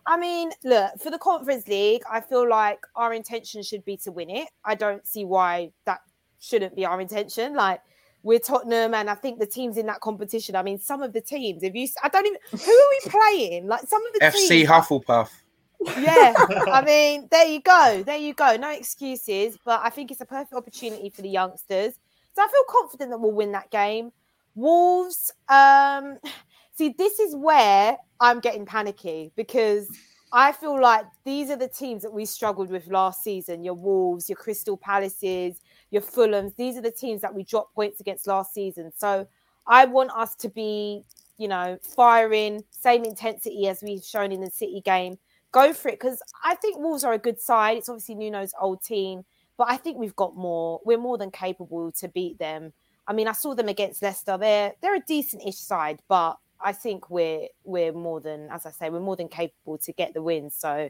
I 0.05 0.17
mean, 0.17 0.51
look, 0.63 1.01
for 1.01 1.09
the 1.09 1.17
Conference 1.17 1.67
League, 1.67 2.03
I 2.09 2.21
feel 2.21 2.47
like 2.47 2.79
our 2.95 3.13
intention 3.13 3.63
should 3.63 3.83
be 3.83 3.97
to 3.97 4.11
win 4.11 4.29
it. 4.29 4.47
I 4.63 4.75
don't 4.75 5.05
see 5.05 5.25
why 5.25 5.71
that 5.85 5.99
shouldn't 6.39 6.75
be 6.75 6.85
our 6.85 7.01
intention. 7.01 7.55
Like, 7.55 7.81
we're 8.25 8.39
Tottenham, 8.39 8.95
and 8.95 9.07
I 9.07 9.13
think 9.13 9.37
the 9.37 9.45
teams 9.45 9.77
in 9.77 9.85
that 9.85 10.01
competition. 10.01 10.55
I 10.55 10.63
mean, 10.63 10.79
some 10.79 11.03
of 11.03 11.13
the 11.13 11.21
teams, 11.21 11.61
if 11.61 11.75
you, 11.75 11.87
I 12.01 12.09
don't 12.09 12.25
even, 12.25 12.39
who 12.49 12.71
are 12.71 12.89
we 12.89 13.11
playing? 13.11 13.67
Like, 13.67 13.87
some 13.87 14.03
of 14.03 14.13
the 14.13 14.19
teams. 14.19 14.33
FC 14.33 14.49
teams, 14.49 14.69
Hufflepuff. 14.69 15.29
Yeah, 15.99 16.33
I 16.73 16.81
mean, 16.85 17.27
there 17.29 17.45
you 17.45 17.61
go, 17.61 18.01
there 18.03 18.17
you 18.17 18.33
go. 18.33 18.55
No 18.55 18.71
excuses, 18.71 19.59
but 19.63 19.79
I 19.83 19.91
think 19.91 20.09
it's 20.09 20.21
a 20.21 20.25
perfect 20.25 20.53
opportunity 20.53 21.11
for 21.11 21.21
the 21.21 21.29
youngsters. 21.29 21.93
So 22.33 22.41
I 22.41 22.47
feel 22.47 22.63
confident 22.67 23.11
that 23.11 23.19
we'll 23.19 23.31
win 23.31 23.51
that 23.51 23.69
game. 23.69 24.11
Wolves, 24.55 25.31
um, 25.47 26.17
see, 26.75 26.95
this 26.97 27.19
is 27.19 27.35
where 27.35 27.95
I'm 28.19 28.39
getting 28.39 28.65
panicky 28.65 29.33
because 29.35 29.87
I 30.31 30.51
feel 30.51 30.81
like 30.81 31.05
these 31.25 31.51
are 31.51 31.57
the 31.57 31.67
teams 31.67 32.01
that 32.01 32.11
we 32.11 32.25
struggled 32.25 32.71
with 32.71 32.87
last 32.87 33.23
season. 33.23 33.63
Your 33.63 33.75
Wolves, 33.75 34.27
your 34.29 34.37
Crystal 34.37 34.77
Palaces, 34.77 35.61
your 35.95 36.03
Fulhams. 36.03 36.53
These 36.57 36.75
are 36.75 36.81
the 36.81 36.91
teams 36.91 37.21
that 37.21 37.33
we 37.33 37.43
dropped 37.43 37.73
points 37.73 38.01
against 38.01 38.27
last 38.27 38.53
season. 38.53 38.91
So 38.97 39.25
I 39.65 39.85
want 39.85 40.11
us 40.11 40.35
to 40.35 40.49
be, 40.49 41.03
you 41.37 41.47
know, 41.47 41.79
firing, 41.81 42.65
same 42.69 43.05
intensity 43.05 43.69
as 43.69 43.81
we've 43.81 44.03
shown 44.03 44.33
in 44.33 44.41
the 44.41 44.51
City 44.51 44.81
game. 44.81 45.17
Go 45.53 45.71
for 45.71 45.87
it 45.87 45.97
because 45.99 46.21
I 46.43 46.55
think 46.55 46.77
Wolves 46.77 47.05
are 47.05 47.13
a 47.13 47.17
good 47.17 47.39
side. 47.39 47.77
It's 47.77 47.87
obviously 47.87 48.15
Nuno's 48.15 48.53
old 48.59 48.83
team, 48.83 49.23
but 49.55 49.69
I 49.69 49.77
think 49.77 49.97
we've 49.97 50.15
got 50.17 50.35
more. 50.35 50.81
We're 50.83 50.97
more 50.97 51.17
than 51.17 51.31
capable 51.31 51.93
to 51.93 52.09
beat 52.09 52.37
them. 52.39 52.73
I 53.07 53.13
mean, 53.13 53.29
I 53.29 53.31
saw 53.31 53.55
them 53.55 53.69
against 53.69 54.01
Leicester. 54.01 54.37
They're 54.37 54.73
they're 54.81 54.95
a 54.95 54.99
decent-ish 55.07 55.55
side, 55.55 56.01
but 56.09 56.37
I 56.59 56.73
think 56.73 57.09
we're 57.09 57.47
we're 57.63 57.93
more 57.93 58.19
than, 58.19 58.49
as 58.51 58.65
I 58.65 58.71
say, 58.71 58.89
we're 58.89 58.99
more 58.99 59.15
than 59.15 59.29
capable 59.29 59.77
to 59.77 59.93
get 59.93 60.13
the 60.13 60.21
win. 60.21 60.49
So 60.49 60.89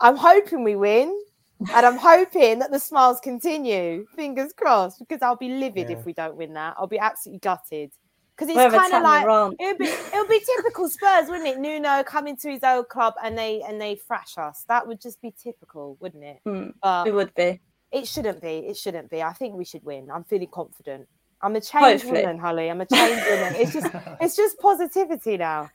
I'm 0.00 0.16
hoping 0.16 0.64
we 0.64 0.76
win. 0.76 1.18
And 1.60 1.86
I'm 1.86 1.96
hoping 1.96 2.58
that 2.58 2.70
the 2.70 2.78
smiles 2.78 3.20
continue. 3.20 4.06
Fingers 4.14 4.52
crossed, 4.52 4.98
because 4.98 5.22
I'll 5.22 5.36
be 5.36 5.48
livid 5.48 5.88
yeah. 5.88 5.96
if 5.96 6.04
we 6.04 6.12
don't 6.12 6.36
win 6.36 6.52
that. 6.54 6.74
I'll 6.78 6.86
be 6.86 6.98
absolutely 6.98 7.40
gutted. 7.40 7.92
Because 8.36 8.54
it's 8.54 8.74
kind 8.74 8.92
of 8.92 9.02
like 9.02 9.22
it'll 9.60 9.78
be 9.78 9.84
it'll 9.84 10.26
be 10.26 10.40
typical 10.56 10.88
Spurs, 10.88 11.28
wouldn't 11.28 11.46
it? 11.46 11.58
Nuno 11.60 12.02
coming 12.02 12.36
to 12.38 12.50
his 12.50 12.64
old 12.64 12.88
club 12.88 13.14
and 13.22 13.38
they 13.38 13.62
and 13.62 13.80
they 13.80 13.94
thrash 13.94 14.36
us. 14.36 14.64
That 14.66 14.88
would 14.88 15.00
just 15.00 15.22
be 15.22 15.32
typical, 15.40 15.96
wouldn't 16.00 16.24
it? 16.24 16.40
Mm, 16.44 17.06
it 17.06 17.14
would 17.14 17.32
be. 17.34 17.60
It 17.92 18.08
shouldn't 18.08 18.42
be. 18.42 18.58
It 18.66 18.76
shouldn't 18.76 19.08
be. 19.08 19.22
I 19.22 19.32
think 19.34 19.54
we 19.54 19.64
should 19.64 19.84
win. 19.84 20.10
I'm 20.12 20.24
feeling 20.24 20.48
confident. 20.48 21.06
I'm 21.42 21.54
a 21.54 21.60
changed 21.60 22.02
Hopefully. 22.02 22.22
woman, 22.22 22.38
Hollie. 22.38 22.70
I'm 22.70 22.80
a 22.80 22.86
changed 22.86 23.24
woman. 23.30 23.54
It's 23.54 23.72
just 23.72 23.86
it's 24.20 24.34
just 24.34 24.58
positivity 24.58 25.36
now. 25.36 25.70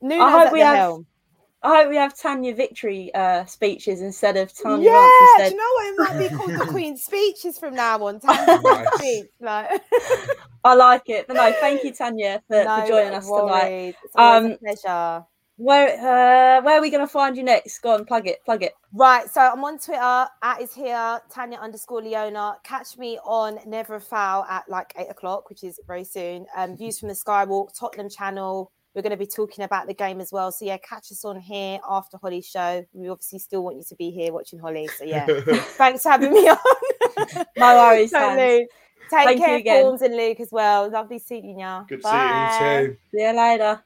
Nuno's 0.00 0.24
I 0.24 0.44
hope 0.44 0.52
we 0.52 0.60
have. 0.60 0.76
Helm. 0.76 1.06
I 1.64 1.76
hope 1.80 1.88
we 1.88 1.96
have 1.96 2.14
Tanya 2.14 2.54
victory 2.54 3.12
uh, 3.14 3.46
speeches 3.46 4.02
instead 4.02 4.36
of 4.36 4.52
Tanya. 4.54 4.90
Yeah, 4.90 5.10
instead. 5.22 5.48
do 5.48 5.54
you 5.54 5.56
know 5.56 5.72
what? 5.74 5.86
It 5.86 5.96
might 5.98 6.28
be 6.28 6.36
called 6.36 6.60
the 6.60 6.66
Queen's 6.70 7.02
speeches 7.02 7.58
from 7.58 7.74
now 7.74 8.04
on. 8.04 8.20
Tanya 8.20 8.60
speech, 8.96 9.30
like. 9.40 9.70
I 10.62 10.74
like 10.74 11.08
it. 11.08 11.26
But 11.26 11.34
no, 11.34 11.52
thank 11.60 11.82
you, 11.82 11.92
Tanya, 11.94 12.42
for, 12.46 12.64
no 12.64 12.80
for 12.82 12.86
joining 12.86 13.14
us 13.14 13.26
worries. 13.26 13.48
tonight. 13.48 13.96
It's 14.04 14.16
um, 14.16 14.46
a 14.52 14.56
pleasure. 14.58 15.24
Where 15.56 15.88
uh, 15.88 16.62
where 16.62 16.78
are 16.78 16.82
we 16.82 16.90
going 16.90 17.00
to 17.06 17.10
find 17.10 17.34
you 17.36 17.44
next? 17.44 17.78
Go 17.78 17.94
on, 17.94 18.04
plug 18.04 18.26
it, 18.26 18.44
plug 18.44 18.62
it. 18.62 18.72
Right, 18.92 19.30
so 19.30 19.40
I'm 19.40 19.64
on 19.64 19.78
Twitter 19.78 20.26
at 20.42 20.60
is 20.60 20.74
here 20.74 21.20
Tanya 21.32 21.58
underscore 21.58 22.02
Leona. 22.02 22.56
Catch 22.64 22.98
me 22.98 23.18
on 23.24 23.58
Never 23.64 23.94
a 23.94 24.00
Foul 24.00 24.44
at 24.44 24.68
like 24.68 24.92
eight 24.98 25.08
o'clock, 25.08 25.48
which 25.48 25.64
is 25.64 25.80
very 25.86 26.04
soon. 26.04 26.44
Um, 26.56 26.76
views 26.76 26.98
from 26.98 27.08
the 27.08 27.14
Skywalk 27.14 27.68
Tottenham 27.78 28.10
channel. 28.10 28.70
We're 28.94 29.02
going 29.02 29.10
to 29.10 29.16
be 29.16 29.26
talking 29.26 29.64
about 29.64 29.86
the 29.88 29.94
game 29.94 30.20
as 30.20 30.30
well. 30.30 30.52
So 30.52 30.64
yeah, 30.64 30.76
catch 30.76 31.10
us 31.10 31.24
on 31.24 31.40
here 31.40 31.80
after 31.88 32.16
Hollie's 32.16 32.46
show. 32.46 32.86
We 32.92 33.08
obviously 33.08 33.40
still 33.40 33.64
want 33.64 33.76
you 33.76 33.82
to 33.88 33.96
be 33.96 34.10
here 34.10 34.32
watching 34.32 34.60
Holly. 34.60 34.88
So 34.96 35.04
yeah, 35.04 35.26
thanks 35.76 36.04
for 36.04 36.10
having 36.10 36.32
me 36.32 36.48
on. 36.48 36.56
no 37.56 37.76
worries. 37.76 38.12
totally. 38.12 38.68
Take 39.10 39.38
Thank 39.38 39.64
care, 39.64 39.82
Formz 39.82 40.00
and 40.00 40.16
Luke 40.16 40.40
as 40.40 40.50
well. 40.50 40.90
Lovely 40.90 41.18
seeing 41.18 41.58
you. 41.58 41.84
Good 41.88 42.02
Bye. 42.02 42.50
seeing 42.58 42.84
you 42.84 42.88
too. 42.88 42.96
See 43.10 43.22
you 43.22 43.36
later. 43.36 43.82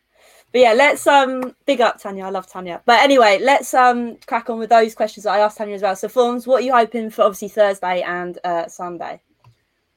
But 0.53 0.61
yeah, 0.61 0.73
let's 0.73 1.07
um 1.07 1.55
big 1.67 1.81
up 1.81 2.01
Tanya. 2.01 2.25
I 2.25 2.31
love 2.31 2.47
Tanya. 2.47 2.83
But 2.85 3.01
anyway, 3.01 3.39
let's 3.41 3.75
um 3.75 4.17
crack 4.27 4.49
on 4.49 4.59
with 4.59 4.71
those 4.71 4.95
questions 4.95 5.25
that 5.25 5.33
I 5.33 5.41
asked 5.41 5.59
Tanya 5.59 5.75
as 5.75 5.83
well. 5.83 5.97
So 5.97 6.09
Formz, 6.09 6.47
what 6.47 6.63
are 6.63 6.67
you 6.67 6.73
hoping 6.73 7.11
for 7.11 7.23
obviously 7.23 7.49
Thursday 7.49 8.03
and 8.03 8.39
uh 8.45 8.67
Sunday? 8.69 9.21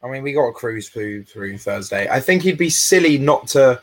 I 0.03 0.09
mean, 0.09 0.23
we 0.23 0.33
got 0.33 0.47
a 0.47 0.53
cruise 0.53 0.89
through 0.89 1.25
through 1.25 1.57
Thursday. 1.57 2.09
I 2.09 2.19
think 2.19 2.41
he'd 2.43 2.57
be 2.57 2.69
silly 2.69 3.17
not 3.17 3.47
to 3.49 3.81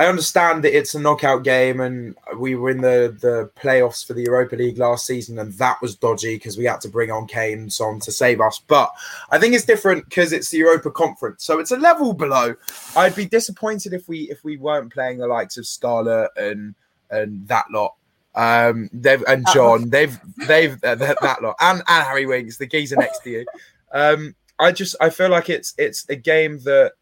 I 0.00 0.06
understand 0.06 0.64
that 0.64 0.74
it's 0.74 0.94
a 0.94 0.98
knockout 0.98 1.44
game, 1.44 1.78
and 1.78 2.16
we 2.38 2.54
were 2.54 2.70
in 2.70 2.80
the 2.80 3.14
the 3.20 3.50
playoffs 3.60 4.04
for 4.06 4.14
the 4.14 4.22
Europa 4.22 4.56
League 4.56 4.78
last 4.78 5.04
season, 5.04 5.38
and 5.38 5.52
that 5.58 5.76
was 5.82 5.94
dodgy 5.94 6.36
because 6.36 6.56
we 6.56 6.64
had 6.64 6.80
to 6.80 6.88
bring 6.88 7.10
on 7.10 7.26
Kane 7.26 7.58
and 7.58 7.70
Son 7.70 8.00
to 8.00 8.10
save 8.10 8.40
us. 8.40 8.62
But 8.66 8.90
I 9.30 9.38
think 9.38 9.52
it's 9.52 9.66
different 9.66 10.06
because 10.06 10.32
it's 10.32 10.48
the 10.48 10.56
Europa 10.56 10.90
Conference, 10.90 11.44
so 11.44 11.58
it's 11.58 11.70
a 11.70 11.76
level 11.76 12.14
below. 12.14 12.54
I'd 12.96 13.14
be 13.14 13.26
disappointed 13.26 13.92
if 13.92 14.08
we 14.08 14.20
if 14.30 14.42
we 14.42 14.56
weren't 14.56 14.90
playing 14.90 15.18
the 15.18 15.26
likes 15.26 15.58
of 15.58 15.66
Scarlett 15.66 16.30
and 16.34 16.74
and 17.10 17.46
that 17.48 17.66
lot. 17.70 17.96
Um, 18.34 18.88
they've 18.94 19.22
and 19.28 19.44
John, 19.52 19.90
they've 19.90 20.18
they've 20.48 20.82
uh, 20.82 20.94
that, 20.94 21.20
that 21.20 21.42
lot, 21.42 21.56
and 21.60 21.82
and 21.86 22.04
Harry 22.06 22.24
Winks, 22.24 22.56
the 22.56 22.66
geezer 22.66 22.96
next 22.96 23.18
to 23.24 23.30
you. 23.30 23.46
Um, 23.92 24.34
I 24.58 24.72
just 24.72 24.96
I 24.98 25.10
feel 25.10 25.28
like 25.28 25.50
it's 25.50 25.74
it's 25.76 26.08
a 26.08 26.16
game 26.16 26.58
that 26.60 26.94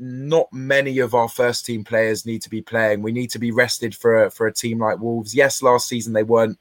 not 0.00 0.50
many 0.52 0.98
of 0.98 1.14
our 1.14 1.28
first 1.28 1.66
team 1.66 1.84
players 1.84 2.24
need 2.24 2.40
to 2.42 2.50
be 2.50 2.62
playing. 2.62 3.02
We 3.02 3.12
need 3.12 3.30
to 3.30 3.38
be 3.38 3.52
rested 3.52 3.94
for 3.94 4.24
a, 4.24 4.30
for 4.30 4.46
a 4.46 4.52
team 4.52 4.78
like 4.78 4.98
Wolves. 4.98 5.34
Yes, 5.34 5.62
last 5.62 5.86
season 5.86 6.14
they 6.14 6.22
weren't 6.22 6.58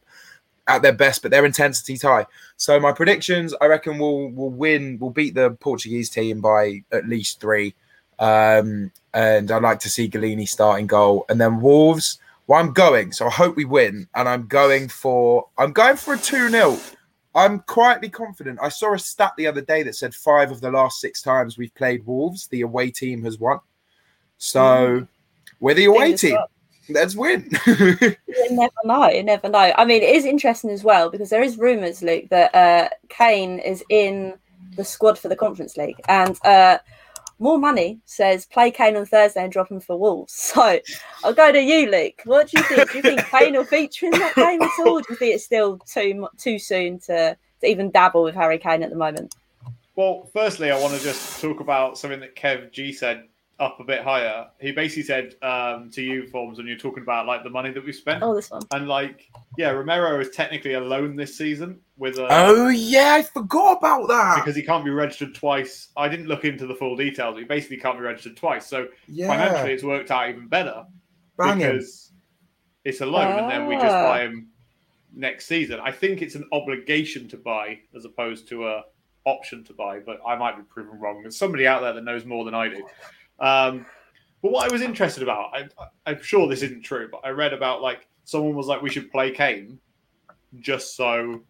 at 0.67 0.81
their 0.81 0.93
best, 0.93 1.21
but 1.21 1.31
their 1.31 1.45
intensity's 1.45 2.01
high. 2.01 2.25
So 2.57 2.79
my 2.79 2.91
predictions, 2.91 3.55
I 3.61 3.65
reckon 3.65 3.97
we'll 3.97 4.27
we'll 4.29 4.49
win. 4.49 4.97
We'll 4.99 5.09
beat 5.09 5.35
the 5.35 5.51
Portuguese 5.51 6.09
team 6.09 6.41
by 6.41 6.83
at 6.91 7.07
least 7.07 7.39
three. 7.39 7.73
Um, 8.19 8.91
and 9.13 9.49
I'd 9.49 9.63
like 9.63 9.79
to 9.79 9.89
see 9.89 10.09
Gollini 10.09 10.47
starting 10.47 10.85
goal. 10.85 11.25
And 11.29 11.39
then 11.39 11.61
Wolves, 11.61 12.19
well, 12.47 12.59
I'm 12.59 12.73
going. 12.73 13.13
So 13.13 13.25
I 13.25 13.31
hope 13.31 13.55
we 13.55 13.63
win. 13.63 14.07
And 14.15 14.27
I'm 14.27 14.47
going 14.47 14.89
for 14.89 15.47
I'm 15.57 15.71
going 15.71 15.95
for 15.95 16.13
a 16.13 16.17
2-0. 16.17 16.95
I'm 17.35 17.59
quietly 17.59 18.09
confident. 18.09 18.59
I 18.61 18.69
saw 18.69 18.93
a 18.93 18.99
stat 18.99 19.33
the 19.37 19.47
other 19.47 19.61
day 19.61 19.83
that 19.83 19.95
said 19.95 20.15
five 20.15 20.51
of 20.51 20.61
the 20.61 20.71
last 20.71 20.99
six 20.99 21.21
times 21.21 21.57
we've 21.57 21.73
played 21.75 22.05
Wolves, 22.05 22.47
the 22.47 22.61
away 22.61 22.89
team 22.89 23.23
has 23.23 23.37
won. 23.37 23.59
So 24.37 24.61
mm. 24.61 25.07
we're 25.59 25.75
the 25.75 25.85
away 25.85 26.15
team. 26.15 26.37
Let's 26.89 27.15
win. 27.15 27.47
you 27.67 28.15
never 28.49 28.73
know. 28.83 29.09
You 29.09 29.23
never 29.23 29.47
know. 29.47 29.71
I 29.77 29.85
mean, 29.85 30.01
it 30.01 30.15
is 30.15 30.25
interesting 30.25 30.71
as 30.71 30.83
well 30.83 31.11
because 31.11 31.29
there 31.29 31.43
is 31.43 31.59
rumours, 31.59 32.01
Luke, 32.01 32.25
that 32.29 32.55
uh, 32.55 32.89
Kane 33.09 33.59
is 33.59 33.83
in 33.89 34.33
the 34.75 34.83
squad 34.83 35.19
for 35.19 35.27
the 35.27 35.35
Conference 35.35 35.77
League, 35.77 36.01
and 36.07 36.37
uh, 36.45 36.79
more 37.39 37.57
money 37.57 37.99
says 38.05 38.45
play 38.45 38.69
Kane 38.69 38.95
on 38.95 39.05
Thursday 39.05 39.43
and 39.43 39.51
drop 39.51 39.71
him 39.71 39.79
for 39.79 39.97
Wolves. 39.97 40.53
So 40.59 40.79
I'll 41.23 41.33
go 41.33 41.51
to 41.51 41.61
you, 41.61 41.89
Luke. 41.89 42.21
What 42.25 42.49
do 42.49 42.59
you 42.59 42.63
think? 42.63 42.91
Do 42.91 42.97
you 42.97 43.01
think 43.01 43.25
Kane 43.31 43.53
will 43.53 43.63
feature 43.63 44.07
in 44.07 44.11
that 44.13 44.35
game 44.35 44.61
at 44.61 44.71
all? 44.79 44.99
Do 44.99 45.05
you 45.11 45.15
think 45.15 45.35
it's 45.35 45.45
still 45.45 45.77
too 45.79 46.27
too 46.37 46.59
soon 46.59 46.99
to, 47.01 47.37
to 47.61 47.67
even 47.67 47.91
dabble 47.91 48.23
with 48.23 48.35
Harry 48.35 48.57
Kane 48.57 48.83
at 48.83 48.89
the 48.89 48.95
moment? 48.95 49.35
Well, 49.95 50.29
firstly, 50.33 50.71
I 50.71 50.79
want 50.79 50.95
to 50.95 51.03
just 51.03 51.41
talk 51.41 51.59
about 51.59 51.97
something 51.97 52.19
that 52.21 52.35
Kev 52.35 52.71
G 52.71 52.91
said 52.91 53.25
up 53.59 53.79
a 53.79 53.83
bit 53.83 54.03
higher. 54.03 54.47
He 54.59 54.71
basically 54.71 55.03
said 55.03 55.35
um, 55.41 55.89
to 55.91 56.01
you, 56.01 56.23
Formz, 56.23 56.57
when 56.57 56.67
you're 56.67 56.77
talking 56.77 57.03
about 57.03 57.25
like 57.25 57.43
the 57.43 57.49
money 57.49 57.71
that 57.71 57.85
we 57.85 57.91
spent. 57.91 58.23
Oh, 58.23 58.33
this 58.33 58.49
one. 58.49 58.61
And 58.71 58.87
like, 58.87 59.29
yeah, 59.57 59.71
Romero 59.71 60.19
is 60.19 60.29
technically 60.29 60.73
alone 60.73 61.15
this 61.15 61.37
season 61.37 61.79
with 61.97 62.17
a. 62.17 62.27
Oh 62.29 62.69
yeah, 62.69 63.13
I 63.13 63.21
forgot 63.23 63.77
about 63.77 64.07
that. 64.07 64.35
Because 64.37 64.55
he 64.55 64.63
can't 64.63 64.85
be 64.85 64.91
registered 64.91 65.35
twice. 65.35 65.89
I 65.97 66.07
didn't 66.07 66.27
look 66.27 66.45
into 66.45 66.67
the 66.67 66.75
full 66.75 66.95
details. 66.95 67.37
He 67.37 67.43
basically 67.43 67.77
can't 67.77 67.97
be 67.97 68.03
registered 68.03 68.37
twice. 68.37 68.65
So 68.65 68.87
yeah. 69.07 69.27
financially, 69.27 69.73
it's 69.73 69.83
worked 69.83 70.11
out 70.11 70.29
even 70.29 70.47
better 70.47 70.85
Bang 71.37 71.57
because 71.57 72.11
him. 72.11 72.17
it's 72.85 73.01
a 73.01 73.05
loan, 73.05 73.37
and 73.37 73.51
then 73.51 73.67
we 73.67 73.75
just 73.75 73.87
ah. 73.87 74.03
buy 74.03 74.21
him 74.21 74.47
next 75.13 75.47
season. 75.47 75.79
I 75.83 75.91
think 75.91 76.21
it's 76.21 76.35
an 76.35 76.47
obligation 76.51 77.27
to 77.29 77.37
buy 77.37 77.79
as 77.95 78.05
opposed 78.05 78.47
to 78.49 78.67
a 78.67 78.83
option 79.25 79.63
to 79.65 79.73
buy, 79.73 79.99
but 79.99 80.19
I 80.25 80.35
might 80.35 80.57
be 80.57 80.63
proven 80.63 80.99
wrong. 80.99 81.21
There's 81.21 81.37
somebody 81.37 81.67
out 81.67 81.81
there 81.81 81.93
that 81.93 82.03
knows 82.03 82.25
more 82.25 82.45
than 82.45 82.53
I 82.53 82.69
do. 82.69 82.83
Um, 83.39 83.85
but 84.41 84.51
what 84.51 84.69
I 84.69 84.71
was 84.71 84.81
interested 84.81 85.23
about, 85.23 85.51
I, 85.53 85.67
I'm 86.05 86.21
sure 86.21 86.47
this 86.47 86.61
isn't 86.61 86.83
true, 86.83 87.09
but 87.11 87.21
I 87.23 87.29
read 87.29 87.53
about 87.53 87.81
like 87.81 88.07
someone 88.23 88.55
was 88.55 88.67
like, 88.67 88.81
we 88.81 88.89
should 88.89 89.11
play 89.11 89.31
Kane 89.31 89.79
just 90.59 90.95
so. 90.95 91.41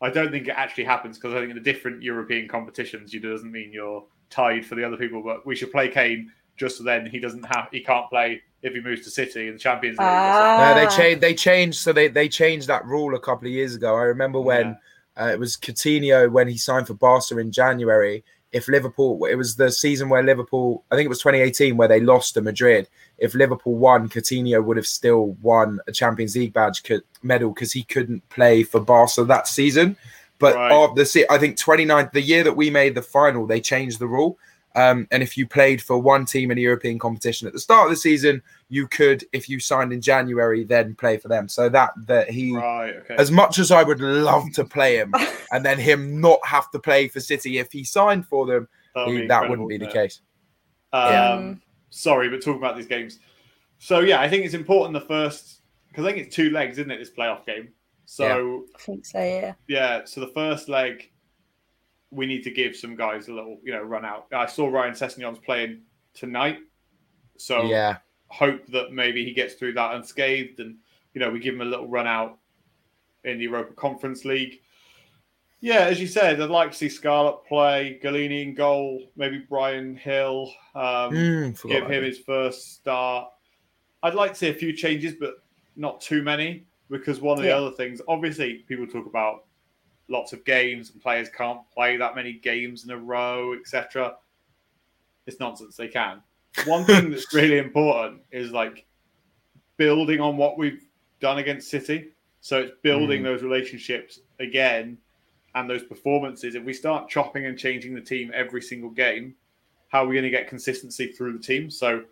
I 0.00 0.10
don't 0.10 0.30
think 0.30 0.48
it 0.48 0.54
actually 0.56 0.84
happens 0.84 1.18
because 1.18 1.34
I 1.34 1.38
think 1.38 1.50
in 1.50 1.56
the 1.56 1.62
different 1.62 2.02
European 2.02 2.48
competitions, 2.48 3.12
you 3.14 3.20
doesn't 3.20 3.50
mean 3.50 3.72
you're 3.72 4.04
tied 4.30 4.66
for 4.66 4.74
the 4.74 4.84
other 4.84 4.96
people, 4.96 5.22
but 5.22 5.46
we 5.46 5.54
should 5.54 5.70
play 5.70 5.88
Kane 5.88 6.30
just 6.56 6.78
so 6.78 6.84
then 6.84 7.06
he 7.06 7.18
doesn't 7.18 7.42
have 7.44 7.68
he 7.72 7.80
can't 7.80 8.08
play 8.08 8.40
if 8.62 8.74
he 8.74 8.80
moves 8.80 9.02
to 9.02 9.10
City 9.10 9.48
in 9.48 9.54
the 9.54 9.58
Champions 9.58 9.98
League. 9.98 10.06
Ah. 10.06 10.74
No, 10.74 10.80
they 10.80 10.96
changed. 10.96 11.20
They 11.20 11.34
changed. 11.34 11.78
So 11.78 11.92
they 11.92 12.08
they 12.08 12.28
changed 12.28 12.68
that 12.68 12.84
rule 12.84 13.14
a 13.14 13.20
couple 13.20 13.46
of 13.46 13.52
years 13.52 13.74
ago. 13.74 13.94
I 13.94 14.02
remember 14.02 14.40
when 14.40 14.78
uh, 15.20 15.30
it 15.32 15.38
was 15.38 15.56
Coutinho 15.56 16.30
when 16.30 16.48
he 16.48 16.56
signed 16.56 16.86
for 16.86 16.94
Barca 16.94 17.38
in 17.38 17.52
January. 17.52 18.24
If 18.54 18.68
Liverpool, 18.68 19.24
it 19.26 19.34
was 19.34 19.56
the 19.56 19.70
season 19.70 20.08
where 20.08 20.22
Liverpool, 20.22 20.84
I 20.90 20.94
think 20.94 21.06
it 21.06 21.08
was 21.08 21.18
2018, 21.18 21.76
where 21.76 21.88
they 21.88 22.00
lost 22.00 22.34
to 22.34 22.40
Madrid. 22.40 22.88
If 23.18 23.34
Liverpool 23.34 23.74
won, 23.74 24.08
Coutinho 24.08 24.64
would 24.64 24.76
have 24.76 24.86
still 24.86 25.36
won 25.42 25.80
a 25.88 25.92
Champions 25.92 26.36
League 26.36 26.52
badge 26.52 26.82
medal 27.22 27.50
because 27.50 27.72
he 27.72 27.82
couldn't 27.82 28.26
play 28.28 28.62
for 28.62 28.80
Barca 28.80 29.24
that 29.24 29.48
season. 29.48 29.96
But 30.38 30.54
Right. 30.54 30.72
of 30.72 30.94
the 30.94 31.26
I 31.30 31.38
think 31.38 31.58
29, 31.58 32.10
the 32.12 32.20
year 32.20 32.44
that 32.44 32.56
we 32.56 32.70
made 32.70 32.94
the 32.94 33.02
final, 33.02 33.46
they 33.46 33.60
changed 33.60 33.98
the 33.98 34.06
rule. 34.06 34.38
Um, 34.76 35.06
and 35.10 35.22
if 35.22 35.36
you 35.36 35.46
played 35.46 35.80
for 35.80 35.98
one 35.98 36.26
team 36.26 36.50
in 36.50 36.58
a 36.58 36.60
European 36.60 36.98
competition 36.98 37.46
at 37.46 37.52
the 37.52 37.60
start 37.60 37.86
of 37.86 37.90
the 37.90 37.96
season, 37.96 38.42
you 38.68 38.88
could, 38.88 39.24
if 39.32 39.48
you 39.48 39.60
signed 39.60 39.92
in 39.92 40.00
January, 40.00 40.64
then 40.64 40.96
play 40.96 41.16
for 41.16 41.28
them. 41.28 41.48
So 41.48 41.68
that 41.68 41.92
that 42.06 42.30
he, 42.30 42.56
Right. 42.56 42.96
Okay. 42.96 43.14
as 43.16 43.30
much 43.30 43.58
as 43.58 43.70
I 43.70 43.82
would 43.82 44.00
love 44.00 44.52
to 44.54 44.64
play 44.64 44.96
him, 44.96 45.12
and 45.52 45.64
then 45.64 45.78
him 45.78 46.20
not 46.20 46.44
have 46.44 46.70
to 46.72 46.78
play 46.78 47.08
for 47.08 47.20
City 47.20 47.58
if 47.58 47.70
he 47.70 47.84
signed 47.84 48.26
for 48.26 48.46
them, 48.46 48.68
That 48.94 49.08
he, 49.08 49.26
that 49.26 49.48
wouldn't 49.48 49.68
be 49.68 49.78
the 49.78 49.86
case. 49.86 50.20
Um, 50.92 51.12
Yeah. 51.12 51.54
Sorry, 51.90 52.28
but 52.28 52.42
talking 52.42 52.58
about 52.58 52.76
these 52.76 52.88
games. 52.88 53.20
So 53.78 54.00
yeah, 54.00 54.20
I 54.20 54.28
think 54.28 54.44
it's 54.44 54.54
important 54.54 54.94
the 54.94 55.06
first 55.06 55.60
because 55.88 56.04
I 56.04 56.12
think 56.12 56.26
it's 56.26 56.34
two 56.34 56.50
legs, 56.50 56.78
isn't 56.78 56.90
it? 56.90 56.98
This 56.98 57.10
playoff 57.10 57.46
game. 57.46 57.68
So 58.06 58.64
I 58.74 58.78
think 58.80 59.06
so. 59.06 59.22
Yeah. 59.22 59.52
yeah. 59.68 60.04
so 60.04 60.20
the 60.20 60.32
first 60.34 60.68
leg, 60.68 61.10
we 62.14 62.26
need 62.26 62.42
to 62.44 62.50
give 62.50 62.76
some 62.76 62.96
guys 62.96 63.28
a 63.28 63.34
little, 63.34 63.58
you 63.64 63.72
know, 63.72 63.82
run 63.82 64.04
out. 64.04 64.26
I 64.32 64.46
saw 64.46 64.68
Ryan 64.68 64.94
Sessegnon's 64.94 65.38
playing 65.38 65.82
tonight, 66.14 66.58
so 67.36 67.68
Yeah, 67.68 67.98
hope 68.28 68.66
that 68.68 68.92
maybe 68.92 69.24
he 69.24 69.32
gets 69.32 69.54
through 69.54 69.74
that 69.74 69.94
unscathed, 69.94 70.60
and 70.60 70.76
you 71.12 71.20
know, 71.20 71.30
we 71.30 71.40
give 71.40 71.54
him 71.54 71.60
a 71.60 71.64
little 71.64 71.88
run 71.88 72.06
out 72.06 72.38
in 73.24 73.38
the 73.38 73.44
Europa 73.44 73.74
Conference 73.74 74.24
League. 74.24 74.60
Yeah, 75.60 75.86
as 75.86 75.98
you 75.98 76.06
said, 76.06 76.40
I'd 76.42 76.50
like 76.50 76.72
to 76.72 76.76
see 76.76 76.90
Scarlett 76.90 77.46
play, 77.46 77.98
Gollini 78.02 78.42
in 78.42 78.54
goal, 78.54 79.10
maybe 79.16 79.38
Bryan 79.38 79.98
Gil. 80.04 80.52
Um, 80.74 81.14
Mm, 81.14 81.56
give 81.68 81.84
him 81.90 82.04
his 82.04 82.18
first 82.18 82.74
start. 82.74 83.30
I'd 84.02 84.14
like 84.14 84.32
to 84.32 84.36
see 84.36 84.48
a 84.48 84.54
few 84.54 84.74
changes, 84.74 85.14
but 85.18 85.36
not 85.76 86.02
too 86.02 86.22
many, 86.22 86.66
because 86.90 87.20
one 87.22 87.38
of 87.38 87.44
the 87.44 87.56
other 87.56 87.70
things, 87.70 88.02
obviously, 88.06 88.64
people 88.68 88.86
talk 88.86 89.06
about 89.06 89.44
lots 90.08 90.32
of 90.32 90.44
games 90.44 90.90
and 90.90 91.00
players 91.02 91.28
can't 91.28 91.60
play 91.72 91.96
that 91.96 92.14
many 92.14 92.34
games 92.34 92.84
in 92.84 92.90
a 92.90 92.96
row, 92.98 93.54
etc. 93.54 94.16
It's 95.26 95.40
nonsense. 95.40 95.76
They 95.76 95.88
can. 95.88 96.22
One 96.66 96.84
thing 96.84 97.10
that's 97.10 97.32
really 97.34 97.58
important 97.58 98.22
is 98.30 98.50
like 98.50 98.84
building 99.76 100.20
on 100.20 100.36
what 100.36 100.58
we've 100.58 100.84
done 101.20 101.38
against 101.38 101.70
City. 101.70 102.10
So 102.40 102.60
it's 102.60 102.72
building 102.82 103.22
Mm. 103.22 103.24
those 103.24 103.42
relationships 103.42 104.20
again 104.38 104.98
and 105.54 105.70
those 105.70 105.82
performances. 105.82 106.54
If 106.54 106.64
we 106.64 106.74
start 106.74 107.08
chopping 107.08 107.46
and 107.46 107.58
changing 107.58 107.94
the 107.94 108.00
team 108.00 108.30
every 108.34 108.60
single 108.60 108.90
game, 108.90 109.34
how 109.88 110.04
are 110.04 110.06
we 110.06 110.14
going 110.14 110.24
to 110.24 110.30
get 110.30 110.48
consistency 110.48 111.12
through 111.12 111.32
the 111.38 111.42
team? 111.42 111.70
So, 111.70 112.04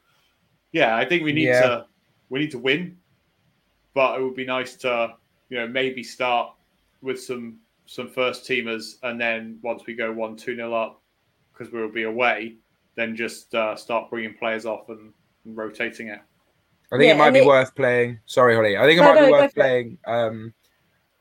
yeah, 0.72 0.96
I 0.96 1.04
think 1.04 1.22
we 1.22 1.32
need 1.32 1.48
Yeah. 1.48 1.60
to 1.60 1.86
we 2.30 2.38
need 2.38 2.50
to 2.52 2.58
win, 2.58 2.96
but 3.92 4.18
it 4.18 4.22
would 4.22 4.34
be 4.36 4.46
nice 4.46 4.74
to 4.76 5.14
you 5.50 5.58
know 5.58 5.66
maybe 5.68 6.02
start 6.02 6.54
with 7.02 7.20
some 7.22 7.58
some 7.86 8.08
first 8.08 8.48
teamers, 8.48 8.94
and 9.02 9.20
then 9.20 9.58
once 9.62 9.82
we 9.86 9.94
go 9.94 10.12
one 10.12 10.36
two 10.36 10.54
nil 10.56 10.74
up 10.74 11.00
because 11.52 11.72
we'll 11.72 11.90
be 11.90 12.04
away, 12.04 12.56
then 12.94 13.14
just 13.16 13.54
uh, 13.54 13.76
start 13.76 14.08
bringing 14.10 14.34
players 14.34 14.64
off 14.66 14.88
and, 14.88 15.12
and 15.44 15.56
rotating 15.56 16.08
it. 16.08 16.20
I 16.90 16.96
think 16.96 17.04
Yeah, 17.08 17.14
it 17.14 17.18
might 17.18 17.30
be 17.30 17.40
it- 17.40 17.46
worth 17.46 17.74
playing. 17.74 18.18
Sorry, 18.26 18.54
Hollie. 18.54 18.76
I 18.76 18.82
think 18.86 18.98
it 18.98 19.02
No, 19.02 19.14
might 19.14 19.20
no, 19.20 19.26
be 19.26 19.32
worth 19.32 19.54
playing, 19.54 19.98
um, 20.06 20.52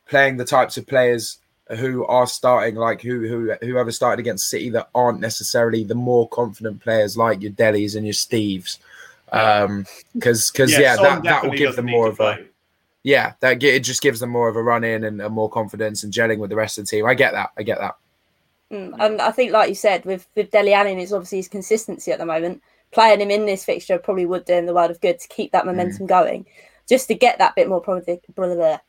playing 0.07 0.37
the 0.37 0.45
types 0.45 0.77
of 0.77 0.85
players 0.87 1.37
who 1.77 2.05
are 2.07 2.27
starting, 2.27 2.75
like 2.75 3.01
who 3.01 3.25
who 3.27 3.53
whoever 3.61 3.91
started 3.91 4.19
against 4.19 4.49
City 4.49 4.69
that 4.71 4.89
aren't 4.93 5.21
necessarily 5.21 5.83
the 5.85 5.95
more 5.95 6.27
confident 6.29 6.81
players, 6.81 7.15
like 7.15 7.41
your 7.41 7.51
Delis 7.53 7.95
and 7.95 8.05
your 8.05 8.13
Steves. 8.13 8.79
Um, 9.31 9.85
because 10.13 10.51
because 10.51 10.77
yeah, 10.77 10.97
that 10.97 11.23
that 11.23 11.43
will 11.43 11.51
give 11.51 11.77
them 11.77 11.85
more 11.85 12.07
of 12.07 12.15
a 12.15 12.35
play. 12.35 12.47
Yeah 13.03 13.33
that 13.39 13.63
it 13.63 13.83
just 13.83 14.01
gives 14.01 14.19
them 14.19 14.29
more 14.29 14.47
of 14.47 14.55
a 14.55 14.63
run 14.63 14.83
in 14.83 15.03
and, 15.03 15.21
and 15.21 15.33
more 15.33 15.49
confidence 15.49 16.03
and 16.03 16.13
gelling 16.13 16.37
with 16.37 16.49
the 16.49 16.55
rest 16.55 16.77
of 16.77 16.85
the 16.85 16.89
team. 16.89 17.05
I 17.05 17.13
get 17.13 17.33
that. 17.33 17.49
I 17.57 17.63
get 17.63 17.79
that. 17.79 17.95
Mm, 18.71 18.95
And 18.99 19.21
I 19.21 19.31
think, 19.31 19.51
like 19.51 19.69
you 19.69 19.75
said, 19.75 20.05
with 20.05 20.27
with 20.35 20.51
Dele 20.51 20.73
Alli, 20.73 20.93
it's 20.93 21.11
obviously 21.11 21.39
his 21.39 21.47
consistency 21.47 22.11
at 22.11 22.19
the 22.19 22.25
moment. 22.25 22.61
Playing 22.91 23.21
him 23.21 23.31
in 23.31 23.45
this 23.45 23.63
fixture 23.63 23.97
probably 23.97 24.25
would 24.25 24.45
do 24.45 24.53
him 24.53 24.65
the 24.65 24.73
world 24.73 24.91
of 24.91 24.99
good 25.01 25.19
to 25.19 25.27
keep 25.29 25.51
that 25.53 25.65
momentum 25.65 26.07
going, 26.07 26.45
just 26.89 27.07
to 27.07 27.15
get 27.15 27.37
that 27.37 27.55
bit 27.55 27.69
more 27.69 27.79
product- 27.79 28.27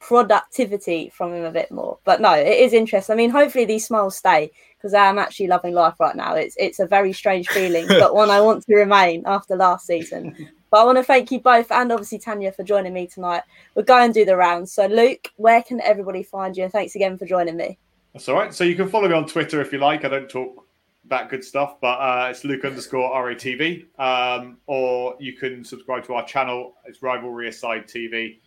productivity 0.00 1.08
from 1.10 1.32
him 1.32 1.44
a 1.44 1.52
bit 1.52 1.70
more. 1.70 1.98
But 2.04 2.20
no, 2.20 2.32
it 2.32 2.48
is 2.48 2.72
interesting. 2.72 3.12
I 3.12 3.16
mean, 3.16 3.30
hopefully 3.30 3.64
these 3.64 3.86
smiles 3.86 4.16
stay 4.16 4.50
because 4.76 4.92
I 4.92 5.06
am 5.06 5.18
actually 5.20 5.46
loving 5.46 5.72
life 5.72 5.94
right 6.00 6.16
now. 6.16 6.34
It's 6.34 6.56
it's 6.58 6.80
a 6.80 6.86
very 6.86 7.12
strange 7.12 7.48
feeling, 7.48 7.86
but 7.88 8.14
one 8.14 8.30
I 8.30 8.40
want 8.40 8.64
to 8.66 8.74
remain 8.74 9.22
after 9.26 9.56
last 9.56 9.86
season. 9.86 10.48
But 10.72 10.80
I 10.80 10.84
want 10.84 10.96
to 10.96 11.04
thank 11.04 11.30
you 11.30 11.38
both 11.38 11.70
and 11.70 11.92
obviously 11.92 12.18
Tanya 12.18 12.50
for 12.50 12.64
joining 12.64 12.94
me 12.94 13.06
tonight. 13.06 13.42
We'll 13.74 13.84
go 13.84 14.02
and 14.02 14.14
do 14.14 14.24
the 14.24 14.38
rounds. 14.38 14.72
So 14.72 14.86
Luke, 14.86 15.28
where 15.36 15.62
can 15.62 15.82
everybody 15.82 16.22
find 16.22 16.56
you? 16.56 16.64
And 16.64 16.72
thanks 16.72 16.94
again 16.94 17.18
for 17.18 17.26
joining 17.26 17.58
me. 17.58 17.78
That's 18.14 18.26
all 18.30 18.36
right. 18.36 18.54
So 18.54 18.64
you 18.64 18.74
can 18.74 18.88
follow 18.88 19.06
me 19.06 19.14
on 19.14 19.26
Twitter 19.26 19.60
if 19.60 19.70
you 19.70 19.78
like. 19.78 20.06
I 20.06 20.08
don't 20.08 20.30
talk 20.30 20.66
that 21.10 21.28
good 21.28 21.44
stuff, 21.44 21.78
but 21.78 21.98
uh, 21.98 22.28
it's 22.30 22.42
Luke 22.44 22.64
underscore 22.64 23.14
RATV. 23.14 23.84
Um, 23.98 24.56
or 24.66 25.14
you 25.20 25.34
can 25.34 25.62
subscribe 25.62 26.06
to 26.06 26.14
our 26.14 26.24
channel. 26.24 26.72
It's 26.86 27.02
Rivalry 27.02 27.48
Aside 27.48 27.86
TV. 27.86 28.38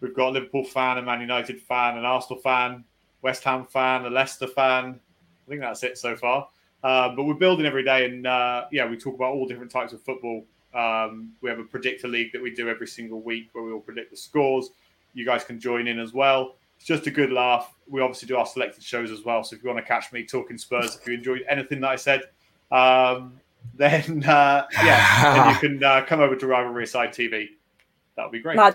We've 0.00 0.14
got 0.14 0.28
a 0.28 0.30
Liverpool 0.30 0.62
fan, 0.62 0.98
a 0.98 1.02
Man 1.02 1.20
United 1.20 1.60
fan, 1.60 1.98
an 1.98 2.04
Arsenal 2.04 2.40
fan, 2.40 2.84
West 3.22 3.42
Ham 3.42 3.64
fan, 3.64 4.04
a 4.04 4.10
Leicester 4.10 4.46
fan. 4.46 5.00
I 5.44 5.50
think 5.50 5.60
that's 5.60 5.82
it 5.82 5.98
so 5.98 6.14
far. 6.14 6.48
Uh, 6.84 7.08
but 7.16 7.24
we're 7.24 7.34
building 7.34 7.66
every 7.66 7.82
day, 7.82 8.04
and 8.04 8.28
uh, 8.28 8.66
yeah, 8.70 8.88
we 8.88 8.96
talk 8.96 9.16
about 9.16 9.32
all 9.32 9.48
different 9.48 9.72
types 9.72 9.92
of 9.92 10.00
football. 10.02 10.44
Um, 10.74 11.32
we 11.40 11.48
have 11.50 11.58
a 11.58 11.64
predictor 11.64 12.08
league 12.08 12.32
that 12.32 12.42
we 12.42 12.50
do 12.50 12.68
every 12.68 12.86
single 12.86 13.20
week 13.20 13.48
where 13.52 13.64
we 13.64 13.72
all 13.72 13.80
predict 13.80 14.10
the 14.10 14.16
scores. 14.16 14.70
You 15.12 15.24
guys 15.24 15.44
can 15.44 15.60
join 15.60 15.86
in 15.86 15.98
as 15.98 16.12
well. 16.12 16.56
It's 16.76 16.86
just 16.86 17.06
a 17.06 17.10
good 17.10 17.30
laugh. 17.30 17.72
We 17.88 18.00
obviously 18.00 18.26
do 18.26 18.36
our 18.36 18.46
selected 18.46 18.82
shows 18.82 19.10
as 19.10 19.24
well. 19.24 19.44
So 19.44 19.54
if 19.54 19.62
you 19.62 19.68
want 19.70 19.84
to 19.84 19.88
catch 19.88 20.12
me 20.12 20.24
talking 20.24 20.58
Spurs, 20.58 20.98
if 21.00 21.06
you 21.06 21.14
enjoyed 21.14 21.44
anything 21.48 21.80
that 21.80 21.90
I 21.90 21.96
said, 21.96 22.22
um, 22.72 23.40
then 23.74 24.24
uh, 24.24 24.66
yeah, 24.82 25.34
then 25.34 25.54
you 25.54 25.60
can 25.78 25.84
uh, 25.84 26.04
come 26.04 26.20
over 26.20 26.36
to 26.36 26.46
Rivalry 26.46 26.86
Side 26.86 27.10
TV. 27.10 27.48
That 28.16 28.24
would 28.24 28.32
be 28.32 28.40
great. 28.40 28.56
No, 28.56 28.72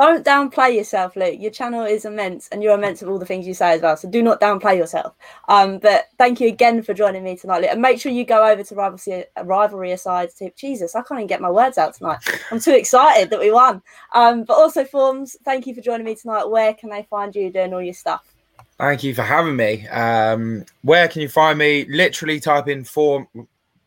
don't 0.00 0.24
downplay 0.24 0.76
yourself, 0.76 1.16
Luke. 1.16 1.40
Your 1.40 1.50
channel 1.50 1.84
is 1.84 2.04
immense, 2.04 2.48
and 2.48 2.62
you're 2.62 2.74
immense 2.74 3.02
of 3.02 3.08
all 3.08 3.18
the 3.18 3.26
things 3.26 3.46
you 3.46 3.54
say 3.54 3.72
as 3.72 3.82
well. 3.82 3.96
So 3.96 4.08
do 4.08 4.22
not 4.22 4.40
downplay 4.40 4.76
yourself. 4.76 5.14
Um, 5.48 5.78
but 5.78 6.06
thank 6.18 6.40
you 6.40 6.48
again 6.48 6.82
for 6.82 6.94
joining 6.94 7.24
me 7.24 7.36
tonight, 7.36 7.62
Luke. 7.62 7.70
And 7.72 7.82
make 7.82 8.00
sure 8.00 8.12
you 8.12 8.24
go 8.24 8.46
over 8.46 8.62
to 8.62 8.74
Rivalry, 8.74 9.24
Rivalry 9.42 9.92
Aside. 9.92 10.30
To 10.38 10.50
Jesus, 10.56 10.94
I 10.94 11.02
can't 11.02 11.20
even 11.20 11.26
get 11.26 11.40
my 11.40 11.50
words 11.50 11.78
out 11.78 11.94
tonight. 11.94 12.18
I'm 12.50 12.60
too 12.60 12.74
excited 12.74 13.30
that 13.30 13.40
we 13.40 13.50
won. 13.50 13.82
Um, 14.12 14.44
but 14.44 14.54
also, 14.54 14.84
Formz, 14.84 15.36
thank 15.44 15.66
you 15.66 15.74
for 15.74 15.80
joining 15.80 16.06
me 16.06 16.14
tonight. 16.14 16.48
Where 16.48 16.74
can 16.74 16.90
they 16.90 17.06
find 17.10 17.34
you 17.34 17.50
doing 17.50 17.74
all 17.74 17.82
your 17.82 17.94
stuff? 17.94 18.34
Thank 18.78 19.02
you 19.02 19.14
for 19.14 19.22
having 19.22 19.56
me. 19.56 19.88
Um, 19.88 20.64
where 20.82 21.08
can 21.08 21.22
you 21.22 21.28
find 21.28 21.58
me? 21.58 21.86
Literally 21.88 22.38
type 22.38 22.68
in 22.68 22.84
form 22.84 23.26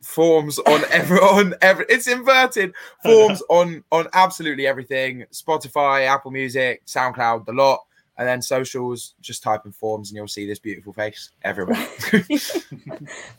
forms 0.01 0.59
on 0.59 0.83
every 0.91 1.19
on 1.19 1.53
every 1.61 1.85
it's 1.89 2.07
inverted 2.07 2.73
forms 3.03 3.41
on 3.49 3.83
on 3.91 4.07
absolutely 4.13 4.67
everything 4.67 5.25
spotify 5.31 6.07
apple 6.07 6.31
music 6.31 6.85
soundcloud 6.85 7.45
the 7.45 7.53
lot 7.53 7.81
and 8.17 8.27
then 8.27 8.41
socials 8.41 9.15
just 9.21 9.41
type 9.41 9.65
in 9.65 9.71
forms 9.71 10.09
and 10.09 10.15
you'll 10.15 10.27
see 10.27 10.45
this 10.45 10.59
beautiful 10.59 10.93
face 10.93 11.31
everywhere 11.43 11.87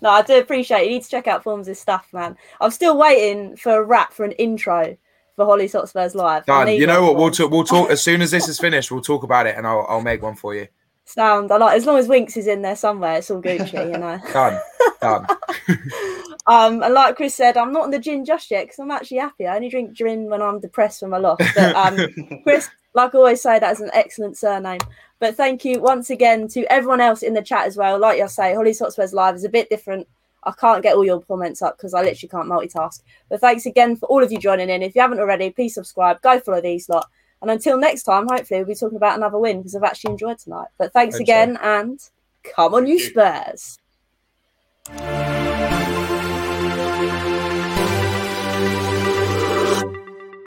no, 0.00 0.10
I 0.10 0.22
do 0.22 0.38
appreciate 0.38 0.82
it. 0.82 0.84
You 0.86 0.90
need 0.94 1.02
to 1.02 1.08
check 1.10 1.26
out 1.26 1.44
Formz' 1.44 1.76
stuff, 1.76 2.08
man. 2.12 2.36
I'm 2.60 2.70
still 2.70 2.96
waiting 2.96 3.56
for 3.56 3.76
a 3.76 3.82
rap 3.84 4.12
for 4.12 4.24
an 4.24 4.32
intro 4.32 4.96
for 5.36 5.44
Hollie 5.44 5.68
Hotspurs 5.68 6.14
Live. 6.14 6.46
Done 6.46 6.68
you 6.68 6.86
know 6.86 7.02
one, 7.02 7.10
what 7.10 7.16
we'll 7.16 7.30
Formz. 7.30 7.36
talk 7.36 7.50
we'll 7.50 7.64
talk 7.64 7.90
as 7.90 8.02
soon 8.02 8.22
as 8.22 8.30
this 8.30 8.48
is 8.48 8.58
finished 8.58 8.90
we'll 8.90 9.00
talk 9.00 9.22
about 9.22 9.46
it 9.46 9.56
and 9.56 9.66
i'll, 9.66 9.86
I'll 9.88 10.02
make 10.02 10.22
one 10.22 10.34
for 10.34 10.54
you 10.54 10.68
Sound. 11.14 11.52
I 11.52 11.58
like 11.58 11.76
as 11.76 11.84
long 11.84 11.98
as 11.98 12.08
Winks 12.08 12.38
is 12.38 12.46
in 12.46 12.62
there 12.62 12.76
somewhere, 12.76 13.18
it's 13.18 13.30
all 13.30 13.42
Gucci, 13.42 13.92
you 13.92 13.98
know. 13.98 14.18
done 14.32 14.58
done 15.00 15.26
Um, 16.46 16.82
and 16.82 16.94
like 16.94 17.16
Chris 17.16 17.34
said, 17.34 17.56
I'm 17.56 17.72
not 17.72 17.84
in 17.84 17.90
the 17.90 17.98
gin 17.98 18.24
just 18.24 18.50
yet 18.50 18.64
because 18.64 18.78
I'm 18.78 18.90
actually 18.90 19.18
happy. 19.18 19.46
I 19.46 19.56
only 19.56 19.68
drink 19.68 19.92
gin 19.92 20.30
when 20.30 20.42
I'm 20.42 20.58
depressed 20.58 21.00
from 21.00 21.12
a 21.12 21.18
loss. 21.18 21.38
But 21.54 21.76
um, 21.76 22.40
Chris, 22.42 22.68
like 22.94 23.14
I 23.14 23.18
always 23.18 23.42
say, 23.42 23.58
that 23.58 23.72
is 23.72 23.80
an 23.80 23.90
excellent 23.92 24.36
surname. 24.38 24.80
But 25.20 25.36
thank 25.36 25.64
you 25.64 25.80
once 25.80 26.10
again 26.10 26.48
to 26.48 26.64
everyone 26.72 27.00
else 27.00 27.22
in 27.22 27.34
the 27.34 27.42
chat 27.42 27.66
as 27.66 27.76
well. 27.76 27.98
Like 27.98 28.20
I 28.20 28.26
say, 28.26 28.54
Hollie's 28.54 28.80
Hotspurs 28.80 29.12
Live 29.12 29.36
is 29.36 29.44
a 29.44 29.48
bit 29.48 29.68
different. 29.68 30.08
I 30.44 30.52
can't 30.52 30.82
get 30.82 30.96
all 30.96 31.04
your 31.04 31.20
comments 31.20 31.62
up 31.62 31.76
because 31.76 31.94
I 31.94 32.02
literally 32.02 32.28
can't 32.28 32.48
multitask. 32.48 33.00
But 33.28 33.40
thanks 33.40 33.66
again 33.66 33.96
for 33.96 34.06
all 34.06 34.24
of 34.24 34.32
you 34.32 34.38
joining 34.38 34.70
in. 34.70 34.82
If 34.82 34.96
you 34.96 35.02
haven't 35.02 35.20
already, 35.20 35.50
please 35.50 35.74
subscribe, 35.74 36.20
go 36.22 36.40
follow 36.40 36.60
these 36.60 36.88
lot. 36.88 37.08
And 37.42 37.50
until 37.50 37.76
next 37.76 38.04
time, 38.04 38.28
hopefully 38.28 38.60
we'll 38.60 38.68
be 38.68 38.74
talking 38.74 38.96
about 38.96 39.18
another 39.18 39.36
win 39.36 39.58
because 39.58 39.74
I've 39.74 39.82
actually 39.82 40.12
enjoyed 40.12 40.38
tonight. 40.38 40.68
But 40.78 40.92
thanks 40.92 41.16
Hope 41.16 41.18
so. 41.18 41.22
again 41.24 41.58
and 41.60 41.98
come 42.44 42.72
on, 42.74 42.86
you. 42.86 43.00
Spurs. 43.00 43.78